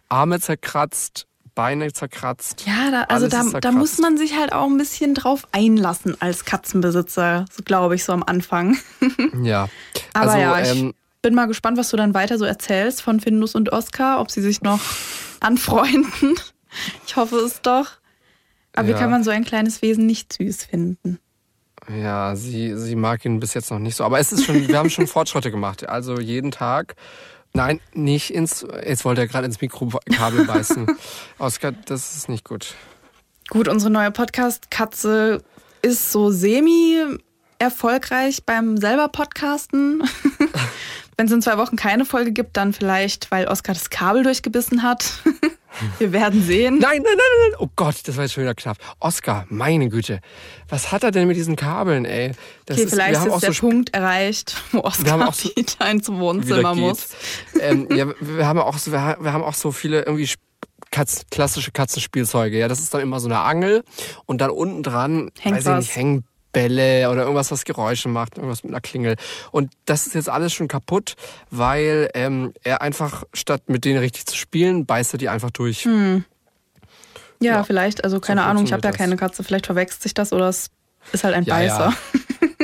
Arme 0.09 0.39
zerkratzt, 0.39 1.27
Beine 1.59 1.93
zerkratzt. 1.93 2.65
Ja, 2.69 2.93
da, 2.93 3.03
also 3.09 3.27
da, 3.27 3.43
da 3.61 3.73
muss 3.73 3.99
man 3.99 4.17
sich 4.17 4.39
halt 4.39 4.53
auch 4.53 4.67
ein 4.67 4.79
bisschen 4.79 5.15
drauf 5.15 5.43
einlassen 5.51 6.15
als 6.21 6.45
Katzenbesitzer, 6.45 7.47
so 7.51 7.65
glaube 7.65 7.97
ich, 7.97 8.05
so 8.05 8.13
am 8.13 8.23
Anfang. 8.23 8.77
Ja. 9.43 9.69
Aber 10.15 10.31
also, 10.31 10.39
ja, 10.39 10.61
ich 10.61 10.79
ähm, 10.79 10.95
bin 11.21 11.35
mal 11.35 11.47
gespannt, 11.47 11.77
was 11.77 11.91
du 11.91 11.97
dann 11.97 12.15
weiter 12.15 12.39
so 12.39 12.45
erzählst 12.45 13.03
von 13.03 13.19
Findus 13.19 13.57
und 13.57 13.73
Oskar, 13.73 14.21
ob 14.21 14.31
sie 14.31 14.41
sich 14.41 14.63
noch 14.63 14.79
anfreunden. 15.41 16.37
Ich 17.09 17.17
hoffe 17.17 17.37
es 17.39 17.61
doch. 17.61 17.89
Aber 18.77 18.87
wie 18.87 18.93
Ja. 18.93 18.99
kann 18.99 19.11
man 19.11 19.25
so 19.25 19.31
ein 19.31 19.45
kleines 19.45 19.83
Wesen 19.83 20.07
nicht 20.07 20.33
süß 20.35 20.63
finden? 20.63 21.19
Ja, 21.89 22.37
sie, 22.37 22.77
sie 22.77 22.95
mag 22.95 23.25
ihn 23.25 23.41
bis 23.41 23.55
jetzt 23.55 23.73
noch 23.73 23.81
nicht 23.81 23.97
so. 23.97 24.05
Aber 24.05 24.21
es 24.21 24.31
ist 24.31 24.45
schon, 24.45 24.69
wir 24.69 24.79
haben 24.79 24.91
schon 24.91 25.07
Fortschritte 25.09 25.51
gemacht. 25.51 25.89
Also 25.89 26.21
jeden 26.21 26.53
Tag. 26.53 26.95
Nein, 27.59 27.81
nicht 27.93 28.33
ins. 28.33 28.65
Jetzt 28.87 29.05
wollte 29.05 29.23
er 29.23 29.27
gerade 29.27 29.45
ins 29.45 29.61
Mikrokabel 29.61 30.45
beißen. 30.47 30.87
Oskar, 31.41 31.73
das 31.73 32.15
ist 32.15 32.29
nicht 32.29 32.45
gut. 32.45 32.77
Gut, 33.49 33.67
unsere 33.67 33.91
neue 33.91 34.13
Podcast-Katze 34.13 35.43
ist 35.83 36.13
so 36.13 36.31
semi 36.31 37.03
erfolgreich 37.59 38.45
beim 38.47 38.77
selber 38.77 39.09
Podcasten. 39.09 40.05
Wenn 41.19 41.27
es 41.27 41.33
in 41.33 41.43
zwei 41.43 41.59
Wochen 41.59 41.75
keine 41.75 42.05
Folge 42.05 42.31
gibt, 42.31 42.57
dann 42.57 42.73
vielleicht, 42.73 43.31
weil 43.33 43.49
Oskar 43.49 43.75
das 43.75 43.91
Kabel 43.91 44.23
durchgebissen 44.23 44.85
hat. 44.85 45.15
Wir 45.99 46.13
werden 46.13 46.43
sehen. 46.43 46.79
Nein, 46.79 47.03
nein, 47.03 47.13
nein, 47.17 47.51
nein. 47.51 47.59
Oh 47.61 47.69
Gott, 47.77 47.97
das 48.05 48.17
war 48.17 48.25
jetzt 48.25 48.33
schon 48.35 48.45
wieder 48.45 48.55
knapp. 48.55 48.79
Oskar, 49.01 49.45
meine 49.49 49.89
Güte. 49.89 50.21
Was 50.69 50.91
hat 50.93 51.03
er 51.03 51.11
denn 51.11 51.29
mit 51.29 51.37
diesen 51.37 51.57
Kabeln, 51.57 52.05
ey? 52.05 52.33
Das 52.67 52.77
Okay, 52.77 52.85
ist, 52.85 52.91
vielleicht 52.91 53.11
wir 53.13 53.21
haben 53.21 53.27
ist 53.29 53.35
auch 53.35 53.41
der 53.41 53.53
so 53.53 53.61
Punkt 53.69 53.95
erreicht, 53.95 54.57
wo 54.73 54.81
Oskar 54.81 55.33
so- 55.33 55.51
wieder 55.57 55.91
ins 55.91 56.09
Wohnzimmer 56.09 56.75
muss. 56.77 57.09
Ähm, 57.61 57.89
ja, 57.95 58.07
wir 58.21 58.47
haben 58.47 58.61
auch 58.61 58.79
so, 58.79 58.93
wir 58.93 59.03
ha- 59.03 59.17
wir 59.21 59.33
haben 59.33 59.43
auch 59.45 59.55
so 59.55 59.71
viele 59.73 60.03
irgendwie 60.03 60.33
Katz, 60.91 61.27
klassische 61.31 61.71
Katzenspielzeuge. 61.73 62.59
Ja, 62.59 62.69
das 62.69 62.79
ist 62.79 62.95
dann 62.95 63.01
immer 63.03 63.19
so 63.21 63.27
eine 63.29 63.41
Angel 63.41 63.83
und 64.25 64.41
dann 64.41 64.51
unten 64.51 64.83
dran, 64.85 65.31
Hängt 65.41 65.57
weiß 65.59 65.65
was. 65.67 65.85
ich 65.85 65.89
nicht, 65.91 65.97
hängen 65.97 66.25
Bälle 66.53 67.11
oder 67.11 67.23
irgendwas, 67.23 67.51
was 67.51 67.65
Geräusche 67.65 68.09
macht, 68.09 68.37
irgendwas 68.37 68.63
mit 68.65 68.73
einer 68.73 68.81
Klingel. 68.81 69.17
Und 69.51 69.73
das 69.85 70.07
ist 70.07 70.15
jetzt 70.15 70.29
alles 70.29 70.53
schon 70.53 70.69
kaputt, 70.69 71.15
weil 71.51 72.11
ähm, 72.15 72.53
er 72.65 72.83
einfach 72.83 73.25
statt 73.35 73.63
mit 73.67 73.85
denen 73.85 73.99
richtig 73.99 74.27
zu 74.27 74.37
spielen, 74.37 74.87
beißt 74.87 75.15
er 75.15 75.19
die 75.19 75.29
einfach 75.29 75.51
durch. 75.51 75.85
Hm. 75.85 76.25
Ja, 77.41 77.57
Ja, 77.57 77.65
vielleicht, 77.65 78.05
also 78.05 78.19
keine 78.21 78.43
Ahnung, 78.45 78.65
ich 78.65 78.73
habe 78.73 78.87
ja 78.87 78.93
keine 78.93 79.17
Katze, 79.17 79.45
vielleicht 79.45 79.67
verwechselt 79.67 80.03
sich 80.03 80.15
das 80.15 80.33
oder 80.33 80.49
es 80.49 80.71
ist 81.13 81.25
halt 81.25 81.35
ein 81.35 81.45
Ja, 81.45 81.55
Beißer. 81.55 81.91
ja. 81.91 81.95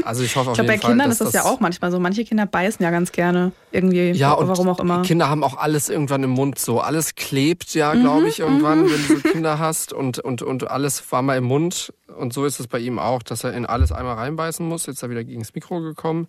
Also 0.05 0.23
ich 0.23 0.37
hoffe 0.37 0.51
auf 0.51 0.59
Ich 0.59 0.63
glaube, 0.65 0.73
bei 0.73 0.79
Fall, 0.79 0.91
Kindern 0.91 1.11
ist 1.11 1.21
das, 1.21 1.33
ja 1.33 1.45
auch 1.45 1.61
manchmal 1.61 1.91
so. 1.91 1.99
Manche 1.99 2.25
Kinder 2.25 2.45
beißen 2.47 2.83
ja 2.85 2.91
ganz 2.91 3.11
gerne 3.13 3.53
irgendwie, 3.71 4.11
Ja, 4.11 4.33
und 4.33 4.49
warum 4.49 4.69
auch 4.69 4.79
immer. 4.81 5.01
Kinder 5.03 5.31
haben 5.31 5.43
auch 5.43 5.57
alles 5.57 5.89
irgendwann 5.89 6.23
im 6.25 6.31
Mund 6.31 6.59
so. 6.59 6.81
Alles 6.81 7.15
klebt 7.15 7.73
ja, 7.75 7.95
Mhm, 7.95 8.01
glaube 8.03 8.29
ich, 8.29 8.41
irgendwann, 8.41 8.83
wenn 8.91 9.07
du 9.07 9.15
so 9.15 9.21
Kinder 9.33 9.59
hast 9.59 9.93
und, 9.95 10.19
und, 10.19 10.43
und 10.43 10.69
alles 10.71 11.03
war 11.11 11.23
mal 11.23 11.39
im 11.39 11.45
Mund. 11.45 11.93
Und 12.17 12.33
so 12.33 12.45
ist 12.45 12.61
es 12.61 12.67
bei 12.67 12.79
ihm 12.79 12.99
auch, 12.99 13.23
dass 13.23 13.45
er 13.45 13.53
in 13.53 13.67
alles 13.67 13.93
einmal 13.93 14.15
reinbeißen 14.15 14.67
muss. 14.67 14.87
Jetzt 14.87 14.97
ist 14.97 15.03
er 15.03 15.11
wieder 15.11 15.25
gegen 15.25 15.41
das 15.41 15.55
Mikro 15.55 15.81
gekommen. 15.81 16.29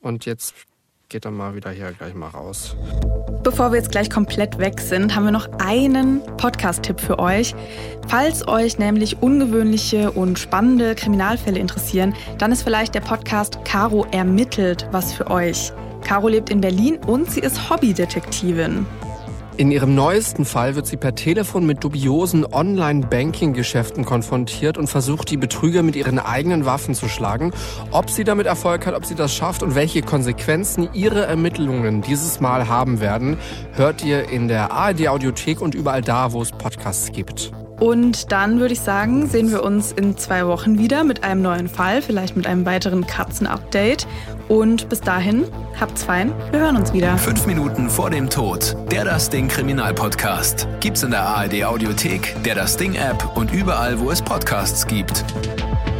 Und 0.00 0.26
jetzt 0.26 0.54
geht 1.08 1.24
er 1.24 1.30
mal 1.30 1.54
wieder 1.54 1.70
hier 1.70 1.92
gleich 1.92 2.14
mal 2.14 2.28
raus. 2.28 2.76
Bevor 3.42 3.70
wir 3.70 3.78
jetzt 3.78 3.92
gleich 3.92 4.10
komplett 4.10 4.58
weg 4.58 4.80
sind, 4.80 5.14
haben 5.14 5.24
wir 5.24 5.30
noch 5.30 5.48
einen 5.60 6.20
Podcast-Tipp 6.36 7.00
für 7.00 7.18
euch. 7.18 7.54
Falls 8.08 8.46
euch 8.48 8.78
nämlich 8.78 9.22
ungewöhnliche 9.22 10.10
und 10.10 10.38
spannende 10.38 10.96
Kriminalfälle 10.96 11.60
interessieren, 11.60 12.14
dann 12.38 12.50
ist 12.50 12.62
vielleicht 12.62 12.94
der 12.94 13.02
Podcast 13.02 13.64
Caro 13.64 14.04
ermittelt 14.10 14.88
was 14.90 15.12
für 15.12 15.30
euch. 15.30 15.72
Caro 16.02 16.28
lebt 16.28 16.50
in 16.50 16.60
Berlin 16.60 16.98
und 17.06 17.30
sie 17.30 17.40
ist 17.40 17.70
Hobbydetektivin. 17.70 18.84
In 19.58 19.70
ihrem 19.70 19.94
neuesten 19.94 20.44
Fall 20.44 20.74
wird 20.76 20.86
sie 20.86 20.98
per 20.98 21.14
Telefon 21.14 21.64
mit 21.64 21.82
dubiosen 21.82 22.44
Online-Banking-Geschäften 22.44 24.04
konfrontiert 24.04 24.76
und 24.76 24.86
versucht, 24.86 25.30
die 25.30 25.38
Betrüger 25.38 25.82
mit 25.82 25.96
ihren 25.96 26.18
eigenen 26.18 26.66
Waffen 26.66 26.94
zu 26.94 27.08
schlagen. 27.08 27.52
Ob 27.90 28.10
sie 28.10 28.24
damit 28.24 28.46
Erfolg 28.46 28.84
hat, 28.86 28.94
ob 28.94 29.06
sie 29.06 29.14
das 29.14 29.34
schafft 29.34 29.62
und 29.62 29.74
welche 29.74 30.02
Konsequenzen 30.02 30.90
ihre 30.92 31.24
Ermittlungen 31.24 32.02
dieses 32.02 32.38
Mal 32.38 32.68
haben 32.68 33.00
werden, 33.00 33.38
hört 33.72 34.04
ihr 34.04 34.28
in 34.28 34.48
der 34.48 34.72
ARD-Audiothek 34.72 35.62
und 35.62 35.74
überall 35.74 36.02
da, 36.02 36.32
wo 36.34 36.42
es 36.42 36.52
Podcasts 36.52 37.10
gibt. 37.12 37.50
Und 37.80 38.32
dann 38.32 38.58
würde 38.58 38.72
ich 38.72 38.80
sagen, 38.80 39.28
sehen 39.28 39.50
wir 39.50 39.62
uns 39.62 39.92
in 39.92 40.16
zwei 40.16 40.46
Wochen 40.46 40.78
wieder 40.78 41.04
mit 41.04 41.24
einem 41.24 41.42
neuen 41.42 41.68
Fall, 41.68 42.00
vielleicht 42.00 42.36
mit 42.36 42.46
einem 42.46 42.64
weiteren 42.64 43.06
Katzen-Update. 43.06 44.06
Und 44.48 44.88
bis 44.88 45.00
dahin, 45.00 45.44
habt's 45.78 46.04
fein, 46.04 46.32
wir 46.52 46.60
hören 46.60 46.76
uns 46.76 46.92
wieder. 46.92 47.18
Fünf 47.18 47.46
Minuten 47.46 47.90
vor 47.90 48.10
dem 48.10 48.30
Tod. 48.30 48.76
Der 48.90 49.04
Das 49.04 49.28
Ding 49.28 49.48
Kriminalpodcast. 49.48 50.68
Gibt's 50.80 51.02
in 51.02 51.10
der 51.10 51.22
ARD 51.22 51.64
Audiothek, 51.64 52.34
der 52.44 52.54
Das 52.54 52.76
Ding 52.76 52.94
App 52.94 53.36
und 53.36 53.52
überall, 53.52 53.98
wo 54.00 54.10
es 54.10 54.22
Podcasts 54.22 54.86
gibt. 54.86 55.24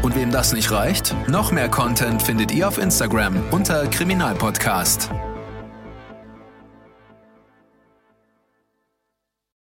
Und 0.03 0.14
wem 0.14 0.31
das 0.31 0.53
nicht 0.53 0.70
reicht? 0.70 1.14
Noch 1.29 1.51
mehr 1.51 1.68
Content 1.68 2.22
findet 2.22 2.53
ihr 2.53 2.68
auf 2.68 2.79
Instagram 2.79 3.43
unter 3.51 3.87
Kriminalpodcast. 3.89 5.11